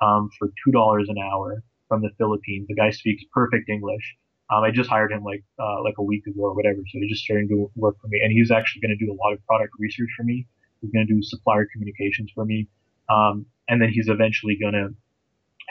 um, 0.00 0.30
for 0.38 0.48
two 0.64 0.70
dollars 0.70 1.08
an 1.08 1.16
hour 1.18 1.62
from 1.88 2.02
the 2.02 2.10
Philippines. 2.18 2.66
The 2.68 2.74
guy 2.74 2.90
speaks 2.90 3.24
perfect 3.32 3.68
English. 3.68 4.16
Um, 4.50 4.62
I 4.62 4.70
just 4.70 4.88
hired 4.88 5.12
him 5.12 5.24
like 5.24 5.42
uh, 5.58 5.82
like 5.82 5.94
a 5.98 6.02
week 6.02 6.26
ago 6.26 6.42
or 6.42 6.54
whatever, 6.54 6.78
so 6.78 6.98
he's 7.00 7.10
just 7.10 7.24
starting 7.24 7.48
to 7.48 7.70
work 7.74 7.96
for 8.00 8.08
me. 8.08 8.20
And 8.22 8.32
he's 8.32 8.50
actually 8.50 8.82
going 8.82 8.96
to 8.96 9.04
do 9.04 9.12
a 9.12 9.16
lot 9.16 9.32
of 9.32 9.44
product 9.46 9.72
research 9.78 10.10
for 10.16 10.22
me. 10.22 10.46
He's 10.80 10.90
going 10.90 11.06
to 11.06 11.12
do 11.12 11.22
supplier 11.22 11.66
communications 11.72 12.30
for 12.34 12.44
me, 12.44 12.68
um, 13.10 13.46
and 13.68 13.82
then 13.82 13.90
he's 13.90 14.08
eventually 14.08 14.56
going 14.60 14.74
to 14.74 14.94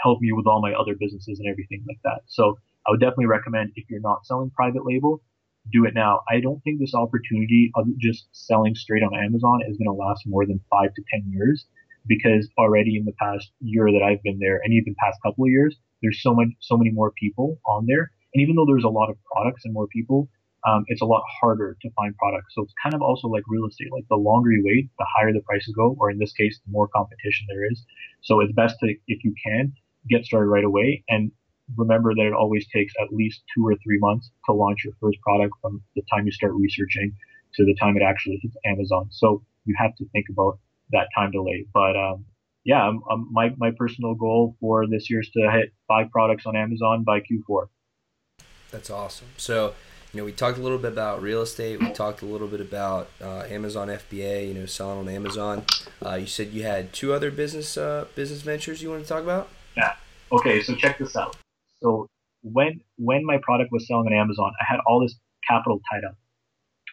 help 0.03 0.19
me 0.19 0.31
with 0.33 0.45
all 0.45 0.61
my 0.61 0.73
other 0.73 0.95
businesses 0.99 1.39
and 1.39 1.47
everything 1.47 1.85
like 1.87 1.99
that. 2.03 2.21
So 2.27 2.57
I 2.85 2.91
would 2.91 2.99
definitely 2.99 3.27
recommend 3.27 3.71
if 3.75 3.89
you're 3.89 4.01
not 4.01 4.25
selling 4.25 4.51
private 4.51 4.85
label, 4.85 5.21
do 5.71 5.85
it 5.85 5.93
now. 5.93 6.21
I 6.29 6.39
don't 6.39 6.61
think 6.63 6.79
this 6.79 6.93
opportunity 6.93 7.71
of 7.75 7.85
just 7.97 8.27
selling 8.31 8.75
straight 8.75 9.03
on 9.03 9.15
Amazon 9.15 9.61
is 9.67 9.77
going 9.77 9.87
to 9.87 9.93
last 9.93 10.23
more 10.27 10.45
than 10.45 10.59
five 10.69 10.93
to 10.93 11.01
ten 11.11 11.23
years 11.31 11.65
because 12.07 12.47
already 12.57 12.97
in 12.97 13.05
the 13.05 13.13
past 13.13 13.51
year 13.61 13.85
that 13.91 14.03
I've 14.03 14.21
been 14.21 14.37
there 14.39 14.61
and 14.63 14.73
even 14.73 14.95
past 14.99 15.17
couple 15.23 15.45
of 15.45 15.49
years, 15.49 15.75
there's 16.01 16.21
so 16.21 16.33
much, 16.33 16.49
so 16.59 16.77
many 16.77 16.91
more 16.91 17.11
people 17.11 17.59
on 17.67 17.85
there. 17.85 18.11
And 18.33 18.41
even 18.41 18.55
though 18.55 18.65
there's 18.65 18.83
a 18.83 18.89
lot 18.89 19.09
of 19.09 19.17
products 19.31 19.63
and 19.65 19.73
more 19.73 19.87
people, 19.87 20.29
um, 20.67 20.83
it's 20.87 21.01
a 21.01 21.05
lot 21.05 21.23
harder 21.39 21.77
to 21.81 21.89
find 21.91 22.17
products. 22.17 22.55
So 22.55 22.63
it's 22.63 22.73
kind 22.81 22.95
of 22.95 23.01
also 23.01 23.27
like 23.27 23.43
real 23.47 23.67
estate. 23.67 23.91
Like 23.91 24.05
the 24.09 24.15
longer 24.15 24.51
you 24.51 24.63
wait, 24.65 24.89
the 24.97 25.05
higher 25.15 25.31
the 25.31 25.41
prices 25.41 25.73
go, 25.75 25.95
or 25.99 26.09
in 26.09 26.17
this 26.17 26.33
case, 26.33 26.59
the 26.65 26.71
more 26.71 26.87
competition 26.87 27.45
there 27.47 27.69
is. 27.71 27.83
So 28.21 28.39
it's 28.41 28.51
best 28.53 28.77
to, 28.79 28.95
if 29.07 29.23
you 29.23 29.33
can, 29.45 29.73
get 30.09 30.25
started 30.25 30.47
right 30.47 30.63
away. 30.63 31.03
And 31.07 31.31
remember 31.77 32.13
that 32.15 32.25
it 32.25 32.33
always 32.33 32.67
takes 32.67 32.93
at 33.01 33.13
least 33.13 33.41
two 33.55 33.65
or 33.65 33.75
three 33.83 33.99
months 33.99 34.31
to 34.47 34.53
launch 34.53 34.83
your 34.83 34.93
first 34.99 35.19
product 35.21 35.53
from 35.61 35.81
the 35.95 36.01
time 36.11 36.25
you 36.25 36.31
start 36.31 36.53
researching 36.53 37.13
to 37.55 37.65
the 37.65 37.75
time 37.75 37.95
it 37.95 38.03
actually 38.03 38.39
hits 38.41 38.55
Amazon. 38.65 39.07
So 39.11 39.43
you 39.65 39.75
have 39.77 39.95
to 39.97 40.05
think 40.09 40.25
about 40.29 40.59
that 40.91 41.07
time 41.15 41.31
delay. 41.31 41.65
But 41.73 41.95
um, 41.95 42.25
yeah, 42.65 42.81
I'm, 42.81 43.01
I'm, 43.09 43.27
my 43.31 43.51
my 43.57 43.71
personal 43.77 44.15
goal 44.15 44.57
for 44.59 44.87
this 44.87 45.09
year 45.09 45.21
is 45.21 45.29
to 45.29 45.51
hit 45.51 45.71
five 45.87 46.09
products 46.11 46.45
on 46.47 46.55
Amazon 46.55 47.03
by 47.03 47.19
Q4. 47.19 47.67
That's 48.71 48.89
awesome. 48.89 49.27
So, 49.37 49.75
you 50.11 50.19
know, 50.19 50.25
we 50.25 50.31
talked 50.31 50.57
a 50.57 50.61
little 50.61 50.79
bit 50.79 50.91
about 50.91 51.21
real 51.21 51.43
estate. 51.43 51.79
We 51.79 51.91
talked 51.91 52.23
a 52.23 52.25
little 52.25 52.47
bit 52.47 52.59
about 52.59 53.09
uh, 53.21 53.43
Amazon 53.47 53.89
FBA. 53.89 54.47
You 54.47 54.55
know, 54.55 54.65
selling 54.65 54.97
on 54.97 55.07
Amazon. 55.07 55.63
Uh, 56.03 56.15
you 56.15 56.25
said 56.25 56.47
you 56.49 56.63
had 56.63 56.91
two 56.91 57.13
other 57.13 57.29
business 57.29 57.77
uh, 57.77 58.05
business 58.15 58.41
ventures 58.41 58.81
you 58.81 58.89
want 58.89 59.03
to 59.03 59.07
talk 59.07 59.21
about. 59.21 59.47
Yeah. 59.77 59.93
Okay. 60.31 60.63
So 60.63 60.75
check 60.75 60.97
this 60.97 61.15
out. 61.15 61.37
So 61.83 62.07
when 62.41 62.81
when 62.97 63.25
my 63.25 63.37
product 63.43 63.71
was 63.71 63.87
selling 63.87 64.07
on 64.07 64.13
Amazon, 64.13 64.51
I 64.59 64.65
had 64.67 64.79
all 64.87 64.99
this 64.99 65.15
capital 65.47 65.79
tied 65.91 66.03
up, 66.03 66.15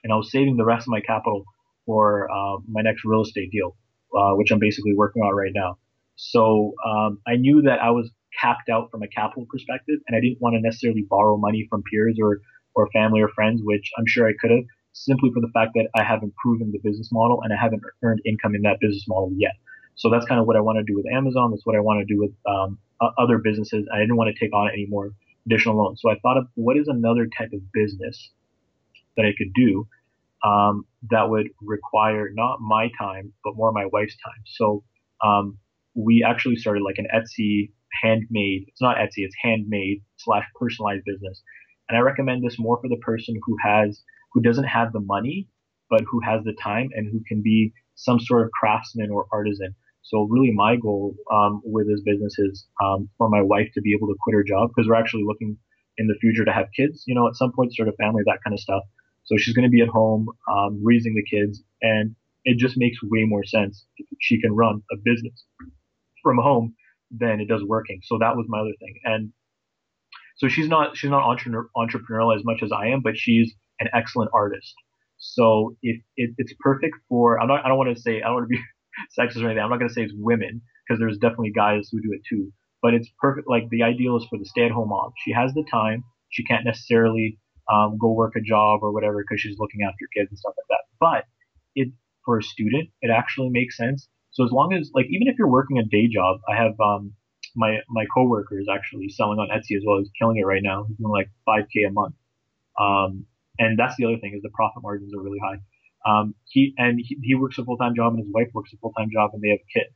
and 0.04 0.12
I 0.12 0.16
was 0.16 0.30
saving 0.30 0.58
the 0.58 0.66
rest 0.66 0.86
of 0.86 0.90
my 0.90 1.00
capital 1.00 1.44
for 1.86 2.30
uh, 2.30 2.58
my 2.68 2.82
next 2.82 3.04
real 3.06 3.22
estate 3.22 3.50
deal, 3.50 3.74
uh, 4.16 4.32
which 4.32 4.50
I'm 4.50 4.58
basically 4.58 4.94
working 4.94 5.22
on 5.22 5.34
right 5.34 5.52
now. 5.54 5.78
So 6.16 6.74
um, 6.86 7.18
I 7.26 7.36
knew 7.36 7.62
that 7.62 7.80
I 7.80 7.90
was 7.90 8.10
capped 8.40 8.68
out 8.68 8.90
from 8.90 9.02
a 9.02 9.08
capital 9.08 9.46
perspective, 9.50 10.00
and 10.06 10.16
I 10.16 10.20
didn't 10.20 10.40
want 10.40 10.54
to 10.54 10.60
necessarily 10.60 11.02
borrow 11.08 11.36
money 11.36 11.66
from 11.68 11.82
peers 11.90 12.18
or 12.20 12.40
or 12.74 12.88
family 12.92 13.20
or 13.20 13.28
friends, 13.28 13.60
which 13.62 13.90
I'm 13.98 14.06
sure 14.06 14.26
I 14.26 14.32
could 14.40 14.50
have, 14.50 14.64
simply 14.92 15.30
for 15.34 15.40
the 15.40 15.50
fact 15.52 15.72
that 15.74 15.88
I 15.94 16.02
haven't 16.02 16.34
proven 16.36 16.72
the 16.72 16.78
business 16.82 17.10
model 17.12 17.40
and 17.42 17.52
I 17.52 17.56
haven't 17.60 17.82
earned 18.02 18.20
income 18.24 18.54
in 18.54 18.62
that 18.62 18.78
business 18.80 19.04
model 19.06 19.30
yet. 19.36 19.52
So 19.94 20.10
that's 20.10 20.24
kind 20.24 20.40
of 20.40 20.46
what 20.46 20.56
I 20.56 20.60
want 20.60 20.78
to 20.78 20.84
do 20.84 20.96
with 20.96 21.04
Amazon. 21.12 21.50
That's 21.50 21.66
what 21.66 21.76
I 21.76 21.80
want 21.80 22.00
to 22.00 22.14
do 22.14 22.18
with 22.18 22.32
um, 22.48 22.78
other 23.18 23.38
businesses. 23.38 23.86
I 23.92 23.98
didn't 23.98 24.16
want 24.16 24.34
to 24.34 24.40
take 24.42 24.54
on 24.54 24.70
any 24.72 24.86
more 24.86 25.10
additional 25.46 25.76
loans. 25.76 26.00
So 26.00 26.10
I 26.10 26.14
thought 26.22 26.38
of 26.38 26.46
what 26.54 26.76
is 26.76 26.88
another 26.88 27.26
type 27.26 27.52
of 27.52 27.60
business 27.72 28.30
that 29.16 29.26
I 29.26 29.32
could 29.36 29.52
do 29.54 29.86
um, 30.44 30.84
that 31.10 31.28
would 31.28 31.48
require 31.60 32.30
not 32.34 32.60
my 32.60 32.90
time, 32.98 33.32
but 33.44 33.56
more 33.56 33.72
my 33.72 33.86
wife's 33.92 34.16
time. 34.16 34.42
So 34.46 34.84
um, 35.24 35.58
we 35.94 36.24
actually 36.26 36.56
started 36.56 36.82
like 36.82 36.98
an 36.98 37.06
Etsy 37.14 37.70
handmade, 38.02 38.64
it's 38.68 38.80
not 38.80 38.96
Etsy, 38.96 39.18
it's 39.24 39.34
handmade 39.42 40.02
slash 40.18 40.44
personalized 40.58 41.04
business. 41.04 41.42
And 41.88 41.98
I 41.98 42.00
recommend 42.00 42.42
this 42.42 42.58
more 42.58 42.78
for 42.80 42.88
the 42.88 42.96
person 42.96 43.34
who 43.44 43.56
has, 43.62 44.02
who 44.32 44.40
doesn't 44.40 44.64
have 44.64 44.92
the 44.92 45.00
money, 45.00 45.48
but 45.90 46.00
who 46.10 46.20
has 46.24 46.42
the 46.44 46.54
time 46.62 46.88
and 46.94 47.08
who 47.10 47.20
can 47.28 47.42
be 47.42 47.72
some 47.94 48.18
sort 48.18 48.46
of 48.46 48.50
craftsman 48.58 49.10
or 49.10 49.26
artisan. 49.32 49.74
So 50.02 50.26
really 50.30 50.52
my 50.52 50.76
goal 50.76 51.14
um, 51.32 51.60
with 51.64 51.86
this 51.86 52.00
business 52.00 52.34
is 52.38 52.66
um, 52.82 53.08
for 53.18 53.28
my 53.28 53.42
wife 53.42 53.68
to 53.74 53.80
be 53.80 53.94
able 53.94 54.08
to 54.08 54.16
quit 54.20 54.34
her 54.34 54.42
job 54.42 54.70
because 54.74 54.88
we're 54.88 54.96
actually 54.96 55.24
looking 55.24 55.56
in 55.98 56.06
the 56.06 56.14
future 56.20 56.44
to 56.44 56.52
have 56.52 56.66
kids, 56.74 57.04
you 57.06 57.14
know, 57.14 57.28
at 57.28 57.36
some 57.36 57.52
point, 57.52 57.74
sort 57.74 57.88
of 57.88 57.94
family, 58.00 58.22
that 58.26 58.38
kind 58.42 58.54
of 58.54 58.60
stuff. 58.60 58.82
So 59.24 59.36
she's 59.38 59.54
going 59.54 59.68
to 59.68 59.70
be 59.70 59.82
at 59.82 59.88
home 59.88 60.28
um, 60.50 60.80
raising 60.82 61.14
the 61.14 61.24
kids, 61.24 61.62
and 61.80 62.14
it 62.44 62.58
just 62.58 62.76
makes 62.76 62.98
way 63.02 63.24
more 63.24 63.44
sense 63.44 63.86
if 63.96 64.06
she 64.20 64.40
can 64.40 64.54
run 64.54 64.82
a 64.92 64.96
business 65.02 65.44
from 66.22 66.38
home 66.38 66.74
than 67.10 67.40
it 67.40 67.48
does 67.48 67.62
working. 67.62 68.00
So 68.04 68.18
that 68.18 68.36
was 68.36 68.46
my 68.48 68.60
other 68.60 68.74
thing, 68.80 69.00
and 69.04 69.32
so 70.36 70.48
she's 70.48 70.68
not 70.68 70.96
she's 70.96 71.10
not 71.10 71.22
entrepreneur, 71.22 71.68
entrepreneurial 71.76 72.36
as 72.36 72.44
much 72.44 72.62
as 72.62 72.72
I 72.72 72.88
am, 72.88 73.00
but 73.00 73.16
she's 73.16 73.54
an 73.80 73.88
excellent 73.94 74.30
artist. 74.34 74.74
So 75.18 75.76
it, 75.82 76.00
it 76.16 76.30
it's 76.38 76.52
perfect 76.60 76.96
for 77.08 77.40
I'm 77.40 77.48
not 77.48 77.64
I 77.64 77.68
don't 77.68 77.78
want 77.78 77.94
to 77.94 78.00
say 78.00 78.22
I 78.22 78.26
don't 78.26 78.34
want 78.34 78.48
to 78.50 78.56
be 78.56 78.60
sexist 79.18 79.42
or 79.42 79.46
anything. 79.46 79.62
I'm 79.62 79.70
not 79.70 79.78
going 79.78 79.88
to 79.88 79.94
say 79.94 80.02
it's 80.02 80.14
women 80.16 80.62
because 80.86 80.98
there's 80.98 81.18
definitely 81.18 81.52
guys 81.52 81.88
who 81.90 82.00
do 82.00 82.10
it 82.12 82.22
too. 82.28 82.52
But 82.80 82.94
it's 82.94 83.08
perfect. 83.20 83.48
Like 83.48 83.68
the 83.70 83.84
ideal 83.84 84.16
is 84.16 84.24
for 84.28 84.38
the 84.38 84.44
stay-at-home 84.44 84.88
mom. 84.88 85.12
She 85.24 85.32
has 85.32 85.54
the 85.54 85.64
time. 85.70 86.02
She 86.30 86.42
can't 86.42 86.64
necessarily 86.64 87.38
um, 87.70 87.98
go 87.98 88.12
work 88.12 88.34
a 88.36 88.40
job 88.40 88.80
or 88.82 88.92
whatever 88.92 89.22
because 89.22 89.40
she's 89.40 89.58
looking 89.58 89.80
after 89.82 90.06
kids 90.14 90.30
and 90.30 90.38
stuff 90.38 90.54
like 90.56 90.66
that. 90.68 90.84
But 90.98 91.24
it 91.74 91.92
for 92.24 92.38
a 92.38 92.42
student, 92.42 92.90
it 93.00 93.10
actually 93.10 93.50
makes 93.50 93.76
sense. 93.76 94.08
So 94.30 94.44
as 94.44 94.50
long 94.50 94.72
as 94.72 94.90
like 94.94 95.06
even 95.10 95.28
if 95.28 95.36
you're 95.38 95.50
working 95.50 95.78
a 95.78 95.84
day 95.84 96.08
job, 96.08 96.40
I 96.48 96.56
have 96.56 96.78
um, 96.80 97.12
my 97.54 97.78
my 97.88 98.04
coworker 98.14 98.58
is 98.58 98.68
actually 98.72 99.08
selling 99.10 99.38
on 99.38 99.48
Etsy 99.48 99.76
as 99.76 99.82
well. 99.86 99.98
He's 99.98 100.10
killing 100.18 100.38
it 100.38 100.46
right 100.46 100.62
now. 100.62 100.84
He's 100.88 100.96
doing 100.96 101.12
like 101.12 101.28
5k 101.48 101.88
a 101.88 101.92
month. 101.92 102.14
Um, 102.80 103.26
and 103.58 103.78
that's 103.78 103.96
the 103.96 104.06
other 104.06 104.16
thing 104.18 104.32
is 104.34 104.42
the 104.42 104.50
profit 104.54 104.82
margins 104.82 105.14
are 105.14 105.20
really 105.20 105.38
high. 105.38 105.58
Um, 106.04 106.34
he 106.46 106.74
and 106.78 106.98
he, 106.98 107.18
he 107.22 107.34
works 107.34 107.58
a 107.58 107.64
full 107.64 107.76
time 107.76 107.94
job 107.94 108.14
and 108.14 108.22
his 108.22 108.32
wife 108.32 108.48
works 108.54 108.72
a 108.72 108.76
full 108.78 108.92
time 108.92 109.08
job 109.12 109.30
and 109.34 109.42
they 109.42 109.50
have 109.50 109.58
a 109.58 109.78
kid. 109.78 109.88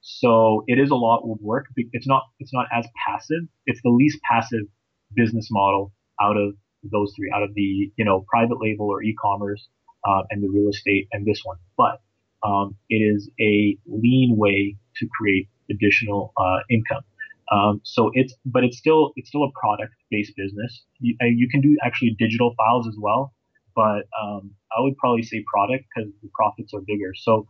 So 0.00 0.64
it 0.66 0.78
is 0.78 0.90
a 0.90 0.94
lot 0.94 1.22
of 1.22 1.38
work. 1.40 1.66
It's 1.76 2.06
not 2.06 2.24
it's 2.38 2.52
not 2.52 2.66
as 2.72 2.86
passive. 3.06 3.42
It's 3.66 3.80
the 3.82 3.90
least 3.90 4.18
passive 4.28 4.66
business 5.14 5.48
model 5.50 5.92
out 6.20 6.36
of 6.36 6.54
those 6.90 7.12
three, 7.16 7.30
out 7.34 7.42
of 7.42 7.54
the 7.54 7.90
you 7.96 8.04
know 8.04 8.24
private 8.28 8.58
label 8.60 8.86
or 8.86 9.02
e-commerce 9.02 9.68
uh, 10.06 10.22
and 10.30 10.42
the 10.42 10.48
real 10.48 10.68
estate 10.68 11.08
and 11.12 11.26
this 11.26 11.40
one. 11.44 11.58
But 11.76 12.00
um, 12.42 12.76
it 12.88 12.96
is 12.96 13.30
a 13.40 13.76
lean 13.86 14.36
way 14.36 14.76
to 14.96 15.08
create 15.18 15.48
additional 15.70 16.32
uh, 16.36 16.58
income. 16.70 17.02
Um, 17.50 17.80
so 17.84 18.10
it's, 18.14 18.34
but 18.44 18.64
it's 18.64 18.76
still, 18.76 19.12
it's 19.16 19.28
still 19.28 19.44
a 19.44 19.52
product 19.58 19.94
based 20.10 20.34
business. 20.36 20.84
You, 20.98 21.16
you, 21.20 21.48
can 21.48 21.60
do 21.60 21.76
actually 21.84 22.16
digital 22.18 22.54
files 22.56 22.88
as 22.88 22.96
well, 22.98 23.34
but 23.74 24.02
um, 24.20 24.50
I 24.76 24.80
would 24.80 24.96
probably 24.96 25.22
say 25.22 25.44
product 25.52 25.84
because 25.94 26.10
the 26.22 26.28
profits 26.34 26.74
are 26.74 26.80
bigger. 26.80 27.12
So 27.14 27.46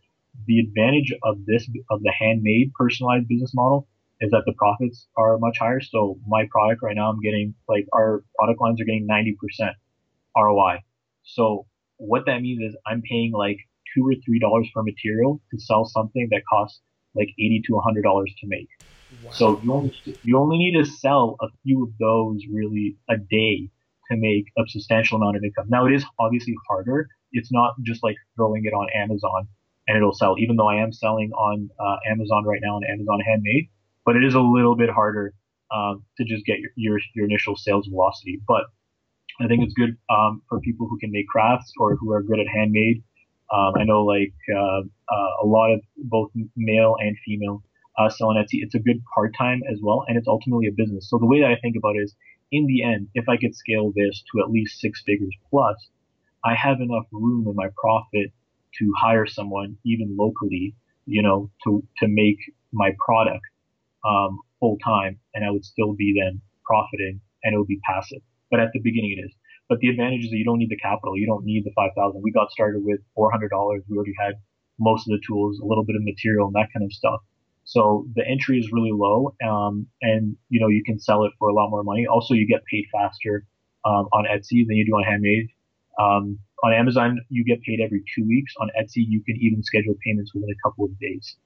the 0.47 0.61
advantage 0.61 1.15
of 1.23 1.47
this, 1.47 1.69
of 1.91 2.03
the 2.03 2.13
handmade 2.19 2.73
personalized 2.75 3.27
business 3.27 3.53
model 3.55 3.89
is 4.21 4.31
that 4.31 4.43
the 4.47 4.53
profits 4.53 5.07
are 5.17 5.39
much 5.39 5.59
higher. 5.59 5.81
So 5.81 6.19
my 6.27 6.47
product 6.51 6.83
right 6.83 6.97
now, 6.97 7.11
I'm 7.11 7.21
getting 7.21 7.55
like 7.69 7.87
our 7.93 8.25
product 8.39 8.61
lines 8.61 8.81
are 8.81 8.85
getting 8.85 9.07
90% 9.07 9.35
ROI. 10.37 10.83
So 11.25 11.67
what 11.99 12.25
that 12.27 12.41
means 12.41 12.63
is 12.63 12.77
I'm 12.87 13.03
paying 13.03 13.33
like 13.33 13.59
two 13.95 14.07
or 14.07 14.15
three 14.25 14.39
dollars 14.39 14.69
for 14.73 14.83
material 14.83 15.41
to 15.51 15.61
sell 15.61 15.85
something 15.85 16.29
that 16.31 16.43
costs 16.49 16.81
like 17.15 17.29
80 17.39 17.63
to 17.67 17.75
100 17.75 18.03
dollars 18.03 18.33
to 18.41 18.47
make. 18.47 18.69
Wow. 19.25 19.31
So 19.33 19.61
you 19.63 19.73
only, 19.73 20.19
you 20.23 20.39
only 20.39 20.59
need 20.59 20.77
to 20.77 20.85
sell 20.85 21.37
a 21.41 21.47
few 21.63 21.85
of 21.85 21.91
those 21.99 22.43
really 22.53 22.97
a 23.09 23.17
day 23.17 23.71
to 24.11 24.17
make 24.17 24.47
a 24.59 24.63
substantial 24.69 25.17
amount 25.17 25.37
of 25.37 25.45
income. 25.45 25.67
Now 25.69 25.87
it 25.87 25.95
is 25.95 26.05
obviously 26.19 26.55
harder. 26.69 27.09
It's 27.33 27.53
not 27.53 27.75
just 27.83 28.03
like 28.03 28.17
throwing 28.37 28.65
it 28.65 28.73
on 28.73 28.89
Amazon 28.95 29.49
and 29.89 29.97
it'll 29.97 30.15
sell. 30.15 30.37
Even 30.39 30.57
though 30.57 30.69
I 30.69 30.77
am 30.77 30.93
selling 30.93 31.33
on 31.33 31.71
uh, 31.79 31.97
Amazon 32.11 32.45
right 32.45 32.61
now 32.63 32.77
on 32.77 32.85
Amazon 32.85 33.21
Handmade, 33.21 33.69
but 34.07 34.17
it 34.17 34.25
is 34.25 34.35
a 34.35 34.41
little 34.41 34.77
bit 34.77 34.89
harder 34.89 35.35
um, 35.75 36.05
to 36.17 36.25
just 36.25 36.47
get 36.47 36.59
your, 36.61 36.71
your, 36.77 36.99
your 37.15 37.27
initial 37.27 37.57
sales 37.57 37.89
velocity. 37.89 38.41
But 38.47 38.63
I 39.41 39.49
think 39.49 39.65
it's 39.65 39.75
good 39.75 39.97
um, 40.09 40.43
for 40.49 40.61
people 40.61 40.87
who 40.89 40.99
can 40.99 41.11
make 41.11 41.27
crafts 41.27 41.73
or 41.79 41.97
who 41.97 42.13
are 42.13 42.23
good 42.23 42.39
at 42.39 42.47
handmade. 42.47 43.03
Um, 43.53 43.73
I 43.79 43.85
know 43.85 44.05
like 44.05 44.33
uh, 44.55 44.81
uh, 44.81 45.31
a 45.43 45.47
lot 45.47 45.73
of 45.73 45.81
both 45.97 46.31
male 46.57 46.97
and 46.99 47.17
female 47.25 47.63
uh, 47.99 48.09
sell 48.09 48.29
on 48.29 48.37
Etsy. 48.37 48.63
It's 48.63 48.75
a 48.75 48.79
good 48.79 49.03
part 49.15 49.35
time 49.37 49.61
as 49.71 49.79
well, 49.83 50.05
and 50.09 50.17
it's 50.17 50.29
ultimately 50.29 50.69
a 50.69 50.73
business. 50.73 51.11
So 51.11 51.19
the 51.19 51.27
way 51.27 51.41
that 51.41 51.51
I 51.51 51.57
think 51.61 51.77
about 51.77 51.97
it 51.97 52.01
is, 52.01 52.15
in 52.53 52.67
the 52.67 52.83
end, 52.83 53.09
if 53.15 53.29
I 53.29 53.37
could 53.37 53.55
scale 53.55 53.93
this 53.95 54.23
to 54.33 54.41
at 54.41 54.51
least 54.51 54.81
six 54.81 55.03
figures 55.05 55.35
plus, 55.51 55.77
I 56.45 56.55
have 56.55 56.81
enough 56.81 57.07
room 57.13 57.47
in 57.49 57.57
my 57.57 57.69
profit 57.77 58.33
to 58.79 58.93
hire 58.97 59.27
someone 59.27 59.77
even 59.85 60.17
locally, 60.17 60.75
you 61.07 61.23
know, 61.23 61.51
to 61.65 61.83
to 61.99 62.09
make 62.09 62.39
my 62.73 62.93
product 63.05 63.45
um, 64.07 64.39
full 64.61 64.79
time, 64.85 65.19
and 65.35 65.45
I 65.45 65.51
would 65.51 65.65
still 65.65 65.95
be 65.95 66.15
then 66.17 66.41
profiting, 66.65 67.21
and 67.43 67.55
it 67.55 67.59
would 67.59 67.67
be 67.67 67.81
passive. 67.85 68.23
But 68.51 68.61
at 68.61 68.71
the 68.73 68.81
beginning, 68.81 69.17
it 69.19 69.27
is. 69.27 69.33
But 69.69 69.81
the 69.81 69.89
advantage 69.89 70.25
is 70.25 70.31
that 70.31 70.37
you 70.37 70.45
don't 70.45 70.59
need 70.59 70.71
the 70.71 70.79
capital. 70.79 71.19
You 71.19 71.27
don't 71.27 71.45
need 71.45 71.65
the 71.65 71.73
5000 71.75 72.23
We 72.23 72.31
got 72.31 72.51
started 72.53 72.85
with 72.85 73.01
$400. 73.19 73.51
We 73.89 73.97
already 73.97 74.15
had 74.19 74.35
most 74.79 75.09
of 75.09 75.19
the 75.19 75.21
tools, 75.27 75.59
a 75.59 75.67
little 75.67 75.85
bit 75.85 75.97
of 75.97 76.03
material 76.05 76.47
and 76.47 76.55
that 76.55 76.69
kind 76.73 76.85
of 76.85 76.93
stuff. 76.93 77.21
So 77.65 78.07
the 78.15 78.23
entry 78.27 78.61
is 78.61 78.71
really 78.71 78.93
low, 78.93 79.35
um, 79.45 79.89
and 80.01 80.37
you 80.51 80.61
know 80.61 80.69
you 80.69 80.85
can 80.85 81.01
sell 81.01 81.25
it 81.25 81.33
for 81.37 81.49
a 81.49 81.53
lot 81.53 81.69
more 81.69 81.83
money. 81.83 82.07
Also, 82.07 82.35
you 82.35 82.47
get 82.47 82.65
paid 82.71 82.85
faster 82.93 83.45
um, 83.85 84.07
on 84.13 84.25
Etsy 84.25 84.65
than 84.67 84.77
you 84.77 84.87
do 84.87 84.93
on 84.93 85.03
Handmade. 85.03 85.49
Um, 85.99 86.39
on 86.63 86.73
Amazon, 86.73 87.19
you 87.29 87.45
get 87.45 87.61
paid 87.63 87.81
every 87.81 88.05
two 88.15 88.25
weeks. 88.25 88.55
On 88.61 88.71
Etsy, 88.81 89.03
you 89.09 89.21
can 89.25 89.37
even 89.41 89.65
schedule 89.65 89.95
payments 90.05 90.33
within 90.33 90.49
a 90.51 90.69
couple 90.69 90.85
of 90.85 90.97
days. 91.01 91.37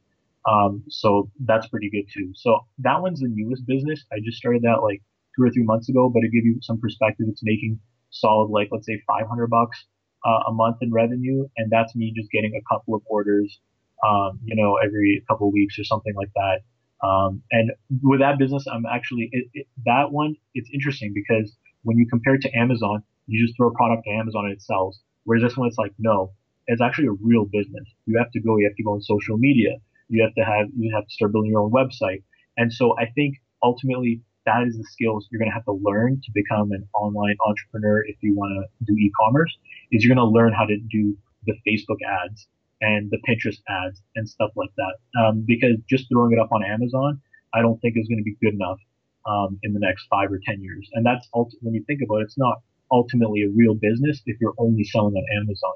Um, 0.49 0.83
so 0.89 1.31
that's 1.45 1.67
pretty 1.69 1.91
good 1.91 2.05
too. 2.13 2.33
So 2.35 2.61
that 2.79 3.03
one's 3.03 3.21
the 3.21 3.29
newest 3.29 3.67
business. 3.67 4.05
I 4.13 4.17
just 4.25 4.39
started 4.39 4.63
that 4.63 4.83
like 4.83 5.03
two 5.37 5.45
or 5.45 5.51
three 5.51 5.65
months 5.65 5.89
ago, 5.89 6.09
but 6.13 6.21
to 6.21 6.29
give 6.29 6.45
you 6.45 6.59
some 6.63 6.81
perspective, 6.81 7.27
it's 7.29 7.43
making 7.43 7.79
solid 8.11 8.51
like 8.51 8.69
let's 8.73 8.87
say 8.87 9.01
500 9.07 9.47
bucks 9.49 9.85
uh, 10.25 10.41
a 10.49 10.53
month 10.53 10.79
in 10.83 10.93
revenue, 10.93 11.47
and 11.57 11.71
that's 11.71 11.95
me 11.95 12.13
just 12.15 12.31
getting 12.31 12.53
a 12.55 12.75
couple 12.75 12.95
of 12.95 13.03
orders, 13.07 13.61
um, 14.07 14.41
you 14.45 14.55
know, 14.57 14.77
every 14.85 15.23
couple 15.29 15.49
of 15.49 15.53
weeks 15.53 15.79
or 15.79 15.85
something 15.85 16.15
like 16.15 16.31
that. 16.35 17.07
Um, 17.07 17.43
and 17.51 17.71
with 18.03 18.21
that 18.21 18.39
business, 18.39 18.67
I'm 18.71 18.85
actually 18.87 19.31
it, 19.33 19.47
it, 19.55 19.67
that 19.87 20.13
one. 20.13 20.37
It's 20.55 20.69
interesting 20.73 21.13
because 21.15 21.57
when 21.83 21.97
you 21.97 22.07
compare 22.07 22.35
it 22.35 22.43
to 22.43 22.51
Amazon, 22.59 23.03
you 23.27 23.45
just 23.45 23.57
throw 23.57 23.69
a 23.69 23.75
product 23.75 24.05
to 24.05 24.11
Amazon 24.11 24.45
and 24.45 24.53
it 24.53 24.61
sells. 24.61 25.01
Whereas 25.25 25.43
this 25.43 25.57
one, 25.57 25.69
it's 25.69 25.79
like 25.79 25.93
no, 25.99 26.33
it's 26.67 26.83
actually 26.83 27.09
a 27.09 27.17
real 27.23 27.47
business. 27.47 27.85
You 28.07 28.19
have 28.19 28.31
to 28.33 28.41
go. 28.41 28.59
You 28.59 28.67
have 28.67 28.77
to 28.77 28.83
go 28.83 28.93
on 28.93 29.03
social 29.03 29.39
media. 29.39 29.77
You 30.11 30.23
have 30.23 30.35
to 30.35 30.45
have 30.45 30.67
you 30.77 30.93
have 30.95 31.07
to 31.07 31.13
start 31.13 31.33
building 31.33 31.51
your 31.51 31.63
own 31.63 31.73
website. 31.73 32.23
And 32.57 32.73
so 32.73 32.97
I 32.99 33.07
think 33.15 33.37
ultimately 33.63 34.21
that 34.47 34.65
is 34.67 34.77
the 34.77 34.85
skills 34.85 35.29
you're 35.31 35.39
going 35.39 35.51
to 35.51 35.55
have 35.55 35.65
to 35.65 35.79
learn 35.83 36.21
to 36.25 36.31
become 36.35 36.73
an 36.73 36.87
online 36.95 37.37
entrepreneur 37.47 38.03
if 38.07 38.17
you 38.21 38.35
want 38.35 38.53
to 38.53 38.85
do 38.85 38.99
e-commerce 38.99 39.57
is 39.93 40.05
you're 40.05 40.15
going 40.15 40.27
to 40.27 40.31
learn 40.31 40.53
how 40.53 40.65
to 40.65 40.79
do 40.91 41.17
the 41.47 41.55
Facebook 41.67 41.99
ads 42.25 42.49
and 42.81 43.11
the 43.11 43.19
Pinterest 43.29 43.61
ads 43.69 44.03
and 44.17 44.29
stuff 44.29 44.51
like 44.57 44.71
that. 44.77 45.21
Um, 45.21 45.45
because 45.47 45.77
just 45.89 46.09
throwing 46.09 46.33
it 46.33 46.39
up 46.39 46.51
on 46.53 46.65
Amazon, 46.65 47.21
I 47.55 47.61
don't 47.61 47.79
think 47.81 47.97
is 47.97 48.09
going 48.09 48.19
to 48.19 48.25
be 48.25 48.37
good 48.43 48.55
enough 48.55 48.79
um, 49.27 49.59
in 49.63 49.73
the 49.73 49.81
next 49.81 50.07
five 50.11 50.33
or 50.33 50.41
ten 50.45 50.63
years. 50.63 50.89
And 50.95 51.05
that's 51.05 51.29
ulti- 51.35 51.61
when 51.61 51.75
you 51.75 51.85
think 51.87 52.01
about 52.03 52.17
it, 52.17 52.25
it's 52.25 52.39
not 52.39 52.63
ultimately 52.91 53.43
a 53.43 53.51
real 53.51 53.75
business 53.75 54.23
if 54.27 54.41
you're 54.41 54.55
only 54.59 54.85
selling 54.85 55.15
on 55.15 55.25
Amazon. 55.37 55.75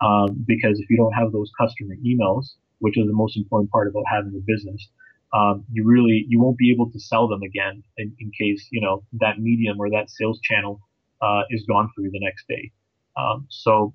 Um, 0.00 0.44
because 0.46 0.80
if 0.80 0.90
you 0.90 0.96
don't 0.96 1.12
have 1.12 1.32
those 1.32 1.50
customer 1.58 1.94
emails, 2.04 2.54
which 2.82 2.98
is 2.98 3.06
the 3.06 3.12
most 3.12 3.36
important 3.36 3.70
part 3.70 3.86
about 3.88 4.04
having 4.12 4.34
a 4.36 4.42
business, 4.44 4.88
um, 5.32 5.64
you 5.72 5.84
really 5.86 6.26
you 6.28 6.40
won't 6.40 6.58
be 6.58 6.70
able 6.70 6.90
to 6.90 7.00
sell 7.00 7.26
them 7.28 7.42
again 7.42 7.82
in, 7.96 8.14
in 8.20 8.30
case 8.38 8.68
you 8.70 8.80
know 8.80 9.02
that 9.20 9.38
medium 9.38 9.80
or 9.80 9.88
that 9.90 10.10
sales 10.10 10.40
channel 10.42 10.80
uh, 11.22 11.42
is 11.50 11.64
gone 11.66 11.88
for 11.94 12.02
you 12.02 12.10
the 12.10 12.20
next 12.20 12.44
day. 12.48 12.72
Um, 13.16 13.46
so 13.48 13.94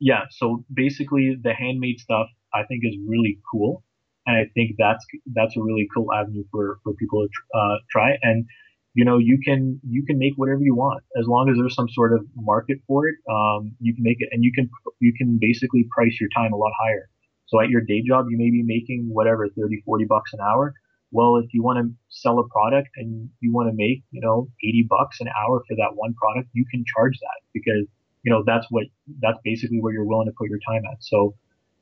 yeah, 0.00 0.22
so 0.30 0.64
basically 0.72 1.36
the 1.42 1.52
handmade 1.52 1.98
stuff 2.00 2.28
I 2.54 2.62
think 2.64 2.84
is 2.84 2.94
really 3.06 3.38
cool, 3.50 3.82
and 4.26 4.36
I 4.36 4.44
think 4.54 4.76
that's 4.78 5.04
that's 5.34 5.56
a 5.56 5.60
really 5.60 5.88
cool 5.94 6.12
avenue 6.12 6.44
for 6.50 6.78
for 6.82 6.94
people 6.94 7.26
to 7.26 7.58
uh, 7.58 7.76
try. 7.90 8.16
And 8.22 8.46
you 8.94 9.04
know 9.04 9.18
you 9.18 9.38
can 9.44 9.80
you 9.86 10.04
can 10.06 10.18
make 10.18 10.34
whatever 10.36 10.60
you 10.62 10.74
want 10.74 11.02
as 11.20 11.26
long 11.26 11.50
as 11.50 11.56
there's 11.58 11.74
some 11.74 11.88
sort 11.90 12.14
of 12.14 12.24
market 12.36 12.78
for 12.86 13.06
it. 13.08 13.16
Um, 13.30 13.76
you 13.80 13.94
can 13.94 14.02
make 14.04 14.18
it, 14.20 14.28
and 14.32 14.42
you 14.44 14.52
can 14.52 14.70
you 15.00 15.12
can 15.12 15.38
basically 15.38 15.86
price 15.90 16.16
your 16.20 16.30
time 16.34 16.54
a 16.54 16.56
lot 16.56 16.72
higher. 16.80 17.10
So 17.48 17.60
at 17.60 17.68
your 17.68 17.80
day 17.80 18.02
job, 18.06 18.26
you 18.30 18.38
may 18.38 18.50
be 18.50 18.62
making 18.62 19.08
whatever 19.10 19.48
30, 19.48 19.82
40 19.84 20.04
bucks 20.04 20.32
an 20.32 20.40
hour. 20.40 20.74
Well, 21.10 21.36
if 21.36 21.46
you 21.52 21.62
want 21.62 21.78
to 21.78 21.90
sell 22.10 22.38
a 22.38 22.48
product 22.48 22.88
and 22.96 23.30
you 23.40 23.52
want 23.52 23.70
to 23.70 23.74
make, 23.74 24.02
you 24.10 24.20
know, 24.20 24.48
80 24.62 24.86
bucks 24.88 25.20
an 25.20 25.28
hour 25.28 25.62
for 25.66 25.74
that 25.76 25.94
one 25.94 26.14
product, 26.14 26.50
you 26.52 26.66
can 26.70 26.84
charge 26.94 27.18
that 27.20 27.40
because, 27.54 27.86
you 28.22 28.30
know, 28.30 28.42
that's 28.46 28.66
what, 28.70 28.84
that's 29.20 29.38
basically 29.42 29.80
where 29.80 29.92
you're 29.92 30.04
willing 30.04 30.26
to 30.26 30.34
put 30.36 30.50
your 30.50 30.58
time 30.68 30.82
at. 30.90 30.98
So, 31.00 31.34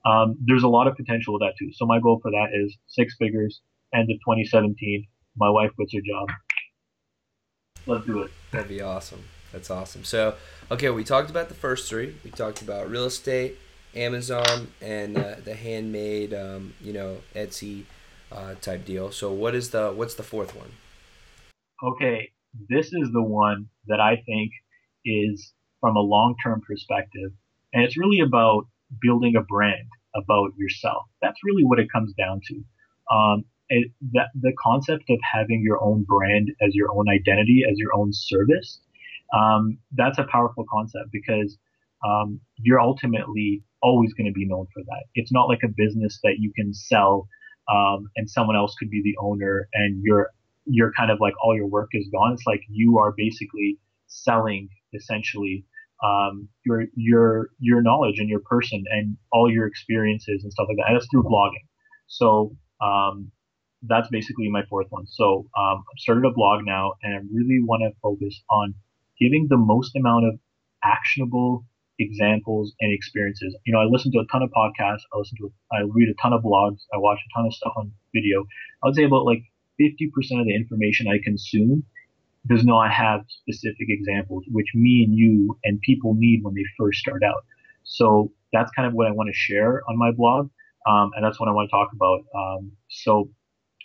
um, 0.06 0.36
there's 0.44 0.62
a 0.62 0.68
lot 0.68 0.86
of 0.86 0.96
potential 0.96 1.34
with 1.34 1.42
that 1.42 1.54
too. 1.58 1.72
So 1.72 1.84
my 1.84 1.98
goal 1.98 2.20
for 2.22 2.30
that 2.30 2.48
is 2.54 2.76
six 2.86 3.16
figures, 3.18 3.60
end 3.92 4.08
of 4.10 4.18
2017. 4.18 5.06
My 5.36 5.50
wife 5.50 5.70
quits 5.74 5.92
her 5.94 6.00
job. 6.00 6.28
Let's 7.86 8.06
do 8.06 8.22
it. 8.22 8.30
That'd 8.52 8.68
be 8.68 8.80
awesome. 8.80 9.24
That's 9.52 9.70
awesome. 9.70 10.04
So, 10.04 10.36
okay, 10.70 10.90
we 10.90 11.02
talked 11.02 11.30
about 11.30 11.48
the 11.48 11.54
first 11.54 11.88
three. 11.88 12.16
We 12.24 12.30
talked 12.30 12.62
about 12.62 12.88
real 12.88 13.04
estate, 13.04 13.58
Amazon 13.96 14.68
and 14.80 15.16
uh, 15.16 15.36
the 15.44 15.54
handmade, 15.54 16.34
um, 16.34 16.74
you 16.80 16.92
know, 16.92 17.18
Etsy 17.34 17.84
uh, 18.30 18.54
type 18.60 18.84
deal. 18.84 19.10
So 19.10 19.32
what 19.32 19.54
is 19.54 19.70
the 19.70 19.92
what's 19.92 20.14
the 20.14 20.22
fourth 20.22 20.54
one? 20.54 20.70
Okay, 21.82 22.30
this 22.68 22.86
is 22.86 23.10
the 23.12 23.22
one 23.22 23.68
that 23.86 24.00
I 24.00 24.22
think 24.26 24.52
is 25.04 25.52
from 25.80 25.96
a 25.96 26.00
long 26.00 26.36
term 26.42 26.60
perspective, 26.66 27.32
and 27.72 27.84
it's 27.84 27.96
really 27.98 28.20
about 28.20 28.66
building 29.00 29.36
a 29.36 29.42
brand 29.42 29.88
about 30.14 30.52
yourself. 30.56 31.04
That's 31.20 31.38
really 31.44 31.64
what 31.64 31.78
it 31.78 31.90
comes 31.92 32.12
down 32.14 32.40
to. 32.48 33.14
Um, 33.14 33.44
it, 33.68 33.90
that 34.12 34.28
the 34.40 34.52
concept 34.62 35.04
of 35.10 35.18
having 35.34 35.62
your 35.62 35.82
own 35.82 36.04
brand 36.04 36.50
as 36.66 36.74
your 36.74 36.90
own 36.92 37.08
identity, 37.08 37.62
as 37.68 37.78
your 37.78 37.94
own 37.94 38.12
service, 38.12 38.80
um, 39.36 39.78
that's 39.92 40.18
a 40.18 40.26
powerful 40.30 40.64
concept 40.70 41.10
because 41.12 41.58
um, 42.06 42.40
you're 42.56 42.80
ultimately 42.80 43.62
always 43.82 44.12
going 44.14 44.26
to 44.26 44.32
be 44.32 44.46
known 44.46 44.66
for 44.72 44.82
that. 44.84 45.04
It's 45.14 45.32
not 45.32 45.48
like 45.48 45.60
a 45.64 45.68
business 45.68 46.18
that 46.22 46.36
you 46.38 46.52
can 46.54 46.72
sell 46.72 47.28
um, 47.70 48.08
and 48.16 48.30
someone 48.30 48.56
else 48.56 48.74
could 48.78 48.90
be 48.90 49.02
the 49.02 49.16
owner 49.20 49.68
and 49.74 50.00
you're 50.02 50.30
you're 50.68 50.92
kind 50.96 51.10
of 51.10 51.18
like 51.20 51.34
all 51.42 51.54
your 51.54 51.66
work 51.66 51.90
is 51.92 52.08
gone. 52.12 52.32
It's 52.32 52.46
like 52.46 52.60
you 52.68 52.98
are 52.98 53.14
basically 53.16 53.78
selling 54.08 54.68
essentially 54.92 55.64
um, 56.04 56.48
your 56.64 56.84
your 56.94 57.50
your 57.58 57.82
knowledge 57.82 58.18
and 58.18 58.28
your 58.28 58.40
person 58.40 58.84
and 58.90 59.16
all 59.32 59.50
your 59.50 59.66
experiences 59.66 60.42
and 60.42 60.52
stuff 60.52 60.66
like 60.68 60.76
that. 60.78 60.88
And 60.88 60.96
that's 60.96 61.08
through 61.10 61.24
blogging. 61.24 61.66
So 62.06 62.56
um, 62.80 63.30
that's 63.82 64.08
basically 64.08 64.48
my 64.48 64.62
fourth 64.68 64.86
one. 64.90 65.06
So 65.06 65.46
um, 65.58 65.84
I've 65.90 65.98
started 65.98 66.24
a 66.24 66.32
blog 66.32 66.64
now, 66.64 66.94
and 67.02 67.14
I 67.14 67.18
really 67.32 67.60
want 67.62 67.82
to 67.82 67.98
focus 68.02 68.40
on 68.50 68.74
giving 69.18 69.46
the 69.48 69.56
most 69.56 69.96
amount 69.96 70.26
of 70.26 70.38
actionable 70.84 71.64
examples 71.98 72.74
and 72.80 72.92
experiences. 72.92 73.56
You 73.64 73.72
know, 73.72 73.80
I 73.80 73.84
listen 73.84 74.12
to 74.12 74.18
a 74.18 74.26
ton 74.30 74.42
of 74.42 74.50
podcasts. 74.50 75.02
I 75.12 75.18
listen 75.18 75.38
to, 75.38 75.52
I 75.72 75.80
read 75.88 76.08
a 76.08 76.14
ton 76.20 76.32
of 76.32 76.42
blogs. 76.42 76.80
I 76.92 76.98
watch 76.98 77.18
a 77.18 77.38
ton 77.38 77.46
of 77.46 77.54
stuff 77.54 77.72
on 77.76 77.92
video. 78.14 78.44
I 78.82 78.88
would 78.88 78.96
say 78.96 79.04
about 79.04 79.24
like 79.24 79.42
50% 79.80 80.06
of 80.40 80.46
the 80.46 80.54
information 80.54 81.08
I 81.08 81.18
consume 81.22 81.84
does 82.46 82.64
not 82.64 82.92
have 82.92 83.24
specific 83.28 83.88
examples, 83.88 84.44
which 84.50 84.68
me 84.74 85.04
and 85.04 85.14
you 85.14 85.58
and 85.64 85.80
people 85.80 86.14
need 86.14 86.40
when 86.42 86.54
they 86.54 86.64
first 86.78 86.98
start 86.98 87.22
out. 87.22 87.44
So 87.84 88.32
that's 88.52 88.70
kind 88.72 88.86
of 88.86 88.94
what 88.94 89.06
I 89.06 89.12
want 89.12 89.28
to 89.28 89.34
share 89.34 89.82
on 89.88 89.98
my 89.98 90.12
blog. 90.12 90.50
Um, 90.88 91.10
and 91.16 91.24
that's 91.24 91.40
what 91.40 91.48
I 91.48 91.52
want 91.52 91.68
to 91.68 91.74
talk 91.74 91.88
about. 91.92 92.20
Um, 92.34 92.72
so 92.88 93.30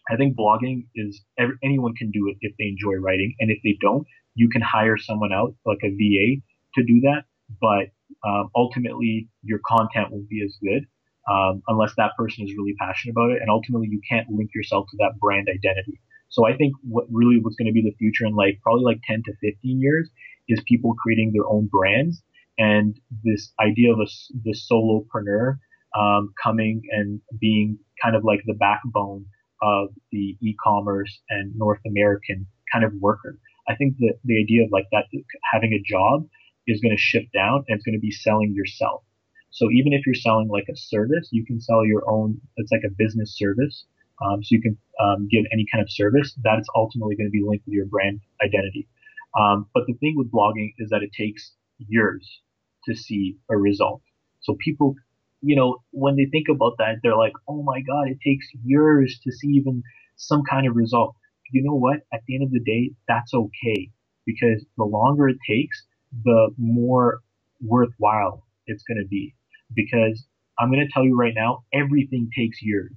I 0.09 0.17
think 0.17 0.35
blogging 0.35 0.85
is 0.95 1.23
anyone 1.63 1.95
can 1.95 2.11
do 2.11 2.27
it 2.29 2.37
if 2.41 2.53
they 2.57 2.65
enjoy 2.65 2.99
writing. 2.99 3.35
And 3.39 3.49
if 3.49 3.59
they 3.63 3.77
don't, 3.81 4.05
you 4.35 4.49
can 4.49 4.61
hire 4.61 4.97
someone 4.97 5.33
out, 5.33 5.55
like 5.65 5.79
a 5.83 5.89
VA 5.89 6.41
to 6.75 6.83
do 6.83 7.01
that. 7.01 7.23
But 7.59 7.91
um, 8.25 8.49
ultimately 8.55 9.29
your 9.43 9.59
content 9.65 10.11
won't 10.11 10.29
be 10.29 10.43
as 10.43 10.57
good 10.61 10.85
um, 11.29 11.61
unless 11.67 11.93
that 11.97 12.11
person 12.17 12.45
is 12.45 12.55
really 12.57 12.75
passionate 12.79 13.11
about 13.11 13.31
it. 13.31 13.41
And 13.41 13.49
ultimately, 13.49 13.87
you 13.89 14.01
can't 14.07 14.29
link 14.29 14.51
yourself 14.55 14.87
to 14.91 14.97
that 14.97 15.19
brand 15.19 15.47
identity. 15.49 15.99
So 16.29 16.47
I 16.47 16.55
think 16.55 16.73
what 16.81 17.05
really 17.11 17.39
what's 17.41 17.55
going 17.55 17.67
to 17.67 17.73
be 17.73 17.81
the 17.81 17.95
future 17.97 18.25
in 18.25 18.35
like 18.35 18.59
probably 18.63 18.85
like 18.85 19.01
10 19.05 19.23
to 19.25 19.33
15 19.41 19.79
years 19.79 20.09
is 20.47 20.61
people 20.65 20.95
creating 20.95 21.33
their 21.33 21.47
own 21.47 21.67
brands 21.67 22.21
and 22.57 22.97
this 23.23 23.53
idea 23.59 23.91
of 23.91 23.99
a 23.99 24.07
this 24.45 24.67
solopreneur 24.71 25.57
um, 25.97 26.33
coming 26.41 26.81
and 26.91 27.19
being 27.39 27.77
kind 28.01 28.15
of 28.15 28.23
like 28.23 28.41
the 28.45 28.53
backbone 28.53 29.25
of 29.61 29.89
the 30.11 30.37
e-commerce 30.41 31.19
and 31.29 31.53
North 31.55 31.81
American 31.85 32.47
kind 32.71 32.85
of 32.85 32.93
worker. 32.93 33.37
I 33.67 33.75
think 33.75 33.97
that 33.99 34.15
the 34.23 34.41
idea 34.41 34.63
of 34.63 34.71
like 34.71 34.87
that 34.91 35.05
having 35.51 35.73
a 35.73 35.81
job 35.85 36.27
is 36.67 36.81
going 36.81 36.95
to 36.95 37.01
shift 37.01 37.31
down 37.33 37.63
and 37.67 37.75
it's 37.75 37.85
going 37.85 37.95
to 37.95 37.99
be 37.99 38.11
selling 38.11 38.53
yourself. 38.53 39.03
So 39.51 39.69
even 39.71 39.93
if 39.93 40.05
you're 40.05 40.15
selling 40.15 40.47
like 40.47 40.67
a 40.71 40.75
service, 40.75 41.27
you 41.31 41.45
can 41.45 41.59
sell 41.59 41.85
your 41.85 42.09
own, 42.09 42.39
it's 42.57 42.71
like 42.71 42.83
a 42.85 42.91
business 42.97 43.37
service. 43.37 43.85
Um, 44.23 44.43
so 44.43 44.55
you 44.55 44.61
can 44.61 44.77
um, 45.03 45.27
give 45.29 45.45
any 45.51 45.65
kind 45.71 45.81
of 45.81 45.91
service 45.91 46.33
that 46.43 46.59
is 46.59 46.69
ultimately 46.75 47.15
going 47.15 47.27
to 47.27 47.31
be 47.31 47.43
linked 47.45 47.65
with 47.65 47.73
your 47.73 47.85
brand 47.87 48.21
identity. 48.43 48.87
Um, 49.37 49.67
but 49.73 49.83
the 49.87 49.93
thing 49.95 50.15
with 50.17 50.31
blogging 50.31 50.73
is 50.77 50.89
that 50.89 51.01
it 51.03 51.11
takes 51.17 51.53
years 51.79 52.41
to 52.85 52.95
see 52.95 53.37
a 53.49 53.57
result. 53.57 54.01
So 54.41 54.55
people, 54.63 54.95
you 55.41 55.55
know, 55.55 55.77
when 55.91 56.15
they 56.15 56.25
think 56.25 56.47
about 56.49 56.73
that, 56.77 56.97
they're 57.03 57.17
like, 57.17 57.33
oh 57.47 57.63
my 57.63 57.81
God, 57.81 58.07
it 58.07 58.19
takes 58.23 58.47
years 58.63 59.19
to 59.23 59.31
see 59.31 59.47
even 59.49 59.83
some 60.15 60.43
kind 60.49 60.67
of 60.67 60.75
result. 60.75 61.15
You 61.51 61.63
know 61.63 61.75
what? 61.75 61.97
At 62.13 62.21
the 62.27 62.35
end 62.35 62.43
of 62.43 62.51
the 62.51 62.61
day, 62.61 62.91
that's 63.07 63.33
okay 63.33 63.91
because 64.25 64.63
the 64.77 64.83
longer 64.83 65.27
it 65.27 65.37
takes, 65.49 65.83
the 66.23 66.49
more 66.57 67.21
worthwhile 67.61 68.45
it's 68.67 68.83
going 68.83 68.99
to 68.99 69.07
be. 69.07 69.35
Because 69.73 70.25
I'm 70.59 70.71
going 70.71 70.85
to 70.85 70.91
tell 70.91 71.03
you 71.03 71.17
right 71.17 71.33
now, 71.35 71.63
everything 71.73 72.29
takes 72.35 72.61
years. 72.61 72.91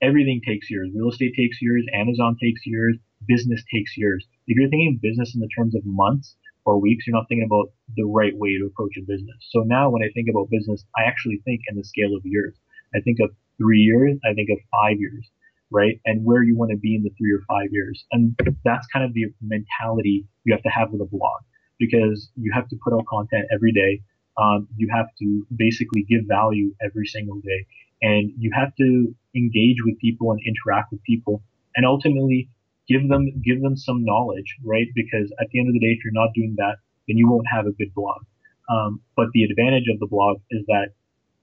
Everything 0.00 0.40
takes 0.46 0.70
years. 0.70 0.90
Real 0.94 1.10
estate 1.10 1.34
takes 1.36 1.60
years. 1.60 1.84
Amazon 1.92 2.36
takes 2.40 2.66
years. 2.66 2.96
Business 3.26 3.62
takes 3.72 3.96
years. 3.96 4.24
If 4.46 4.56
you're 4.56 4.68
thinking 4.68 4.98
business 5.02 5.34
in 5.34 5.40
the 5.40 5.48
terms 5.56 5.74
of 5.74 5.82
months 5.84 6.36
or 6.64 6.78
weeks, 6.78 7.06
you're 7.06 7.16
not 7.16 7.26
thinking 7.28 7.46
about 7.46 7.72
the 7.96 8.04
right 8.04 8.36
way 8.36 8.56
to 8.58 8.66
approach 8.66 8.96
a 8.96 9.00
business. 9.00 9.36
So 9.50 9.60
now 9.60 9.90
when 9.90 10.02
I 10.02 10.10
think 10.14 10.28
about 10.30 10.50
business, 10.50 10.84
I 10.96 11.02
actually 11.02 11.40
think 11.44 11.62
in 11.68 11.76
the 11.76 11.84
scale 11.84 12.14
of 12.14 12.22
years. 12.24 12.54
I 12.94 13.00
think 13.00 13.18
of 13.20 13.30
three 13.56 13.80
years. 13.80 14.18
I 14.24 14.34
think 14.34 14.50
of 14.50 14.58
five 14.70 15.00
years, 15.00 15.28
right? 15.70 16.00
And 16.04 16.24
where 16.24 16.42
you 16.42 16.56
want 16.56 16.70
to 16.70 16.76
be 16.76 16.94
in 16.94 17.02
the 17.02 17.10
three 17.18 17.32
or 17.32 17.42
five 17.48 17.72
years. 17.72 18.04
And 18.12 18.38
that's 18.64 18.86
kind 18.92 19.04
of 19.04 19.14
the 19.14 19.26
mentality 19.42 20.26
you 20.44 20.52
have 20.52 20.62
to 20.62 20.68
have 20.68 20.92
with 20.92 21.00
a 21.00 21.10
blog 21.10 21.42
because 21.78 22.30
you 22.36 22.52
have 22.54 22.68
to 22.68 22.76
put 22.82 22.92
out 22.92 23.04
content 23.06 23.46
every 23.52 23.72
day. 23.72 24.02
Um, 24.36 24.68
you 24.76 24.88
have 24.94 25.06
to 25.18 25.46
basically 25.56 26.02
give 26.02 26.22
value 26.26 26.74
every 26.80 27.06
single 27.06 27.40
day 27.40 27.66
and 28.02 28.32
you 28.38 28.50
have 28.54 28.74
to 28.76 29.14
engage 29.34 29.78
with 29.84 29.98
people 29.98 30.30
and 30.30 30.40
interact 30.46 30.92
with 30.92 31.02
people 31.02 31.42
and 31.74 31.84
ultimately 31.84 32.48
give 32.88 33.08
them, 33.08 33.26
give 33.44 33.60
them 33.60 33.76
some 33.76 34.04
knowledge, 34.04 34.56
right? 34.64 34.86
Because 34.94 35.32
at 35.40 35.48
the 35.50 35.58
end 35.58 35.68
of 35.68 35.74
the 35.74 35.80
day, 35.80 35.92
if 35.92 36.04
you're 36.04 36.12
not 36.12 36.32
doing 36.34 36.54
that, 36.58 36.76
then 37.06 37.16
you 37.16 37.28
won't 37.28 37.46
have 37.50 37.66
a 37.66 37.72
good 37.72 37.92
blog. 37.94 38.22
Um, 38.68 39.00
but 39.16 39.26
the 39.32 39.44
advantage 39.44 39.88
of 39.92 39.98
the 39.98 40.06
blog 40.06 40.38
is 40.50 40.64
that 40.66 40.88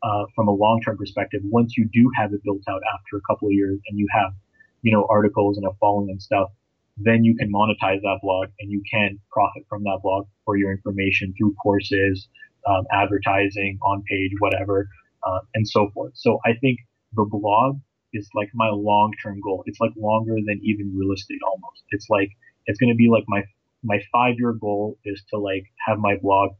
uh, 0.03 0.25
from 0.35 0.47
a 0.47 0.51
long-term 0.51 0.97
perspective, 0.97 1.41
once 1.45 1.75
you 1.77 1.89
do 1.91 2.09
have 2.15 2.33
it 2.33 2.43
built 2.43 2.61
out 2.69 2.81
after 2.93 3.17
a 3.17 3.21
couple 3.27 3.47
of 3.47 3.53
years 3.53 3.79
and 3.87 3.97
you 3.97 4.07
have, 4.11 4.33
you 4.83 4.91
know, 4.91 5.07
articles 5.09 5.57
and 5.57 5.65
a 5.65 5.71
following 5.79 6.09
and 6.09 6.21
stuff, 6.21 6.49
then 6.97 7.23
you 7.23 7.35
can 7.35 7.51
monetize 7.51 8.01
that 8.01 8.19
blog 8.21 8.47
and 8.59 8.71
you 8.71 8.81
can 8.89 9.19
profit 9.31 9.63
from 9.69 9.83
that 9.83 9.99
blog 10.01 10.27
for 10.45 10.57
your 10.57 10.71
information 10.71 11.33
through 11.37 11.53
courses, 11.61 12.27
um, 12.67 12.85
advertising 12.91 13.77
on 13.81 14.03
page, 14.09 14.31
whatever, 14.39 14.87
uh, 15.23 15.39
and 15.53 15.67
so 15.67 15.89
forth. 15.93 16.13
So 16.15 16.39
I 16.45 16.53
think 16.61 16.79
the 17.13 17.25
blog 17.29 17.79
is 18.13 18.29
like 18.33 18.49
my 18.53 18.69
long 18.69 19.11
term 19.21 19.39
goal. 19.41 19.63
It's 19.65 19.79
like 19.79 19.91
longer 19.97 20.35
than 20.45 20.59
even 20.63 20.93
real 20.95 21.11
estate 21.13 21.39
almost. 21.45 21.83
It's 21.91 22.07
like, 22.09 22.29
it's 22.65 22.79
going 22.79 22.91
to 22.91 22.95
be 22.95 23.09
like 23.09 23.25
my, 23.27 23.43
my 23.83 23.99
five 24.11 24.35
year 24.37 24.53
goal 24.53 24.97
is 25.03 25.21
to 25.31 25.37
like 25.39 25.65
have 25.85 25.99
my 25.99 26.15
blog 26.21 26.51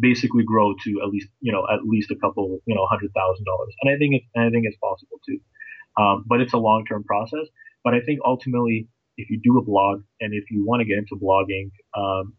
basically 0.00 0.42
grow 0.44 0.74
to 0.84 1.00
at 1.02 1.08
least 1.08 1.28
you 1.40 1.52
know 1.52 1.66
at 1.72 1.84
least 1.84 2.10
a 2.10 2.16
couple 2.16 2.58
you 2.66 2.74
know 2.74 2.86
hundred 2.86 3.12
thousand 3.14 3.44
dollars. 3.44 3.74
And 3.82 3.94
I 3.94 3.98
think 3.98 4.14
it's 4.14 4.26
and 4.34 4.44
I 4.44 4.50
think 4.50 4.66
it's 4.66 4.76
possible 4.78 5.18
too. 5.26 5.38
Um, 5.96 6.24
but 6.26 6.40
it's 6.40 6.52
a 6.52 6.58
long 6.58 6.84
term 6.86 7.04
process. 7.04 7.46
But 7.84 7.94
I 7.94 8.00
think 8.00 8.20
ultimately, 8.24 8.88
if 9.16 9.30
you 9.30 9.40
do 9.42 9.58
a 9.58 9.62
blog 9.62 10.02
and 10.20 10.34
if 10.34 10.50
you 10.50 10.64
want 10.66 10.80
to 10.80 10.86
get 10.86 10.98
into 10.98 11.16
blogging 11.16 11.70
um, 11.96 12.34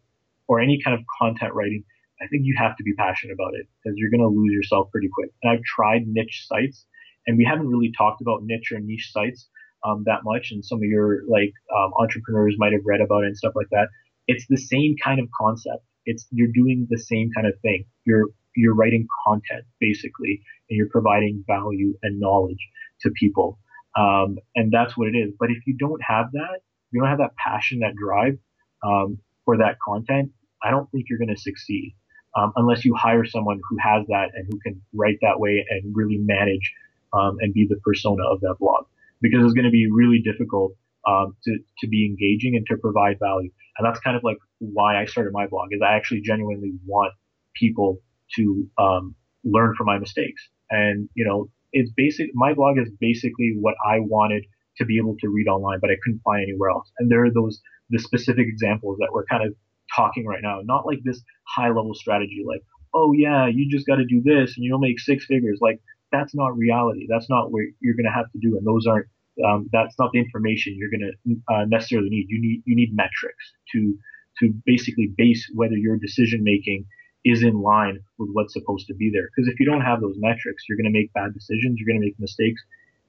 or 0.48 0.60
any 0.60 0.80
kind 0.84 0.98
of 0.98 1.06
content 1.20 1.54
writing, 1.54 1.84
I 2.22 2.28
think 2.28 2.44
you 2.46 2.56
have 2.58 2.78
to 2.78 2.84
be 2.84 2.94
passionate 2.94 3.34
about 3.34 3.54
it 3.56 3.68
because 3.84 3.98
you're 3.98 4.10
going 4.10 4.22
to 4.22 4.28
lose 4.28 4.54
yourself 4.54 4.90
pretty 4.92 5.10
quick. 5.14 5.32
And 5.44 5.52
I've 5.52 5.64
tried 5.64 6.08
niche 6.08 6.46
sites, 6.48 6.86
and 7.28 7.38
we 7.38 7.46
haven't 7.46 7.68
really 7.68 7.92
talked 7.98 8.22
about 8.22 8.44
niche 8.44 8.72
or 8.72 8.80
niche 8.80 9.12
sites 9.12 9.50
um, 9.84 10.04
that 10.06 10.24
much. 10.24 10.52
And 10.52 10.64
some 10.64 10.80
of 10.80 10.84
your 10.84 11.28
like 11.28 11.54
um, 11.76 11.92
entrepreneurs 12.00 12.56
might 12.58 12.74
have 12.74 12.82
read 12.86 13.02
about 13.02 13.24
it 13.24 13.28
and 13.28 13.38
stuff 13.38 13.54
like 13.56 13.70
that. 13.72 13.88
It's 14.28 14.46
the 14.48 14.58
same 14.58 14.96
kind 15.04 15.20
of 15.20 15.28
concept. 15.38 15.84
It's 16.06 16.28
you're 16.32 16.52
doing 16.54 16.88
the 16.90 17.00
same 17.00 17.32
kind 17.36 17.48
of 17.48 17.54
thing. 17.62 17.86
You're 18.06 18.28
you're 18.56 18.76
writing 18.76 19.08
content 19.28 19.66
basically, 19.80 20.42
and 20.70 20.78
you're 20.78 20.90
providing 20.90 21.44
value 21.48 21.98
and 22.04 22.20
knowledge 22.20 22.70
to 23.02 23.12
people. 23.12 23.60
Um, 23.96 24.38
and 24.56 24.72
that's 24.72 24.98
what 24.98 25.08
it 25.08 25.16
is. 25.16 25.34
But 25.40 25.52
if 25.52 25.66
you 25.66 25.76
don't 25.78 26.02
have 26.04 26.32
that, 26.34 26.60
you 26.92 27.00
don't 27.00 27.10
have 27.10 27.20
that 27.20 27.36
passion, 27.36 27.80
that 27.80 27.96
drive 27.96 28.38
um, 28.84 29.20
for 29.46 29.58
that 29.58 29.78
content, 29.86 30.32
I 30.64 30.72
don't 30.72 30.90
think 30.92 31.06
you're 31.10 31.20
going 31.20 31.34
to 31.34 31.42
succeed 31.42 31.96
um, 32.36 32.52
unless 32.56 32.84
you 32.84 32.94
hire 32.96 33.26
someone 33.26 33.60
who 33.70 33.78
has 33.80 34.06
that 34.08 34.32
and 34.34 34.48
who 34.50 34.60
can 34.60 34.82
write 34.94 35.18
that 35.22 35.40
way 35.40 35.66
and 35.70 35.96
really 35.96 36.18
manage 36.18 36.74
um, 37.14 37.38
and 37.40 37.54
be 37.54 37.66
the 37.70 37.78
persona 37.78 38.24
of 38.30 38.42
that 38.42 38.56
blog. 38.60 38.86
Because 39.22 39.44
it's 39.44 39.54
going 39.54 39.66
to 39.66 39.72
be 39.72 39.90
really 39.90 40.20
difficult 40.20 40.74
um, 41.08 41.36
to, 41.44 41.58
to 41.80 41.88
be 41.88 42.06
engaging 42.06 42.56
and 42.56 42.66
to 42.68 42.78
provide 42.78 43.18
value. 43.20 43.52
And 43.78 43.86
that's 43.86 44.00
kind 44.00 44.18
of 44.18 44.24
like 44.24 44.38
why 44.60 45.00
I 45.00 45.06
started 45.06 45.32
my 45.34 45.48
blog 45.48 45.70
is 45.72 45.82
I 45.82 45.96
actually 45.96 46.22
genuinely 46.22 46.74
want 46.86 47.14
people 47.54 48.02
to 48.36 48.68
um, 48.78 49.16
learn 49.44 49.74
from 49.78 49.86
my 49.86 50.00
mistakes. 50.00 50.50
And, 50.70 51.10
you 51.14 51.26
know, 51.26 51.50
it's 51.76 51.92
basic. 51.96 52.28
My 52.34 52.54
blog 52.54 52.80
is 52.80 52.90
basically 53.00 53.56
what 53.60 53.76
I 53.86 54.00
wanted 54.00 54.46
to 54.78 54.86
be 54.86 54.98
able 54.98 55.16
to 55.22 55.28
read 55.30 55.48
online, 55.48 55.80
but 55.82 55.92
I 55.92 55.98
couldn't 56.04 56.22
find 56.24 56.42
anywhere 56.42 56.70
else. 56.72 56.92
And 57.00 57.12
there 57.12 57.24
are 57.26 57.32
those 57.32 57.62
the 57.90 58.00
specific 58.00 58.48
examples 58.48 58.98
that 59.00 59.10
we're 59.14 59.26
kind 59.26 59.46
of 59.46 59.54
talking 59.96 60.26
right 60.26 60.42
now, 60.42 60.62
not 60.64 60.88
like 60.88 61.00
this 61.04 61.22
high 61.56 61.68
level 61.68 61.94
strategy, 61.94 62.44
like 62.48 62.62
oh 62.96 63.14
yeah, 63.14 63.48
you 63.48 63.70
just 63.70 63.86
got 63.86 63.98
to 63.98 64.06
do 64.06 64.22
this 64.24 64.56
and 64.56 64.64
you'll 64.66 64.80
make 64.80 65.00
six 65.00 65.26
figures. 65.26 65.60
Like 65.62 65.80
that's 66.12 66.34
not 66.34 66.58
reality. 66.58 67.06
That's 67.10 67.30
not 67.30 67.52
what 67.52 67.62
you're 67.82 67.96
going 67.96 68.06
to 68.06 68.16
have 68.16 68.32
to 68.32 68.40
do, 68.40 68.58
and 68.58 68.66
those 68.66 68.88
aren't. 68.88 69.08
Um, 69.46 69.68
that's 69.74 69.96
not 70.00 70.12
the 70.14 70.20
information 70.20 70.78
you're 70.80 70.90
going 70.90 71.12
to 71.12 71.54
uh, 71.54 71.66
necessarily 71.68 72.10
need. 72.10 72.28
You 72.30 72.42
need 72.42 72.64
you 72.66 72.76
need 72.76 72.92
metrics 72.96 73.46
to 73.74 73.94
to 74.40 74.54
basically 74.66 75.12
base 75.18 75.52
whether 75.54 75.76
your 75.76 75.98
decision 75.98 76.42
making 76.44 76.86
is 77.26 77.42
in 77.44 77.62
line 77.62 78.00
with 78.20 78.30
what's 78.34 78.54
supposed 78.54 78.88
to 78.88 78.94
be 78.94 79.10
there. 79.12 79.30
Because 79.36 79.52
if 79.52 79.60
you 79.60 79.66
don't 79.66 79.82
have 79.82 80.00
those 80.00 80.16
metrics, 80.18 80.64
you're 80.70 80.78
going 80.78 80.92
to 80.92 80.98
make 80.98 81.12
bad 81.14 81.34
decisions, 81.34 81.80
you're 81.80 81.88
going 81.88 82.00
to 82.00 82.06
make 82.06 82.20
mistakes, 82.20 82.62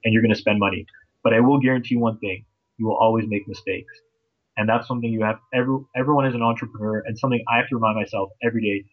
and 0.04 0.12
you're 0.12 0.22
going 0.22 0.34
to 0.34 0.40
spend 0.40 0.58
money. 0.58 0.86
But 1.22 1.34
I 1.34 1.40
will 1.40 1.60
guarantee 1.60 1.96
you 1.96 2.00
one 2.00 2.18
thing: 2.18 2.44
you 2.78 2.86
will 2.86 2.96
always 2.96 3.26
make 3.28 3.46
mistakes, 3.46 3.92
and 4.56 4.68
that's 4.68 4.88
something 4.88 5.10
you 5.10 5.22
have. 5.22 5.36
Every 5.54 5.76
everyone 5.94 6.26
is 6.26 6.34
an 6.34 6.42
entrepreneur, 6.42 7.02
and 7.06 7.18
something 7.18 7.44
I 7.52 7.58
have 7.58 7.68
to 7.68 7.76
remind 7.76 7.96
myself 7.96 8.30
every 8.42 8.62
day. 8.62 8.88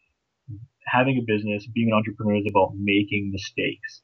Having 0.86 1.18
a 1.20 1.22
business, 1.26 1.66
being 1.74 1.88
an 1.88 1.94
entrepreneur 1.94 2.36
is 2.36 2.46
about 2.50 2.74
making 2.78 3.32
mistakes, 3.32 4.02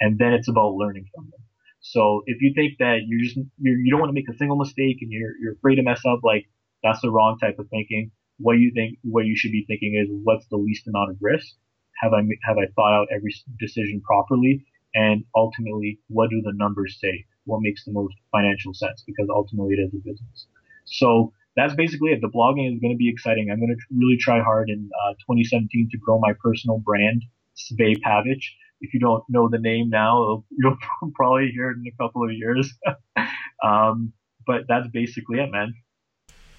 and 0.00 0.16
then 0.18 0.32
it's 0.32 0.48
about 0.48 0.74
learning 0.74 1.06
from 1.12 1.24
them. 1.24 1.40
So 1.80 2.22
if 2.26 2.40
you 2.40 2.52
think 2.54 2.78
that 2.78 3.00
you're 3.06 3.24
just 3.24 3.36
you're, 3.58 3.76
you 3.76 3.90
do 3.90 3.96
not 3.96 4.00
want 4.02 4.10
to 4.10 4.14
make 4.14 4.28
a 4.28 4.36
single 4.36 4.56
mistake 4.56 4.98
and 5.00 5.10
you're 5.10 5.32
you're 5.42 5.54
afraid 5.54 5.76
to 5.76 5.82
mess 5.82 6.02
up, 6.06 6.20
like 6.22 6.46
that's 6.84 7.00
the 7.00 7.10
wrong 7.10 7.38
type 7.38 7.58
of 7.58 7.68
thinking 7.70 8.12
what 8.40 8.58
you 8.58 8.72
think, 8.74 8.98
what 9.02 9.26
you 9.26 9.36
should 9.36 9.52
be 9.52 9.64
thinking 9.66 9.94
is 9.94 10.08
what's 10.24 10.46
the 10.48 10.56
least 10.56 10.86
amount 10.88 11.10
of 11.10 11.16
risk? 11.20 11.54
Have 12.02 12.12
I, 12.12 12.22
have 12.44 12.56
I 12.56 12.66
thought 12.74 12.94
out 12.94 13.08
every 13.14 13.34
decision 13.58 14.00
properly? 14.00 14.64
And 14.94 15.24
ultimately, 15.36 16.00
what 16.08 16.30
do 16.30 16.40
the 16.42 16.52
numbers 16.54 16.98
say? 17.00 17.26
What 17.44 17.60
makes 17.62 17.84
the 17.84 17.92
most 17.92 18.14
financial 18.32 18.74
sense? 18.74 19.04
Because 19.06 19.28
ultimately 19.30 19.74
it 19.74 19.80
is 19.80 19.94
a 19.94 19.98
business. 19.98 20.46
So 20.86 21.32
that's 21.56 21.74
basically 21.74 22.10
it. 22.10 22.20
The 22.20 22.28
blogging 22.28 22.72
is 22.72 22.80
going 22.80 22.92
to 22.92 22.98
be 22.98 23.08
exciting. 23.08 23.50
I'm 23.50 23.60
going 23.60 23.76
to 23.76 23.94
really 23.94 24.16
try 24.16 24.40
hard 24.40 24.70
in 24.70 24.88
uh, 25.04 25.12
2017 25.14 25.88
to 25.92 25.98
grow 25.98 26.18
my 26.18 26.32
personal 26.42 26.78
brand, 26.78 27.22
Sve 27.56 27.96
Pavic. 28.04 28.40
If 28.80 28.94
you 28.94 29.00
don't 29.00 29.22
know 29.28 29.48
the 29.48 29.58
name 29.58 29.90
now, 29.90 30.44
you'll 30.50 30.76
probably 31.14 31.50
hear 31.52 31.70
it 31.70 31.76
in 31.76 31.84
a 31.86 32.02
couple 32.02 32.24
of 32.24 32.32
years. 32.32 32.72
um, 33.64 34.12
but 34.46 34.62
that's 34.68 34.88
basically 34.88 35.38
it, 35.38 35.50
man. 35.50 35.74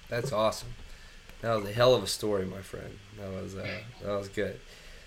That's 0.08 0.32
awesome. 0.32 0.68
That 1.42 1.54
was 1.56 1.68
a 1.68 1.72
hell 1.72 1.94
of 1.94 2.02
a 2.02 2.06
story, 2.06 2.46
my 2.46 2.60
friend. 2.62 2.98
That 3.18 3.30
was 3.30 3.56
uh, 3.56 3.66
that 4.02 4.12
was 4.12 4.28
good. 4.28 4.58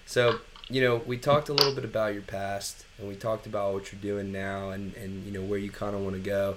So 0.06 0.40
you 0.70 0.82
know, 0.82 1.02
we 1.06 1.18
talked 1.18 1.50
a 1.50 1.54
little 1.54 1.74
bit 1.74 1.86
about 1.86 2.14
your 2.14 2.24
past, 2.24 2.86
and 2.98 3.08
we 3.08 3.16
talked 3.16 3.46
about 3.46 3.74
what 3.74 3.92
you're 3.92 4.02
doing 4.02 4.32
now, 4.32 4.70
and 4.70 4.94
and 4.96 5.26
you 5.26 5.32
know 5.32 5.42
where 5.42 5.60
you 5.60 5.72
kind 5.72 5.96
of 5.96 6.02
want 6.02 6.16
to 6.16 6.22
go. 6.22 6.56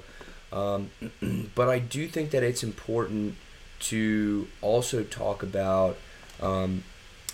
Um, 0.53 0.91
but 1.55 1.69
I 1.69 1.79
do 1.79 2.09
think 2.09 2.31
that 2.31 2.43
it's 2.43 2.63
important 2.63 3.37
to 3.81 4.49
also 4.61 5.05
talk 5.05 5.43
about, 5.43 5.97
um, 6.43 6.83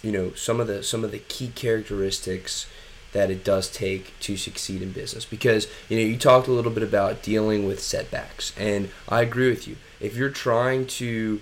you 0.03 0.13
know, 0.13 0.33
some 0.35 0.61
of 0.61 0.67
the 0.67 0.83
some 0.83 1.03
of 1.03 1.13
the 1.13 1.21
key 1.21 1.49
characteristics 1.49 2.67
that 3.13 3.31
it 3.31 3.45
does 3.45 3.71
take 3.71 4.13
to 4.19 4.37
succeed 4.37 4.83
in 4.83 4.91
business 4.91 5.25
because 5.25 5.69
you 5.89 5.97
know 5.97 6.05
you 6.05 6.19
talked 6.19 6.49
a 6.49 6.53
little 6.53 6.73
bit 6.73 6.83
about 6.83 7.23
dealing 7.23 7.65
with 7.65 7.81
setbacks 7.81 8.53
and 8.59 8.91
I 9.09 9.23
agree 9.23 9.49
with 9.49 9.69
you 9.69 9.77
if 10.01 10.17
you're 10.17 10.31
trying 10.31 10.89
to 10.99 11.41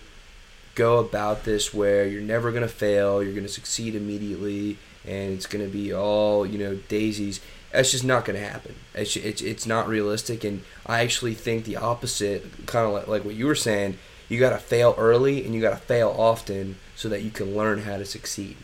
go 0.75 0.99
about 0.99 1.45
this 1.45 1.73
where 1.75 2.07
you're 2.07 2.23
never 2.23 2.51
going 2.51 2.63
to 2.63 2.69
fail, 2.69 3.23
you're 3.23 3.33
going 3.33 3.47
to 3.47 3.53
succeed 3.53 3.95
immediately, 3.95 4.79
and 5.07 5.33
it's 5.33 5.47
going 5.47 5.65
to 5.65 5.71
be 5.71 5.93
all, 5.93 6.47
you 6.47 6.59
know, 6.59 6.77
daisies. 6.89 7.41
That's 7.73 7.91
just 7.91 8.05
not 8.05 8.25
going 8.25 8.39
to 8.39 8.47
happen. 8.47 8.75
It's, 8.95 9.17
it's, 9.17 9.41
it's 9.43 9.67
not 9.67 9.89
realistic. 9.89 10.45
And 10.45 10.63
I 10.87 11.01
actually 11.01 11.35
think 11.35 11.65
the 11.65 11.77
opposite, 11.77 12.67
kind 12.67 12.87
of 12.87 12.93
like, 12.93 13.09
like 13.09 13.25
what 13.25 13.35
you 13.35 13.47
were 13.47 13.55
saying, 13.55 13.99
you 14.29 14.39
got 14.39 14.51
to 14.51 14.59
fail 14.59 14.95
early 14.99 15.45
and 15.45 15.55
you 15.55 15.61
got 15.61 15.71
to 15.71 15.77
fail 15.77 16.15
often 16.17 16.77
so 16.97 17.09
that 17.09 17.23
you 17.23 17.31
can 17.31 17.57
learn 17.57 17.81
how 17.81 17.97
to 17.97 18.05
succeed. 18.05 18.57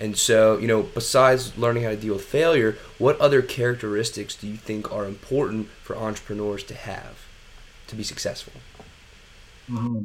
And 0.00 0.16
so, 0.16 0.58
you 0.58 0.68
know, 0.68 0.82
besides 0.82 1.58
learning 1.58 1.82
how 1.82 1.90
to 1.90 1.96
deal 1.96 2.14
with 2.14 2.24
failure, 2.24 2.76
what 2.98 3.18
other 3.20 3.42
characteristics 3.42 4.36
do 4.36 4.46
you 4.46 4.56
think 4.56 4.92
are 4.92 5.04
important 5.04 5.68
for 5.82 5.96
entrepreneurs 5.96 6.62
to 6.64 6.74
have 6.74 7.26
to 7.88 7.96
be 7.96 8.04
successful? 8.04 8.52
Mm-hmm. 9.68 10.04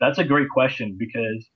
That's 0.00 0.18
a 0.18 0.24
great 0.24 0.48
question 0.50 0.96
because 0.98 1.48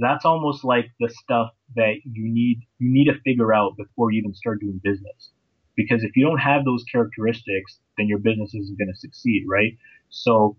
that's 0.00 0.24
almost 0.24 0.64
like 0.64 0.86
the 1.00 1.08
stuff 1.08 1.50
that 1.76 1.96
you 2.04 2.24
need 2.32 2.60
you 2.78 2.92
need 2.92 3.06
to 3.06 3.20
figure 3.20 3.52
out 3.54 3.76
before 3.76 4.10
you 4.10 4.20
even 4.20 4.34
start 4.34 4.60
doing 4.60 4.80
business. 4.82 5.30
Because 5.76 6.02
if 6.04 6.16
you 6.16 6.24
don't 6.26 6.38
have 6.38 6.64
those 6.64 6.84
characteristics, 6.90 7.78
then 7.96 8.08
your 8.08 8.18
business 8.18 8.54
isn't 8.54 8.78
going 8.78 8.92
to 8.92 8.98
succeed, 8.98 9.44
right? 9.48 9.72
So 10.10 10.56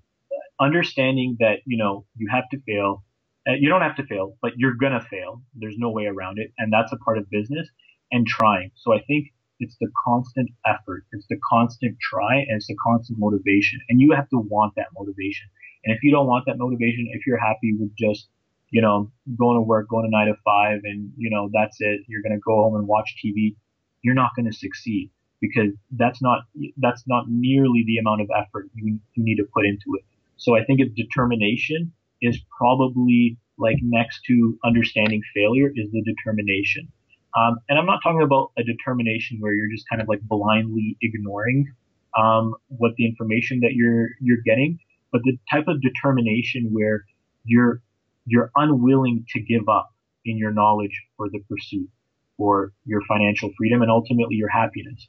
understanding 0.60 1.38
that 1.40 1.58
you 1.66 1.78
know 1.78 2.06
you 2.16 2.28
have 2.32 2.50
to 2.52 2.60
fail, 2.62 3.04
uh, 3.48 3.54
you 3.54 3.70
don't 3.70 3.82
have 3.82 3.96
to 3.98 4.06
fail, 4.06 4.38
but 4.42 4.54
you're 4.58 4.76
gonna 4.76 5.02
fail. 5.02 5.42
There's 5.56 5.78
no 5.78 5.92
way 5.92 6.06
around 6.06 6.40
it, 6.40 6.52
and 6.58 6.72
that's 6.72 6.92
a 6.94 6.98
part 6.98 7.18
of 7.18 7.30
business. 7.30 7.68
And 8.12 8.28
trying. 8.28 8.72
So 8.76 8.94
I 8.94 9.02
think 9.08 9.34
it's 9.60 9.76
the 9.82 9.90
constant 10.06 10.50
effort, 10.68 11.06
it's 11.14 11.26
the 11.30 11.38
constant 11.50 11.98
try, 12.00 12.38
and 12.38 12.58
it's 12.58 12.68
the 12.68 12.76
constant 12.84 13.20
motivation, 13.20 13.80
and 13.90 14.00
you 14.00 14.12
have 14.14 14.30
to 14.30 14.38
want 14.38 14.74
that 14.78 14.88
motivation. 14.98 15.48
And 15.86 15.96
if 15.96 16.04
you 16.04 16.12
don't 16.12 16.28
want 16.28 16.46
that 16.48 16.58
motivation, 16.58 17.10
if 17.12 17.26
you're 17.28 17.38
happy 17.38 17.76
with 17.78 17.96
just, 17.96 18.28
you 18.70 18.82
know, 18.82 19.12
going 19.38 19.58
to 19.58 19.62
work, 19.62 19.90
going 19.90 20.06
to 20.06 20.10
nine 20.10 20.28
to 20.28 20.36
five 20.44 20.82
and, 20.84 21.12
you 21.18 21.30
know, 21.30 21.50
that's 21.54 21.78
it, 21.80 22.02
you're 22.08 22.22
going 22.22 22.34
to 22.34 22.40
go 22.40 22.64
home 22.64 22.76
and 22.76 22.88
watch 22.88 23.16
TV, 23.24 23.56
you're 24.02 24.16
not 24.16 24.32
going 24.36 24.50
to 24.50 24.58
succeed 24.58 25.10
because 25.42 25.72
that's 25.92 26.22
not, 26.22 26.44
that's 26.78 27.04
not 27.08 27.26
nearly 27.30 27.84
the 27.86 27.98
amount 27.98 28.22
of 28.22 28.30
effort 28.36 28.70
you, 28.74 29.00
you 29.14 29.24
need 29.24 29.36
to 29.36 29.48
put 29.54 29.66
into 29.66 29.96
it. 29.96 30.06
So 30.38 30.56
I 30.56 30.64
think 30.64 30.80
if 30.80 30.96
determination 30.96 31.92
is 32.22 32.40
probably 32.58 33.38
like 33.58 33.78
next 33.82 34.22
to 34.28 34.58
understanding 34.64 35.22
failure 35.34 35.72
is 35.76 35.92
the 35.92 36.02
determination. 36.02 36.92
Um, 37.38 37.58
and 37.70 37.80
I'm 37.80 37.86
not 37.86 38.00
talking 38.04 38.22
about 38.22 38.52
a 38.58 38.64
determination 38.64 39.38
where 39.40 39.54
you're 39.54 39.70
just 39.70 39.88
kind 39.90 40.02
of 40.02 40.08
like 40.08 40.22
blindly 40.22 40.98
ignoring 41.02 41.72
um, 42.18 42.56
what 42.68 42.96
the 42.96 43.06
information 43.06 43.60
that 43.62 43.74
you're 43.74 44.10
you're 44.22 44.42
getting 44.46 44.80
but 45.14 45.22
the 45.24 45.38
type 45.50 45.70
of 45.70 45.82
determination 45.82 46.70
where 46.74 47.06
you're 47.46 47.82
you're 48.26 48.52
unwilling 48.58 49.26
to 49.30 49.40
give 49.42 49.70
up 49.70 49.92
in 50.26 50.38
your 50.38 50.52
knowledge 50.52 51.04
or 51.18 51.30
the 51.30 51.40
pursuit 51.50 51.90
or 52.38 52.74
your 52.86 53.02
financial 53.08 53.52
freedom 53.58 53.82
and 53.82 53.92
ultimately 53.92 54.36
your 54.36 54.50
happiness. 54.50 55.08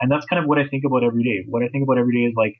And 0.00 0.10
that's 0.10 0.26
kind 0.26 0.42
of 0.42 0.48
what 0.48 0.58
I 0.58 0.68
think 0.68 0.84
about 0.84 1.02
every 1.04 1.24
day. 1.24 1.44
What 1.48 1.62
I 1.64 1.68
think 1.68 1.84
about 1.84 1.98
every 1.98 2.14
day 2.14 2.30
is 2.30 2.34
like 2.36 2.54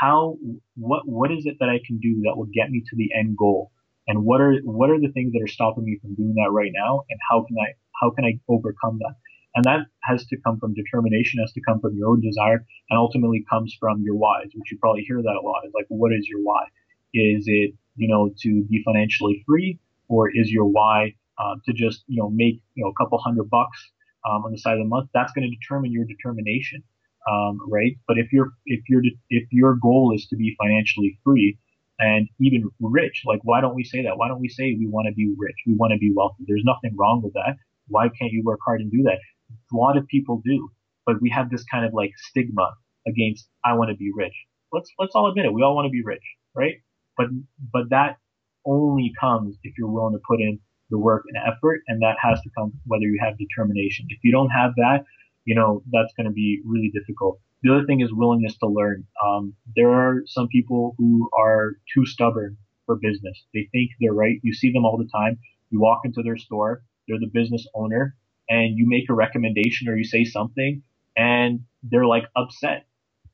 how 0.00 0.38
what 0.76 1.06
what 1.06 1.32
is 1.32 1.46
it 1.46 1.56
that 1.60 1.68
I 1.68 1.80
can 1.86 1.98
do 1.98 2.22
that 2.24 2.36
will 2.36 2.48
get 2.54 2.70
me 2.70 2.82
to 2.88 2.96
the 2.96 3.10
end 3.18 3.36
goal? 3.36 3.72
And 4.06 4.24
what 4.24 4.40
are 4.40 4.56
what 4.64 4.90
are 4.90 5.00
the 5.00 5.12
things 5.12 5.32
that 5.32 5.42
are 5.42 5.48
stopping 5.48 5.84
me 5.84 5.98
from 6.00 6.14
doing 6.14 6.34
that 6.34 6.50
right 6.50 6.72
now? 6.72 7.04
And 7.10 7.18
how 7.28 7.44
can 7.44 7.56
I 7.58 7.74
how 8.00 8.10
can 8.10 8.24
I 8.24 8.38
overcome 8.48 8.98
that? 9.00 9.16
And 9.58 9.64
that 9.64 9.86
has 10.04 10.24
to 10.26 10.36
come 10.46 10.60
from 10.60 10.72
determination, 10.72 11.40
has 11.40 11.52
to 11.54 11.60
come 11.60 11.80
from 11.80 11.96
your 11.96 12.10
own 12.10 12.20
desire, 12.20 12.64
and 12.90 12.96
ultimately 12.96 13.44
comes 13.50 13.76
from 13.80 14.02
your 14.02 14.14
whys, 14.14 14.46
which 14.54 14.70
you 14.70 14.78
probably 14.78 15.02
hear 15.02 15.20
that 15.20 15.34
a 15.34 15.44
lot. 15.44 15.62
Is 15.66 15.72
like, 15.74 15.86
what 15.88 16.12
is 16.12 16.28
your 16.28 16.40
why? 16.42 16.62
Is 17.12 17.42
it, 17.48 17.74
you 17.96 18.06
know, 18.06 18.30
to 18.42 18.62
be 18.70 18.84
financially 18.84 19.42
free, 19.44 19.80
or 20.06 20.30
is 20.32 20.48
your 20.48 20.66
why 20.66 21.14
uh, 21.38 21.56
to 21.66 21.72
just 21.72 22.04
you 22.06 22.22
know 22.22 22.30
make 22.30 22.62
you 22.76 22.84
know 22.84 22.90
a 22.90 22.94
couple 23.02 23.18
hundred 23.18 23.50
bucks 23.50 23.90
um, 24.30 24.44
on 24.44 24.52
the 24.52 24.58
side 24.58 24.74
of 24.74 24.78
the 24.78 24.84
month, 24.84 25.10
that's 25.12 25.32
going 25.32 25.50
to 25.50 25.56
determine 25.56 25.90
your 25.90 26.04
determination, 26.04 26.84
um, 27.28 27.58
right? 27.68 27.96
But 28.06 28.16
if 28.16 28.32
your 28.32 28.52
if 28.66 28.82
your 28.88 29.02
if 29.28 29.48
your 29.50 29.74
goal 29.74 30.12
is 30.14 30.28
to 30.28 30.36
be 30.36 30.54
financially 30.62 31.18
free 31.24 31.58
and 31.98 32.28
even 32.40 32.70
rich, 32.80 33.22
like 33.26 33.40
why 33.42 33.60
don't 33.60 33.74
we 33.74 33.82
say 33.82 34.04
that? 34.04 34.18
Why 34.18 34.28
don't 34.28 34.40
we 34.40 34.50
say 34.50 34.76
we 34.78 34.86
want 34.86 35.08
to 35.08 35.14
be 35.14 35.34
rich? 35.36 35.56
We 35.66 35.74
want 35.74 35.94
to 35.94 35.98
be 35.98 36.12
wealthy. 36.14 36.44
There's 36.46 36.62
nothing 36.64 36.96
wrong 36.96 37.22
with 37.24 37.32
that. 37.32 37.56
Why 37.88 38.08
can't 38.08 38.30
you 38.30 38.44
work 38.44 38.60
hard 38.64 38.82
and 38.82 38.92
do 38.92 39.02
that? 39.02 39.18
A 39.50 39.76
lot 39.76 39.96
of 39.96 40.06
people 40.06 40.42
do, 40.44 40.70
but 41.06 41.20
we 41.20 41.30
have 41.30 41.50
this 41.50 41.64
kind 41.64 41.84
of 41.84 41.92
like 41.94 42.12
stigma 42.16 42.74
against 43.06 43.48
I 43.64 43.74
want 43.74 43.90
to 43.90 43.96
be 43.96 44.10
rich. 44.14 44.34
Let's 44.72 44.90
let's 44.98 45.14
all 45.14 45.28
admit 45.28 45.46
it. 45.46 45.52
We 45.52 45.62
all 45.62 45.74
want 45.74 45.86
to 45.86 45.90
be 45.90 46.02
rich, 46.04 46.24
right? 46.54 46.76
But 47.16 47.28
but 47.72 47.90
that 47.90 48.18
only 48.64 49.12
comes 49.18 49.56
if 49.62 49.74
you're 49.78 49.90
willing 49.90 50.14
to 50.14 50.20
put 50.26 50.40
in 50.40 50.60
the 50.90 50.98
work 50.98 51.24
and 51.28 51.36
effort, 51.36 51.82
and 51.88 52.02
that 52.02 52.16
has 52.20 52.40
to 52.42 52.50
come 52.56 52.72
whether 52.86 53.04
you 53.04 53.18
have 53.22 53.36
determination. 53.38 54.06
If 54.08 54.18
you 54.22 54.32
don't 54.32 54.50
have 54.50 54.72
that, 54.76 55.04
you 55.44 55.54
know 55.54 55.82
that's 55.90 56.12
going 56.16 56.26
to 56.26 56.32
be 56.32 56.60
really 56.64 56.90
difficult. 56.90 57.40
The 57.62 57.74
other 57.74 57.86
thing 57.86 58.00
is 58.00 58.12
willingness 58.12 58.56
to 58.58 58.68
learn. 58.68 59.04
Um, 59.24 59.54
there 59.74 59.90
are 59.90 60.22
some 60.26 60.48
people 60.48 60.94
who 60.98 61.28
are 61.36 61.72
too 61.92 62.06
stubborn 62.06 62.56
for 62.86 62.96
business. 62.96 63.44
They 63.52 63.68
think 63.72 63.90
they're 64.00 64.12
right. 64.14 64.38
You 64.42 64.54
see 64.54 64.72
them 64.72 64.84
all 64.84 64.96
the 64.96 65.08
time. 65.12 65.38
You 65.70 65.80
walk 65.80 66.02
into 66.04 66.22
their 66.22 66.36
store, 66.36 66.82
they're 67.06 67.18
the 67.18 67.30
business 67.32 67.66
owner, 67.74 68.16
and 68.48 68.78
you 68.78 68.86
make 68.88 69.10
a 69.10 69.14
recommendation 69.14 69.88
or 69.88 69.96
you 69.96 70.04
say 70.04 70.24
something, 70.24 70.82
and 71.16 71.60
they're 71.82 72.06
like 72.06 72.24
upset 72.36 72.78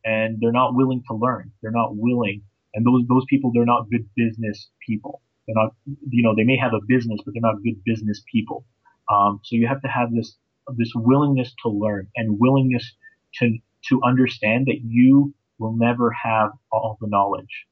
and 0.04 0.38
they're 0.40 0.52
not 0.52 0.74
willing 0.76 1.04
to 1.08 1.16
learn. 1.16 1.52
They're 1.62 1.72
not 1.72 1.96
willing. 1.96 2.42
And 2.74 2.86
those, 2.86 3.04
those 3.08 3.26
people, 3.30 3.52
they're 3.54 3.66
not 3.66 3.90
good 3.90 4.08
business 4.16 4.70
people. 4.86 5.22
They're 5.46 5.56
not, 5.56 5.74
you 6.10 6.24
know, 6.24 6.34
they 6.36 6.44
may 6.44 6.58
have 6.58 6.74
a 6.74 6.80
business, 6.88 7.20
but 7.24 7.34
they're 7.34 7.42
not 7.42 7.62
good 7.64 7.82
business 7.84 8.22
people. 8.32 8.66
Um, 9.12 9.40
so 9.44 9.56
you 9.56 9.68
have 9.68 9.82
to 9.82 9.88
have 9.88 10.14
this, 10.14 10.36
this 10.76 10.92
willingness 10.96 11.54
to 11.64 11.70
learn 11.70 12.08
and 12.16 12.38
willingness 12.40 12.94
to, 13.36 13.58
to 13.90 14.00
understand 14.04 14.66
that 14.68 14.80
you 14.84 15.34
will 15.58 15.76
never 15.76 16.12
have 16.12 16.52
all 16.72 16.98
the 17.00 17.08
knowledge. 17.08 17.66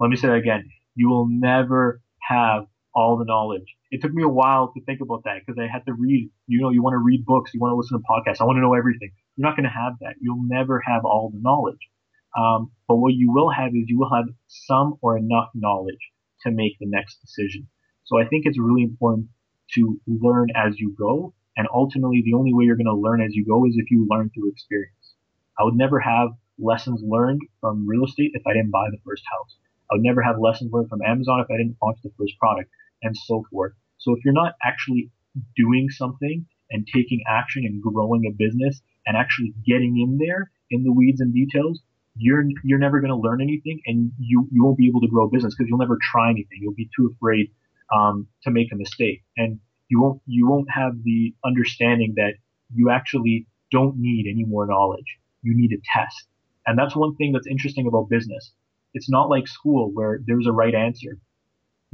Let 0.00 0.10
me 0.10 0.16
say 0.16 0.28
that 0.28 0.36
again. 0.36 0.70
You 0.96 1.08
will 1.10 1.28
never 1.30 2.00
have 2.28 2.66
all 2.94 3.18
the 3.18 3.24
knowledge. 3.26 3.76
It 3.92 4.00
took 4.00 4.12
me 4.12 4.22
a 4.22 4.28
while 4.28 4.72
to 4.72 4.80
think 4.84 5.02
about 5.02 5.24
that 5.24 5.44
because 5.44 5.60
I 5.60 5.70
had 5.70 5.84
to 5.84 5.92
read, 5.92 6.30
you 6.46 6.62
know, 6.62 6.70
you 6.70 6.82
want 6.82 6.94
to 6.94 7.04
read 7.04 7.26
books, 7.26 7.52
you 7.52 7.60
want 7.60 7.72
to 7.72 7.76
listen 7.76 8.00
to 8.00 8.04
podcasts. 8.08 8.40
I 8.40 8.44
want 8.44 8.56
to 8.56 8.62
know 8.62 8.72
everything. 8.72 9.12
You're 9.36 9.46
not 9.46 9.54
going 9.54 9.68
to 9.68 9.76
have 9.76 10.00
that. 10.00 10.14
You'll 10.18 10.42
never 10.42 10.82
have 10.86 11.04
all 11.04 11.30
the 11.30 11.38
knowledge. 11.42 11.90
Um, 12.34 12.72
but 12.88 12.96
what 12.96 13.12
you 13.12 13.30
will 13.30 13.50
have 13.50 13.68
is 13.76 13.84
you 13.88 13.98
will 13.98 14.08
have 14.08 14.24
some 14.48 14.96
or 15.02 15.18
enough 15.18 15.50
knowledge 15.54 16.00
to 16.46 16.50
make 16.50 16.78
the 16.80 16.88
next 16.88 17.20
decision. 17.20 17.68
So 18.04 18.18
I 18.18 18.26
think 18.26 18.46
it's 18.46 18.58
really 18.58 18.82
important 18.82 19.28
to 19.74 20.00
learn 20.06 20.48
as 20.56 20.80
you 20.80 20.96
go. 20.98 21.34
And 21.58 21.68
ultimately, 21.72 22.22
the 22.24 22.32
only 22.32 22.54
way 22.54 22.64
you're 22.64 22.80
going 22.80 22.86
to 22.86 22.94
learn 22.94 23.20
as 23.20 23.34
you 23.34 23.44
go 23.44 23.66
is 23.66 23.76
if 23.76 23.90
you 23.90 24.06
learn 24.08 24.30
through 24.30 24.48
experience. 24.48 25.14
I 25.60 25.64
would 25.64 25.76
never 25.76 26.00
have 26.00 26.30
lessons 26.58 27.02
learned 27.04 27.42
from 27.60 27.86
real 27.86 28.06
estate 28.06 28.30
if 28.32 28.42
I 28.46 28.54
didn't 28.54 28.70
buy 28.70 28.88
the 28.90 29.04
first 29.04 29.22
house. 29.30 29.56
I 29.90 29.96
would 29.96 30.02
never 30.02 30.22
have 30.22 30.40
lessons 30.40 30.72
learned 30.72 30.88
from 30.88 31.02
Amazon 31.02 31.40
if 31.40 31.50
I 31.50 31.58
didn't 31.58 31.76
launch 31.82 31.98
the 32.02 32.10
first 32.16 32.38
product 32.38 32.70
and 33.02 33.14
so 33.14 33.44
forth. 33.50 33.74
So 34.02 34.14
if 34.16 34.24
you're 34.24 34.34
not 34.34 34.54
actually 34.64 35.10
doing 35.56 35.88
something 35.90 36.44
and 36.70 36.86
taking 36.92 37.22
action 37.28 37.64
and 37.64 37.80
growing 37.82 38.26
a 38.26 38.32
business 38.32 38.82
and 39.06 39.16
actually 39.16 39.54
getting 39.64 39.98
in 40.00 40.18
there 40.18 40.50
in 40.70 40.82
the 40.84 40.92
weeds 40.92 41.20
and 41.20 41.32
details, 41.32 41.80
you're 42.16 42.44
you're 42.62 42.78
never 42.78 43.00
going 43.00 43.10
to 43.10 43.16
learn 43.16 43.40
anything, 43.40 43.80
and 43.86 44.12
you 44.18 44.48
you 44.52 44.64
won't 44.64 44.76
be 44.76 44.88
able 44.88 45.00
to 45.00 45.08
grow 45.08 45.26
a 45.26 45.30
business 45.30 45.54
because 45.54 45.68
you'll 45.68 45.78
never 45.78 45.98
try 46.12 46.30
anything. 46.30 46.58
You'll 46.60 46.74
be 46.74 46.90
too 46.94 47.10
afraid 47.14 47.50
um, 47.94 48.26
to 48.42 48.50
make 48.50 48.68
a 48.72 48.76
mistake, 48.76 49.22
and 49.36 49.58
you 49.88 50.00
won't 50.02 50.20
you 50.26 50.48
won't 50.48 50.70
have 50.70 50.92
the 51.04 51.34
understanding 51.44 52.14
that 52.16 52.34
you 52.74 52.90
actually 52.90 53.46
don't 53.70 53.96
need 53.98 54.26
any 54.30 54.44
more 54.44 54.66
knowledge. 54.66 55.18
You 55.42 55.54
need 55.56 55.72
a 55.72 55.80
test, 55.96 56.26
and 56.66 56.78
that's 56.78 56.94
one 56.94 57.16
thing 57.16 57.32
that's 57.32 57.46
interesting 57.46 57.86
about 57.86 58.10
business. 58.10 58.52
It's 58.94 59.08
not 59.08 59.30
like 59.30 59.48
school 59.48 59.90
where 59.92 60.20
there's 60.26 60.46
a 60.46 60.52
right 60.52 60.74
answer. 60.74 61.18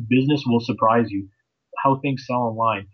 Business 0.09 0.43
will 0.47 0.61
surprise 0.61 1.11
you. 1.11 1.29
How 1.83 2.01
things 2.01 2.25
sell 2.27 2.43
online, 2.43 2.87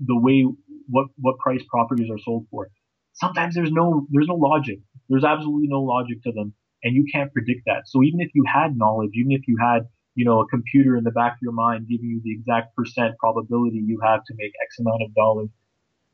the 0.00 0.18
way 0.18 0.46
what 0.88 1.06
what 1.18 1.38
price 1.38 1.62
properties 1.70 2.10
are 2.10 2.18
sold 2.18 2.46
for. 2.50 2.68
Sometimes 3.14 3.54
there's 3.54 3.72
no 3.72 4.06
there's 4.10 4.28
no 4.28 4.34
logic. 4.34 4.78
There's 5.08 5.24
absolutely 5.24 5.68
no 5.68 5.82
logic 5.82 6.22
to 6.24 6.32
them, 6.32 6.54
and 6.82 6.94
you 6.94 7.04
can't 7.12 7.32
predict 7.32 7.62
that. 7.66 7.82
So 7.86 8.02
even 8.02 8.20
if 8.20 8.30
you 8.34 8.44
had 8.52 8.76
knowledge, 8.76 9.10
even 9.14 9.32
if 9.32 9.42
you 9.46 9.56
had 9.60 9.86
you 10.14 10.24
know 10.24 10.40
a 10.40 10.48
computer 10.48 10.96
in 10.96 11.04
the 11.04 11.10
back 11.10 11.32
of 11.32 11.38
your 11.42 11.52
mind 11.52 11.88
giving 11.88 12.08
you 12.08 12.20
the 12.24 12.32
exact 12.32 12.74
percent 12.76 13.16
probability 13.18 13.82
you 13.84 14.00
have 14.04 14.24
to 14.24 14.34
make 14.36 14.52
X 14.62 14.78
amount 14.80 15.02
of 15.02 15.14
dollars, 15.14 15.48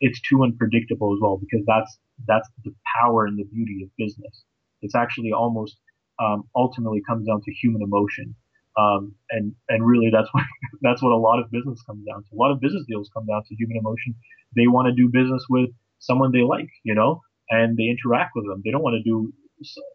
it's 0.00 0.20
too 0.20 0.42
unpredictable 0.42 1.12
as 1.14 1.20
well 1.20 1.38
because 1.38 1.64
that's 1.66 1.98
that's 2.26 2.48
the 2.64 2.74
power 3.00 3.26
and 3.26 3.38
the 3.38 3.44
beauty 3.44 3.82
of 3.84 3.90
business. 3.96 4.44
It's 4.82 4.94
actually 4.94 5.32
almost 5.32 5.76
um, 6.18 6.44
ultimately 6.54 7.02
comes 7.06 7.26
down 7.26 7.42
to 7.42 7.52
human 7.52 7.82
emotion. 7.82 8.34
Um, 8.78 9.14
and 9.30 9.54
and 9.68 9.84
really 9.84 10.10
that's 10.12 10.28
what 10.32 10.44
that's 10.82 11.02
what 11.02 11.12
a 11.12 11.16
lot 11.16 11.40
of 11.40 11.50
business 11.50 11.82
comes 11.82 12.04
down 12.06 12.22
to. 12.22 12.28
A 12.34 12.38
lot 12.38 12.52
of 12.52 12.60
business 12.60 12.84
deals 12.88 13.10
come 13.12 13.26
down 13.26 13.42
to 13.48 13.54
human 13.54 13.76
emotion. 13.76 14.14
They 14.56 14.66
want 14.66 14.86
to 14.86 14.94
do 14.94 15.10
business 15.12 15.44
with 15.50 15.70
someone 15.98 16.30
they 16.32 16.42
like, 16.42 16.68
you 16.84 16.94
know, 16.94 17.20
and 17.50 17.76
they 17.76 17.84
interact 17.84 18.32
with 18.34 18.46
them. 18.46 18.62
They 18.64 18.70
don't 18.70 18.82
want 18.82 18.94
to 18.96 19.02
do 19.02 19.32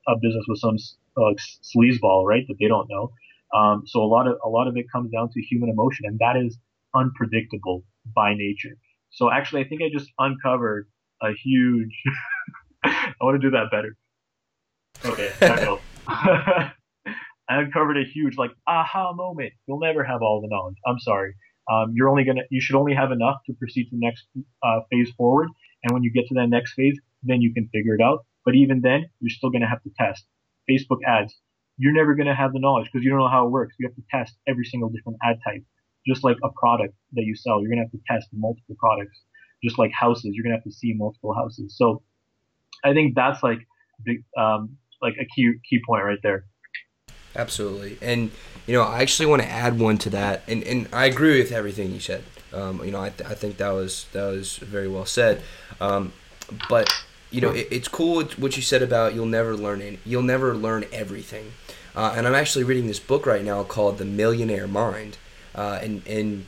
a 0.07 0.15
business 0.21 0.43
with 0.47 0.59
some 0.59 0.75
uh, 1.17 1.33
sleazeball, 1.63 2.25
right? 2.25 2.43
That 2.47 2.55
they 2.59 2.67
don't 2.67 2.89
know. 2.89 3.11
Um, 3.53 3.83
so 3.85 4.01
a 4.01 4.09
lot 4.09 4.27
of 4.27 4.35
a 4.43 4.49
lot 4.49 4.67
of 4.67 4.75
it 4.77 4.85
comes 4.91 5.11
down 5.11 5.29
to 5.31 5.41
human 5.41 5.69
emotion, 5.69 6.05
and 6.05 6.19
that 6.19 6.35
is 6.35 6.57
unpredictable 6.95 7.83
by 8.15 8.33
nature. 8.33 8.75
So 9.11 9.31
actually, 9.31 9.63
I 9.63 9.67
think 9.67 9.81
I 9.81 9.89
just 9.91 10.11
uncovered 10.19 10.87
a 11.21 11.29
huge. 11.43 11.93
I 12.83 13.13
want 13.21 13.41
to 13.41 13.49
do 13.49 13.51
that 13.51 13.71
better. 13.71 13.95
Okay, 15.05 16.71
I 17.49 17.59
uncovered 17.59 17.97
a 17.97 18.03
huge 18.05 18.37
like 18.37 18.51
aha 18.67 19.13
moment. 19.13 19.53
You'll 19.67 19.79
never 19.79 20.03
have 20.03 20.21
all 20.21 20.41
the 20.41 20.47
knowledge. 20.47 20.77
I'm 20.85 20.99
sorry. 20.99 21.33
Um, 21.71 21.93
you're 21.95 22.09
only 22.09 22.23
gonna 22.23 22.43
you 22.49 22.61
should 22.61 22.75
only 22.75 22.93
have 22.93 23.11
enough 23.11 23.37
to 23.47 23.53
proceed 23.53 23.85
to 23.85 23.89
the 23.91 23.99
next 23.99 24.25
uh, 24.63 24.81
phase 24.91 25.11
forward. 25.17 25.49
And 25.83 25.93
when 25.93 26.03
you 26.03 26.11
get 26.11 26.27
to 26.27 26.35
that 26.35 26.47
next 26.47 26.73
phase, 26.73 26.97
then 27.23 27.41
you 27.41 27.53
can 27.53 27.69
figure 27.73 27.95
it 27.95 28.01
out. 28.01 28.25
But 28.45 28.55
even 28.55 28.81
then, 28.81 29.05
you're 29.19 29.29
still 29.29 29.49
gonna 29.49 29.69
have 29.69 29.83
to 29.83 29.91
test. 29.97 30.25
Facebook 30.69 30.99
ads. 31.07 31.33
You're 31.77 31.93
never 31.93 32.15
gonna 32.15 32.35
have 32.35 32.53
the 32.53 32.59
knowledge 32.59 32.89
because 32.91 33.03
you 33.03 33.09
don't 33.09 33.19
know 33.19 33.29
how 33.29 33.45
it 33.47 33.51
works. 33.51 33.75
You 33.79 33.87
have 33.87 33.95
to 33.95 34.03
test 34.11 34.37
every 34.47 34.65
single 34.65 34.89
different 34.89 35.17
ad 35.23 35.37
type. 35.43 35.63
Just 36.05 36.23
like 36.23 36.37
a 36.43 36.49
product 36.49 36.93
that 37.13 37.23
you 37.23 37.35
sell, 37.35 37.61
you're 37.61 37.69
gonna 37.69 37.83
have 37.83 37.91
to 37.91 38.01
test 38.09 38.27
multiple 38.33 38.75
products. 38.77 39.21
Just 39.63 39.79
like 39.79 39.91
houses, 39.91 40.31
you're 40.33 40.43
gonna 40.43 40.55
have 40.55 40.63
to 40.63 40.71
see 40.71 40.93
multiple 40.95 41.33
houses. 41.33 41.75
So 41.77 42.03
I 42.83 42.93
think 42.93 43.15
that's 43.15 43.41
like 43.43 43.59
um, 44.37 44.77
like 45.01 45.15
a 45.19 45.25
key 45.35 45.53
key 45.69 45.81
point 45.85 46.03
right 46.03 46.19
there. 46.23 46.45
Absolutely, 47.35 47.97
and 48.01 48.31
you 48.65 48.73
know, 48.73 48.83
I 48.83 49.01
actually 49.01 49.25
want 49.25 49.41
to 49.41 49.49
add 49.49 49.79
one 49.79 49.97
to 49.99 50.09
that, 50.11 50.43
and, 50.47 50.63
and 50.63 50.87
I 50.93 51.05
agree 51.05 51.39
with 51.39 51.51
everything 51.51 51.91
you 51.91 51.99
said. 51.99 52.23
Um, 52.53 52.83
you 52.85 52.91
know, 52.91 53.01
I, 53.01 53.09
th- 53.09 53.29
I 53.29 53.33
think 53.33 53.57
that 53.57 53.71
was 53.71 54.05
that 54.13 54.25
was 54.25 54.57
very 54.57 54.87
well 54.87 55.05
said. 55.05 55.41
Um, 55.81 56.13
but 56.69 56.89
you 57.31 57.41
know, 57.41 57.49
it, 57.49 57.67
it's 57.71 57.87
cool 57.87 58.23
what 58.37 58.55
you 58.55 58.61
said 58.61 58.81
about 58.81 59.15
you'll 59.15 59.25
never 59.25 59.55
learn 59.55 59.81
it. 59.81 59.99
You'll 60.05 60.21
never 60.21 60.53
learn 60.55 60.85
everything. 60.93 61.53
Uh, 61.95 62.13
and 62.15 62.27
I'm 62.27 62.35
actually 62.35 62.63
reading 62.63 62.87
this 62.87 62.99
book 62.99 63.25
right 63.25 63.43
now 63.43 63.63
called 63.63 63.97
The 63.97 64.05
Millionaire 64.05 64.67
Mind, 64.67 65.17
uh, 65.55 65.79
and 65.81 66.05
and 66.07 66.45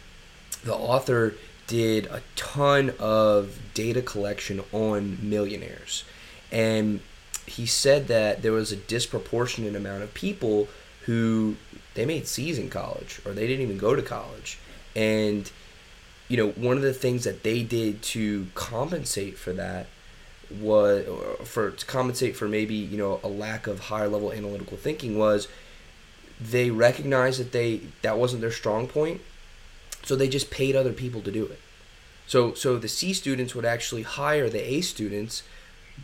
the 0.64 0.76
author 0.76 1.36
did 1.68 2.06
a 2.08 2.22
ton 2.36 2.94
of 3.00 3.58
data 3.74 4.02
collection 4.02 4.64
on 4.72 5.18
millionaires, 5.22 6.04
and 6.52 7.00
he 7.46 7.66
said 7.66 8.08
that 8.08 8.42
there 8.42 8.52
was 8.52 8.72
a 8.72 8.76
disproportionate 8.76 9.76
amount 9.76 10.04
of 10.04 10.14
people 10.14 10.68
who 11.06 11.56
they 11.94 12.06
made 12.06 12.28
C's 12.28 12.58
in 12.58 12.70
college 12.70 13.22
or 13.26 13.34
they 13.34 13.48
didn't 13.48 13.64
even 13.64 13.78
go 13.78 13.96
to 13.96 14.02
college. 14.02 14.58
And, 14.96 15.50
you 16.28 16.38
know, 16.38 16.50
one 16.52 16.78
of 16.78 16.84
the 16.84 16.94
things 16.94 17.24
that 17.24 17.44
they 17.44 17.64
did 17.64 18.02
to 18.04 18.48
compensate 18.56 19.38
for 19.38 19.54
that 19.54 19.88
was 20.60 21.06
for 21.44 21.72
to 21.72 21.86
compensate 21.86 22.36
for 22.36 22.48
maybe, 22.48 22.76
you 22.76 22.98
know, 22.98 23.20
a 23.24 23.28
lack 23.28 23.68
of 23.68 23.80
higher 23.80 24.08
level 24.08 24.32
analytical 24.32 24.78
thinking 24.78 25.18
was 25.18 25.48
they 26.40 26.70
recognized 26.70 27.40
that 27.40 27.52
they 27.52 27.82
that 28.02 28.18
wasn't 28.18 28.42
their 28.42 28.52
strong 28.52 28.88
point. 28.88 29.22
So 30.04 30.16
they 30.16 30.28
just 30.28 30.52
paid 30.52 30.76
other 30.76 30.94
people 30.94 31.22
to 31.22 31.32
do 31.32 31.46
it. 31.46 31.60
So 32.28 32.54
so 32.54 32.78
the 32.78 32.88
C 32.88 33.14
students 33.14 33.56
would 33.56 33.66
actually 33.66 34.04
hire 34.04 34.50
the 34.50 34.64
A 34.74 34.82
students 34.82 35.44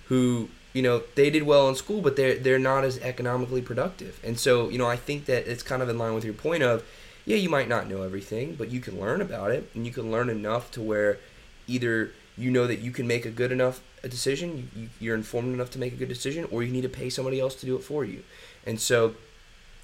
who 0.08 0.50
you 0.74 0.82
know 0.82 1.04
they 1.16 1.30
did 1.30 1.44
well 1.44 1.68
in 1.70 1.76
school 1.76 2.02
but 2.02 2.16
they're 2.16 2.36
they're 2.36 2.60
not 2.60 2.84
as 2.84 2.98
economically 3.00 3.62
productive. 3.62 4.20
And 4.24 4.40
so 4.40 4.70
you 4.70 4.78
know 4.78 4.88
i 4.88 4.96
think 4.96 5.26
that 5.26 5.48
it's 5.48 5.64
kind 5.64 5.82
of 5.82 5.90
in 5.90 5.98
line 5.98 6.14
with 6.14 6.26
your 6.26 6.34
point 6.34 6.64
of 6.64 6.84
yeah 7.26 7.38
you 7.38 7.50
might 7.50 7.68
not 7.68 7.90
know 7.90 8.04
everything 8.04 8.56
but 8.56 8.70
you 8.70 8.80
can 8.80 9.00
learn 9.00 9.22
about 9.22 9.52
it 9.52 9.70
and 9.74 9.86
you 9.86 9.92
can 9.92 10.12
learn 10.12 10.30
enough 10.30 10.72
to 10.72 10.82
where 10.82 11.20
either 11.68 12.12
you 12.38 12.50
know 12.50 12.68
that 12.68 12.80
you 12.80 12.92
can 12.92 13.08
make 13.08 13.26
a 13.26 13.32
good 13.32 13.52
enough 13.52 13.82
a 14.04 14.08
decision 14.08 14.70
you, 14.76 14.90
you're 15.00 15.16
informed 15.16 15.54
enough 15.54 15.70
to 15.72 15.80
make 15.80 15.94
a 15.94 15.96
good 15.96 16.10
decision 16.10 16.48
or 16.52 16.64
you 16.64 16.72
need 16.72 16.82
to 16.82 16.90
pay 16.90 17.10
somebody 17.10 17.40
else 17.40 17.56
to 17.56 17.66
do 17.66 17.76
it 17.76 17.84
for 17.84 18.04
you. 18.04 18.24
And 18.66 18.80
so 18.80 19.16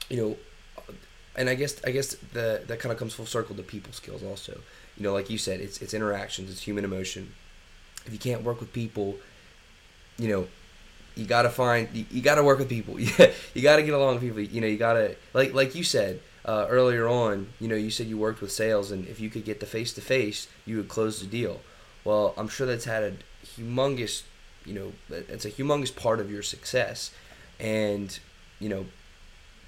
you 0.09 0.17
know 0.17 0.38
and 1.35 1.49
i 1.49 1.55
guess 1.55 1.79
i 1.85 1.91
guess 1.91 2.15
the 2.33 2.63
that 2.67 2.79
kind 2.79 2.91
of 2.91 2.97
comes 2.97 3.13
full 3.13 3.25
circle 3.25 3.55
to 3.55 3.63
people 3.63 3.93
skills 3.93 4.23
also. 4.23 4.59
You 4.97 5.03
know, 5.03 5.13
like 5.13 5.29
you 5.29 5.38
said, 5.38 5.59
it's 5.61 5.81
it's 5.81 5.93
interactions, 5.93 6.49
it's 6.49 6.63
human 6.63 6.83
emotion. 6.83 7.33
If 8.05 8.13
you 8.13 8.19
can't 8.19 8.41
work 8.41 8.59
with 8.59 8.73
people, 8.73 9.17
you 10.17 10.27
know, 10.27 10.47
you 11.18 11.26
gotta 11.26 11.49
find 11.49 11.89
you, 11.93 12.05
you 12.11 12.22
gotta 12.22 12.43
work 12.43 12.59
with 12.59 12.70
people. 12.70 12.97
You 13.53 13.63
gotta 13.63 13.84
get 13.84 13.93
along 13.93 14.15
with 14.15 14.24
people. 14.24 14.39
You 14.41 14.61
know, 14.61 14.68
you 14.68 14.78
gotta 14.78 15.15
like 15.34 15.53
like 15.53 15.76
you 15.76 15.84
said 15.84 16.20
uh, 16.45 16.68
earlier 16.70 17.07
on. 17.07 17.47
You 17.59 17.68
know, 17.68 17.76
you 17.76 17.91
said 17.91 18.07
you 18.07 18.18
worked 18.18 18.41
with 18.41 18.51
sales, 18.51 18.91
and 18.91 19.07
if 19.07 19.20
you 19.20 19.30
could 19.30 19.45
get 19.45 19.59
the 19.59 19.65
face 19.65 19.93
to 19.93 20.01
face, 20.01 20.47
you 20.65 20.78
would 20.78 20.89
close 20.89 21.20
the 21.20 21.28
deal. 21.28 21.61
Well, 22.03 22.34
I'm 22.38 22.47
sure 22.47 22.68
that's 22.68 22.86
had 22.86 23.03
a 23.03 23.13
humongous, 23.45 24.24
you 24.65 24.74
know, 24.74 24.93
it's 25.09 25.45
a 25.45 25.51
humongous 25.51 25.93
part 25.93 26.20
of 26.20 26.32
your 26.32 26.43
success, 26.43 27.11
and 27.59 28.18
you 28.59 28.70
know, 28.70 28.86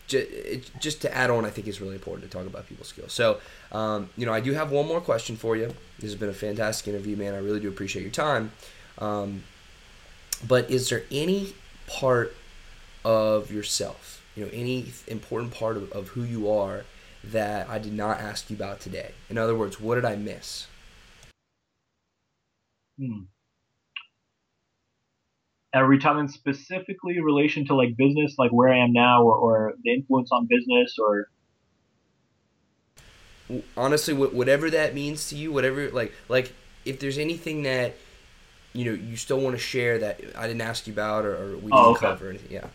just 0.07 1.01
to 1.01 1.15
add 1.15 1.29
on, 1.29 1.45
I 1.45 1.49
think 1.49 1.67
it's 1.67 1.81
really 1.81 1.95
important 1.95 2.29
to 2.29 2.37
talk 2.37 2.47
about 2.47 2.67
people 2.67 2.85
skills. 2.85 3.13
So, 3.13 3.39
um, 3.71 4.09
you 4.17 4.25
know, 4.25 4.33
I 4.33 4.39
do 4.39 4.53
have 4.53 4.71
one 4.71 4.87
more 4.87 5.01
question 5.01 5.35
for 5.35 5.55
you. 5.55 5.67
This 5.99 6.11
has 6.11 6.15
been 6.15 6.29
a 6.29 6.33
fantastic 6.33 6.87
interview, 6.87 7.15
man. 7.15 7.35
I 7.35 7.39
really 7.39 7.59
do 7.59 7.69
appreciate 7.69 8.01
your 8.01 8.11
time. 8.11 8.51
Um, 8.97 9.43
but 10.47 10.69
is 10.69 10.89
there 10.89 11.03
any 11.11 11.53
part 11.87 12.35
of 13.03 13.51
yourself, 13.51 14.23
you 14.35 14.45
know, 14.45 14.51
any 14.53 14.91
important 15.07 15.53
part 15.53 15.77
of, 15.77 15.91
of 15.91 16.09
who 16.09 16.23
you 16.23 16.49
are 16.51 16.83
that 17.23 17.69
I 17.69 17.79
did 17.79 17.93
not 17.93 18.19
ask 18.19 18.49
you 18.49 18.55
about 18.55 18.79
today? 18.79 19.11
In 19.29 19.37
other 19.37 19.55
words, 19.55 19.79
what 19.79 19.95
did 19.95 20.05
I 20.05 20.15
miss? 20.15 20.67
Hmm. 22.97 23.23
Are 25.73 25.87
we 25.87 25.99
talking 25.99 26.27
specifically 26.27 27.17
in 27.17 27.23
relation 27.23 27.65
to 27.67 27.75
like 27.75 27.95
business, 27.95 28.35
like 28.37 28.51
where 28.51 28.69
I 28.69 28.83
am 28.83 28.91
now, 28.91 29.23
or, 29.23 29.35
or 29.35 29.73
the 29.83 29.93
influence 29.93 30.29
on 30.31 30.47
business, 30.47 30.95
or? 30.97 31.27
Honestly, 33.77 34.13
whatever 34.13 34.69
that 34.71 34.95
means 34.95 35.29
to 35.29 35.35
you, 35.35 35.51
whatever 35.51 35.89
like 35.91 36.13
like 36.27 36.53
if 36.85 36.99
there's 36.99 37.19
anything 37.19 37.63
that 37.63 37.95
you 38.73 38.85
know 38.85 38.91
you 38.91 39.15
still 39.17 39.39
want 39.39 39.55
to 39.55 39.61
share 39.61 39.99
that 39.99 40.21
I 40.35 40.47
didn't 40.47 40.61
ask 40.61 40.87
you 40.87 40.93
about 40.93 41.25
or, 41.25 41.35
or 41.35 41.57
we 41.57 41.71
didn't 41.71 41.73
oh, 41.73 41.91
okay. 41.91 42.07
cover 42.07 42.29
anything, 42.29 42.51
yeah. 42.51 42.67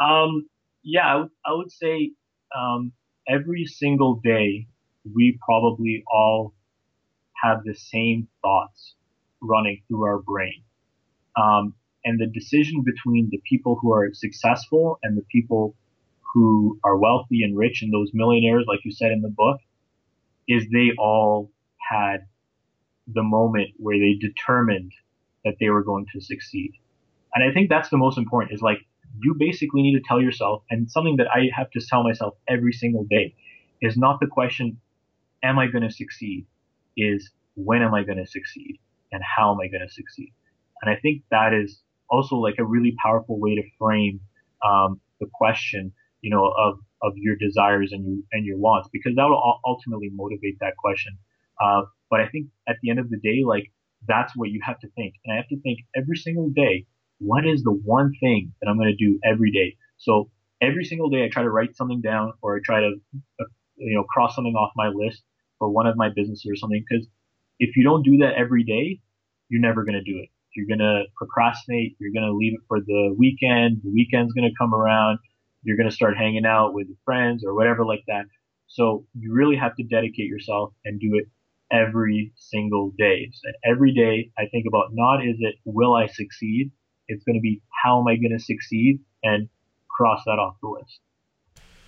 Um, 0.00 0.48
yeah, 0.82 1.06
I, 1.06 1.12
w- 1.12 1.30
I 1.44 1.52
would 1.52 1.70
say 1.70 2.12
um, 2.56 2.92
every 3.28 3.66
single 3.66 4.20
day 4.24 4.66
we 5.14 5.38
probably 5.44 6.02
all 6.10 6.54
have 7.42 7.64
the 7.64 7.74
same 7.74 8.28
thoughts 8.40 8.94
running 9.40 9.82
through 9.88 10.04
our 10.04 10.18
brain. 10.18 10.62
Um, 11.36 11.74
and 12.04 12.20
the 12.20 12.26
decision 12.26 12.82
between 12.82 13.28
the 13.30 13.40
people 13.48 13.78
who 13.80 13.92
are 13.92 14.10
successful 14.12 14.98
and 15.02 15.16
the 15.16 15.24
people 15.30 15.76
who 16.32 16.78
are 16.82 16.96
wealthy 16.96 17.42
and 17.42 17.56
rich 17.56 17.82
and 17.82 17.92
those 17.92 18.10
millionaires, 18.12 18.64
like 18.66 18.80
you 18.84 18.92
said 18.92 19.12
in 19.12 19.22
the 19.22 19.28
book, 19.28 19.58
is 20.48 20.64
they 20.72 20.90
all 20.98 21.50
had 21.90 22.26
the 23.06 23.22
moment 23.22 23.70
where 23.78 23.98
they 23.98 24.14
determined 24.14 24.92
that 25.44 25.54
they 25.58 25.70
were 25.70 25.82
going 25.82 26.06
to 26.14 26.20
succeed. 26.20 26.72
And 27.34 27.48
I 27.48 27.52
think 27.52 27.68
that's 27.68 27.88
the 27.88 27.96
most 27.96 28.18
important 28.18 28.52
is 28.52 28.62
like, 28.62 28.78
you 29.20 29.34
basically 29.38 29.82
need 29.82 29.94
to 29.94 30.02
tell 30.06 30.20
yourself, 30.20 30.62
and 30.70 30.90
something 30.90 31.16
that 31.16 31.26
I 31.34 31.50
have 31.54 31.70
to 31.72 31.80
tell 31.80 32.02
myself 32.02 32.34
every 32.48 32.72
single 32.72 33.04
day 33.04 33.34
is 33.80 33.96
not 33.96 34.20
the 34.20 34.26
question, 34.26 34.78
am 35.42 35.58
I 35.58 35.66
going 35.66 35.82
to 35.82 35.90
succeed? 35.90 36.46
Is 36.96 37.30
when 37.54 37.82
am 37.82 37.94
I 37.94 38.04
going 38.04 38.18
to 38.18 38.26
succeed? 38.26 38.78
And 39.10 39.22
how 39.22 39.52
am 39.52 39.60
I 39.60 39.68
going 39.68 39.86
to 39.86 39.92
succeed? 39.92 40.32
And 40.80 40.90
I 40.90 40.98
think 41.00 41.22
that 41.30 41.52
is 41.52 41.82
also 42.08 42.36
like 42.36 42.56
a 42.58 42.64
really 42.64 42.94
powerful 43.02 43.38
way 43.38 43.54
to 43.56 43.62
frame 43.78 44.20
um, 44.66 45.00
the 45.20 45.26
question, 45.32 45.92
you 46.20 46.30
know, 46.30 46.46
of 46.46 46.78
of 47.02 47.12
your 47.16 47.36
desires 47.36 47.90
and 47.92 48.06
you 48.06 48.24
and 48.32 48.46
your 48.46 48.56
wants, 48.56 48.88
because 48.92 49.14
that 49.16 49.24
will 49.24 49.60
ultimately 49.66 50.10
motivate 50.12 50.58
that 50.60 50.76
question. 50.76 51.18
Uh, 51.60 51.82
but 52.12 52.20
I 52.20 52.28
think 52.28 52.48
at 52.68 52.76
the 52.82 52.90
end 52.90 52.98
of 52.98 53.08
the 53.08 53.16
day, 53.16 53.42
like 53.44 53.72
that's 54.06 54.36
what 54.36 54.50
you 54.50 54.60
have 54.62 54.78
to 54.80 54.88
think, 54.90 55.14
and 55.24 55.32
I 55.32 55.36
have 55.38 55.48
to 55.48 55.58
think 55.62 55.78
every 55.96 56.18
single 56.18 56.50
day, 56.50 56.84
what 57.18 57.46
is 57.46 57.62
the 57.62 57.72
one 57.72 58.12
thing 58.20 58.52
that 58.60 58.68
I'm 58.68 58.76
going 58.76 58.94
to 58.94 59.04
do 59.04 59.18
every 59.24 59.50
day? 59.50 59.76
So 59.96 60.30
every 60.60 60.84
single 60.84 61.08
day, 61.08 61.24
I 61.24 61.30
try 61.30 61.42
to 61.42 61.50
write 61.50 61.74
something 61.74 62.02
down, 62.02 62.34
or 62.42 62.56
I 62.56 62.60
try 62.62 62.80
to, 62.80 62.92
uh, 63.40 63.44
you 63.76 63.94
know, 63.94 64.04
cross 64.04 64.34
something 64.36 64.54
off 64.54 64.72
my 64.76 64.88
list 64.88 65.22
for 65.58 65.70
one 65.70 65.86
of 65.86 65.96
my 65.96 66.10
businesses 66.14 66.46
or 66.46 66.56
something. 66.56 66.84
Because 66.86 67.06
if 67.58 67.76
you 67.76 67.82
don't 67.82 68.02
do 68.02 68.18
that 68.18 68.34
every 68.34 68.64
day, 68.64 69.00
you're 69.48 69.62
never 69.62 69.82
going 69.82 69.94
to 69.94 70.02
do 70.02 70.18
it. 70.18 70.28
You're 70.54 70.66
going 70.66 70.80
to 70.80 71.04
procrastinate. 71.16 71.96
You're 71.98 72.12
going 72.12 72.26
to 72.26 72.36
leave 72.36 72.52
it 72.52 72.60
for 72.68 72.80
the 72.80 73.14
weekend. 73.16 73.80
The 73.82 73.90
weekend's 73.90 74.34
going 74.34 74.48
to 74.50 74.54
come 74.58 74.74
around. 74.74 75.18
You're 75.62 75.78
going 75.78 75.88
to 75.88 75.94
start 75.94 76.18
hanging 76.18 76.44
out 76.44 76.74
with 76.74 76.88
friends 77.06 77.42
or 77.42 77.54
whatever 77.54 77.86
like 77.86 78.02
that. 78.08 78.24
So 78.66 79.06
you 79.14 79.32
really 79.32 79.56
have 79.56 79.76
to 79.76 79.82
dedicate 79.82 80.26
yourself 80.26 80.74
and 80.84 81.00
do 81.00 81.14
it 81.14 81.26
every 81.72 82.32
single 82.36 82.92
day. 82.98 83.30
So 83.32 83.52
every 83.64 83.92
day 83.94 84.30
I 84.38 84.46
think 84.50 84.66
about 84.68 84.90
not 84.92 85.24
is 85.24 85.36
it 85.40 85.56
will 85.64 85.94
I 85.94 86.06
succeed? 86.06 86.70
It's 87.08 87.24
going 87.24 87.36
to 87.36 87.40
be 87.40 87.60
how 87.82 88.00
am 88.00 88.08
I 88.08 88.16
going 88.16 88.36
to 88.36 88.42
succeed 88.42 89.00
and 89.22 89.48
cross 89.88 90.22
that 90.26 90.38
off 90.38 90.56
the 90.62 90.68
list. 90.68 91.00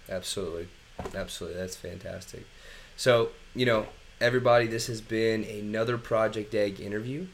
Absolutely. 0.09 0.69
Absolutely. 1.15 1.59
That's 1.59 1.77
fantastic. 1.77 2.47
So, 2.97 3.31
you 3.55 3.67
know, 3.67 3.87
everybody, 4.21 4.67
this 4.67 4.87
has 4.87 5.01
been 5.01 5.45
another 5.45 5.99
Project 5.99 6.55
Egg 6.55 6.81
interview. 6.81 7.27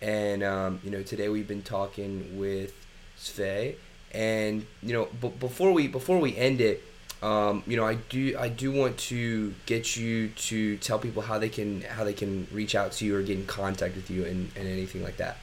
And, 0.00 0.42
um, 0.42 0.80
you 0.82 0.90
know, 0.90 1.02
today 1.02 1.28
we've 1.28 1.48
been 1.48 1.62
talking 1.62 2.38
with 2.38 2.74
Sve. 3.18 3.76
And, 4.12 4.66
you 4.82 4.92
know, 4.92 5.08
b- 5.20 5.32
before 5.38 5.72
we 5.72 5.88
before 5.88 6.18
we 6.18 6.36
end 6.36 6.60
it, 6.60 6.82
um, 7.24 7.62
you 7.66 7.78
know, 7.78 7.86
I 7.86 7.94
do 7.94 8.36
I 8.38 8.50
do 8.50 8.70
want 8.70 8.98
to 8.98 9.54
get 9.64 9.96
you 9.96 10.28
to 10.28 10.76
tell 10.76 10.98
people 10.98 11.22
how 11.22 11.38
they 11.38 11.48
can 11.48 11.80
how 11.80 12.04
they 12.04 12.12
can 12.12 12.46
reach 12.52 12.74
out 12.74 12.92
to 12.92 13.06
you 13.06 13.16
or 13.16 13.22
get 13.22 13.38
in 13.38 13.46
contact 13.46 13.96
with 13.96 14.10
you 14.10 14.26
and, 14.26 14.50
and 14.56 14.68
anything 14.68 15.02
like 15.02 15.16
that. 15.16 15.38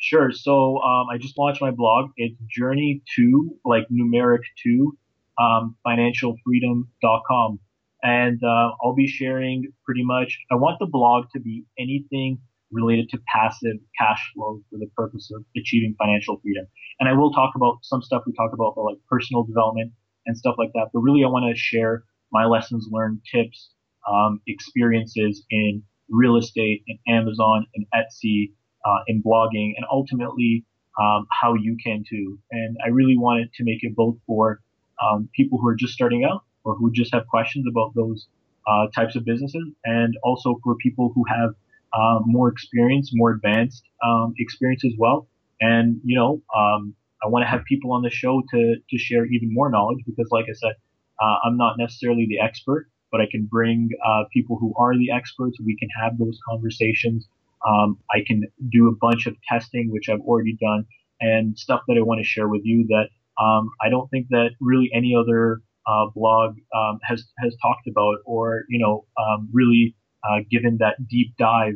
Sure. 0.00 0.32
So 0.32 0.78
um, 0.78 1.06
I 1.12 1.18
just 1.18 1.38
launched 1.38 1.60
my 1.60 1.70
blog. 1.70 2.10
It's 2.16 2.34
Journey 2.50 3.02
to 3.14 3.56
like 3.64 3.84
numeric 3.88 4.40
two 4.60 4.98
um, 5.38 5.76
financialfreedom.com, 5.86 7.60
and 8.02 8.42
uh, 8.42 8.70
I'll 8.82 8.96
be 8.96 9.06
sharing 9.06 9.72
pretty 9.84 10.04
much. 10.04 10.40
I 10.50 10.56
want 10.56 10.80
the 10.80 10.86
blog 10.86 11.26
to 11.34 11.40
be 11.40 11.66
anything 11.78 12.38
related 12.72 13.08
to 13.10 13.18
passive 13.32 13.76
cash 13.96 14.32
flow 14.34 14.60
for 14.70 14.78
the 14.78 14.88
purpose 14.96 15.30
of 15.32 15.44
achieving 15.56 15.94
financial 15.98 16.40
freedom. 16.42 16.66
And 16.98 17.08
I 17.08 17.12
will 17.12 17.32
talk 17.32 17.52
about 17.54 17.78
some 17.82 18.02
stuff 18.02 18.24
we 18.26 18.32
talked 18.32 18.54
about, 18.54 18.76
like 18.76 18.98
personal 19.08 19.44
development 19.44 19.92
and 20.28 20.38
stuff 20.38 20.54
like 20.58 20.70
that. 20.74 20.90
But 20.92 21.00
really, 21.00 21.24
I 21.24 21.28
want 21.28 21.52
to 21.52 21.60
share 21.60 22.04
my 22.30 22.44
lessons 22.44 22.86
learned, 22.90 23.22
tips, 23.34 23.70
um, 24.08 24.40
experiences 24.46 25.42
in 25.50 25.82
real 26.08 26.36
estate, 26.36 26.84
in 26.86 26.98
Amazon, 27.08 27.66
in 27.74 27.86
Etsy, 27.94 28.52
uh, 28.84 28.98
in 29.08 29.22
blogging, 29.22 29.72
and 29.76 29.84
ultimately 29.90 30.64
um, 31.00 31.26
how 31.40 31.54
you 31.54 31.76
can 31.82 32.04
too. 32.08 32.38
And 32.52 32.76
I 32.84 32.88
really 32.88 33.16
wanted 33.18 33.52
to 33.54 33.64
make 33.64 33.82
it 33.82 33.96
both 33.96 34.16
for 34.26 34.60
um, 35.02 35.28
people 35.34 35.58
who 35.58 35.68
are 35.68 35.74
just 35.74 35.92
starting 35.92 36.24
out 36.24 36.44
or 36.64 36.74
who 36.74 36.92
just 36.92 37.12
have 37.14 37.26
questions 37.26 37.66
about 37.68 37.94
those 37.94 38.26
uh, 38.66 38.86
types 38.94 39.16
of 39.16 39.24
businesses, 39.24 39.64
and 39.84 40.14
also 40.22 40.60
for 40.62 40.76
people 40.76 41.10
who 41.14 41.24
have 41.28 41.54
uh, 41.94 42.20
more 42.24 42.48
experience, 42.48 43.10
more 43.14 43.30
advanced 43.30 43.82
um, 44.04 44.34
experience 44.38 44.84
as 44.84 44.92
well. 44.98 45.26
And 45.60 46.00
you 46.04 46.16
know, 46.16 46.42
um, 46.54 46.94
I 47.22 47.28
want 47.28 47.42
to 47.44 47.48
have 47.48 47.64
people 47.64 47.92
on 47.92 48.02
the 48.02 48.10
show 48.10 48.42
to 48.50 48.76
to 48.88 48.98
share 48.98 49.26
even 49.26 49.52
more 49.52 49.70
knowledge 49.70 49.98
because, 50.06 50.28
like 50.30 50.46
I 50.48 50.54
said, 50.54 50.74
uh, 51.20 51.36
I'm 51.44 51.56
not 51.56 51.76
necessarily 51.78 52.26
the 52.28 52.40
expert, 52.40 52.88
but 53.10 53.20
I 53.20 53.26
can 53.30 53.46
bring 53.46 53.90
uh, 54.06 54.24
people 54.32 54.56
who 54.58 54.74
are 54.76 54.96
the 54.96 55.10
experts. 55.10 55.58
We 55.64 55.76
can 55.76 55.88
have 56.00 56.18
those 56.18 56.38
conversations. 56.48 57.28
Um, 57.66 57.98
I 58.10 58.18
can 58.26 58.44
do 58.70 58.88
a 58.88 58.94
bunch 59.00 59.26
of 59.26 59.34
testing, 59.48 59.90
which 59.90 60.08
I've 60.08 60.20
already 60.20 60.56
done, 60.60 60.86
and 61.20 61.58
stuff 61.58 61.80
that 61.88 61.96
I 61.96 62.02
want 62.02 62.20
to 62.20 62.24
share 62.24 62.48
with 62.48 62.62
you 62.64 62.86
that 62.88 63.08
um, 63.42 63.70
I 63.82 63.88
don't 63.88 64.08
think 64.08 64.28
that 64.30 64.50
really 64.60 64.90
any 64.94 65.14
other 65.16 65.60
uh, 65.86 66.06
blog 66.14 66.56
um, 66.74 66.98
has 67.02 67.24
has 67.38 67.56
talked 67.62 67.88
about 67.88 68.18
or 68.26 68.64
you 68.68 68.78
know 68.78 69.06
um, 69.18 69.48
really 69.52 69.96
uh, 70.28 70.40
given 70.50 70.78
that 70.78 70.96
deep 71.08 71.34
dive 71.38 71.74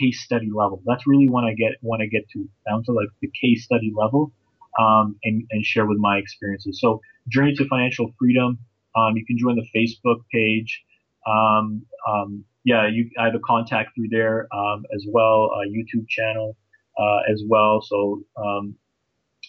case 0.00 0.22
study 0.22 0.48
level. 0.54 0.82
That's 0.86 1.06
really 1.06 1.28
when 1.28 1.44
I 1.44 1.54
get 1.54 1.72
when 1.80 2.00
I 2.02 2.06
get 2.06 2.28
to 2.32 2.48
down 2.68 2.84
to 2.84 2.92
like 2.92 3.08
the 3.20 3.30
case 3.40 3.64
study 3.64 3.92
level 3.94 4.32
um, 4.78 5.16
and, 5.24 5.44
and 5.50 5.64
share 5.64 5.86
with 5.86 5.98
my 5.98 6.16
experiences. 6.16 6.80
So 6.80 7.00
Journey 7.28 7.54
to 7.54 7.66
Financial 7.68 8.12
Freedom. 8.18 8.58
Um, 8.94 9.16
you 9.16 9.24
can 9.24 9.38
join 9.38 9.56
the 9.56 9.66
Facebook 9.74 10.20
page. 10.32 10.82
Um, 11.26 11.82
um, 12.08 12.44
yeah, 12.64 12.88
you, 12.88 13.10
I 13.18 13.24
have 13.26 13.34
a 13.34 13.40
contact 13.40 13.94
through 13.94 14.08
there 14.10 14.48
um, 14.54 14.84
as 14.94 15.04
well, 15.08 15.50
a 15.54 15.66
YouTube 15.68 16.08
channel 16.08 16.56
uh, 16.98 17.20
as 17.30 17.42
well. 17.46 17.80
So 17.82 18.22
um, 18.36 18.76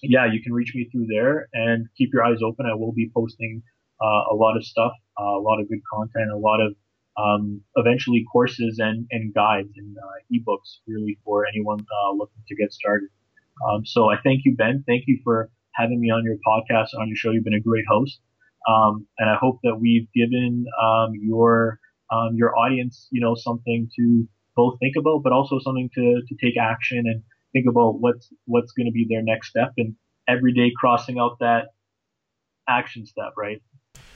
yeah, 0.01 0.25
you 0.31 0.41
can 0.41 0.53
reach 0.53 0.73
me 0.75 0.89
through 0.91 1.07
there 1.07 1.47
and 1.53 1.87
keep 1.97 2.13
your 2.13 2.23
eyes 2.23 2.39
open. 2.43 2.65
I 2.65 2.73
will 2.73 2.91
be 2.91 3.11
posting 3.13 3.61
uh, 4.01 4.31
a 4.31 4.35
lot 4.35 4.57
of 4.57 4.65
stuff, 4.65 4.93
uh, 5.19 5.23
a 5.23 5.41
lot 5.41 5.59
of 5.59 5.69
good 5.69 5.81
content, 5.91 6.31
a 6.31 6.37
lot 6.37 6.59
of 6.59 6.75
um, 7.15 7.61
eventually 7.75 8.25
courses 8.31 8.79
and, 8.79 9.05
and 9.11 9.33
guides 9.33 9.69
and 9.77 9.95
uh, 9.97 10.19
ebooks 10.33 10.79
really 10.87 11.17
for 11.23 11.45
anyone 11.45 11.79
uh, 11.79 12.11
looking 12.11 12.41
to 12.47 12.55
get 12.55 12.73
started. 12.73 13.09
Um, 13.67 13.85
so 13.85 14.09
I 14.09 14.15
thank 14.23 14.41
you, 14.45 14.55
Ben. 14.55 14.83
Thank 14.87 15.03
you 15.07 15.19
for 15.23 15.49
having 15.75 15.99
me 15.99 16.09
on 16.09 16.23
your 16.23 16.37
podcast, 16.47 16.89
on 16.99 17.07
your 17.07 17.15
show. 17.15 17.31
You've 17.31 17.43
been 17.43 17.53
a 17.53 17.59
great 17.59 17.85
host. 17.89 18.19
Um, 18.67 19.07
and 19.17 19.29
I 19.29 19.35
hope 19.35 19.59
that 19.63 19.75
we've 19.79 20.07
given 20.13 20.65
um, 20.81 21.11
your 21.21 21.79
um, 22.11 22.35
your 22.35 22.57
audience, 22.57 23.07
you 23.11 23.21
know, 23.21 23.35
something 23.35 23.89
to 23.97 24.27
both 24.55 24.77
think 24.79 24.95
about, 24.97 25.23
but 25.23 25.33
also 25.33 25.59
something 25.59 25.89
to, 25.95 26.21
to 26.27 26.35
take 26.45 26.57
action 26.59 27.03
and 27.05 27.23
think 27.53 27.65
about 27.67 27.99
what's 27.99 28.29
what's 28.45 28.71
going 28.71 28.85
to 28.85 28.91
be 28.91 29.05
their 29.09 29.23
next 29.23 29.49
step 29.49 29.73
and 29.77 29.95
every 30.27 30.53
day 30.53 30.71
crossing 30.77 31.19
out 31.19 31.37
that 31.39 31.67
action 32.67 33.05
step, 33.05 33.33
right? 33.37 33.61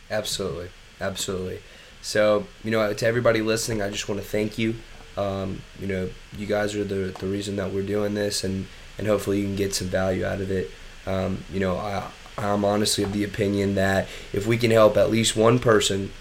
Absolutely, 0.10 0.70
absolutely. 1.02 1.60
So 2.02 2.48
you 2.64 2.72
know, 2.72 2.94
to 2.94 3.06
everybody 3.06 3.42
listening, 3.42 3.82
I 3.82 3.90
just 3.90 4.08
want 4.08 4.22
to 4.22 4.28
thank 4.28 4.58
you. 4.58 4.76
Um, 5.18 5.62
you 5.80 5.88
know, 5.88 6.10
you 6.38 6.46
guys 6.46 6.76
are 6.76 6.84
the 6.84 7.16
the 7.20 7.28
reason 7.28 7.56
that 7.58 7.74
we're 7.74 7.86
doing 7.86 8.14
this, 8.14 8.44
and 8.44 8.68
and 8.98 9.08
hopefully 9.08 9.40
you 9.40 9.46
can 9.46 9.56
get 9.56 9.74
some 9.76 9.88
value 9.88 10.26
out 10.26 10.42
of 10.42 10.52
it. 10.52 10.72
Um, 11.06 11.44
you 11.52 11.60
know, 11.60 11.78
I 11.78 12.10
I'm 12.38 12.64
honestly 12.64 13.04
of 13.04 13.14
the 13.14 13.24
opinion 13.24 13.76
that 13.76 14.08
if 14.32 14.46
we 14.46 14.58
can 14.58 14.70
help 14.70 14.96
at 14.96 15.10
least 15.10 15.36
one 15.36 15.58
person, 15.58 16.12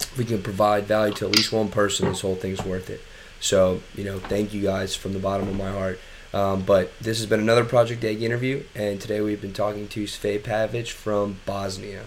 if 0.00 0.18
we 0.18 0.24
can 0.24 0.42
provide 0.42 0.84
value 0.84 1.14
to 1.14 1.26
at 1.26 1.34
least 1.34 1.50
one 1.50 1.70
person, 1.70 2.08
this 2.08 2.20
whole 2.20 2.34
thing's 2.34 2.62
worth 2.62 2.90
it. 2.90 3.00
So, 3.40 3.80
you 3.94 4.04
know, 4.04 4.18
thank 4.18 4.52
you 4.52 4.62
guys 4.62 4.94
from 4.94 5.14
the 5.14 5.18
bottom 5.18 5.48
of 5.48 5.56
my 5.56 5.70
heart. 5.70 5.98
Um, 6.34 6.62
but 6.62 6.98
this 6.98 7.18
has 7.18 7.26
been 7.26 7.40
another 7.40 7.64
Project 7.64 8.04
Egg 8.04 8.22
interview, 8.22 8.64
and 8.74 9.00
today 9.00 9.20
we've 9.20 9.40
been 9.40 9.52
talking 9.52 9.88
to 9.88 10.04
Sve 10.04 10.40
Pavic 10.40 10.90
from 10.90 11.40
Bosnia. 11.44 12.04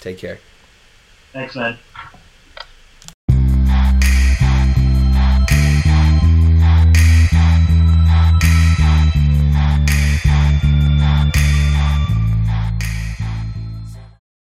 Take 0.00 0.18
care. 0.18 0.40
Thanks, 1.32 1.56
man. 1.56 1.78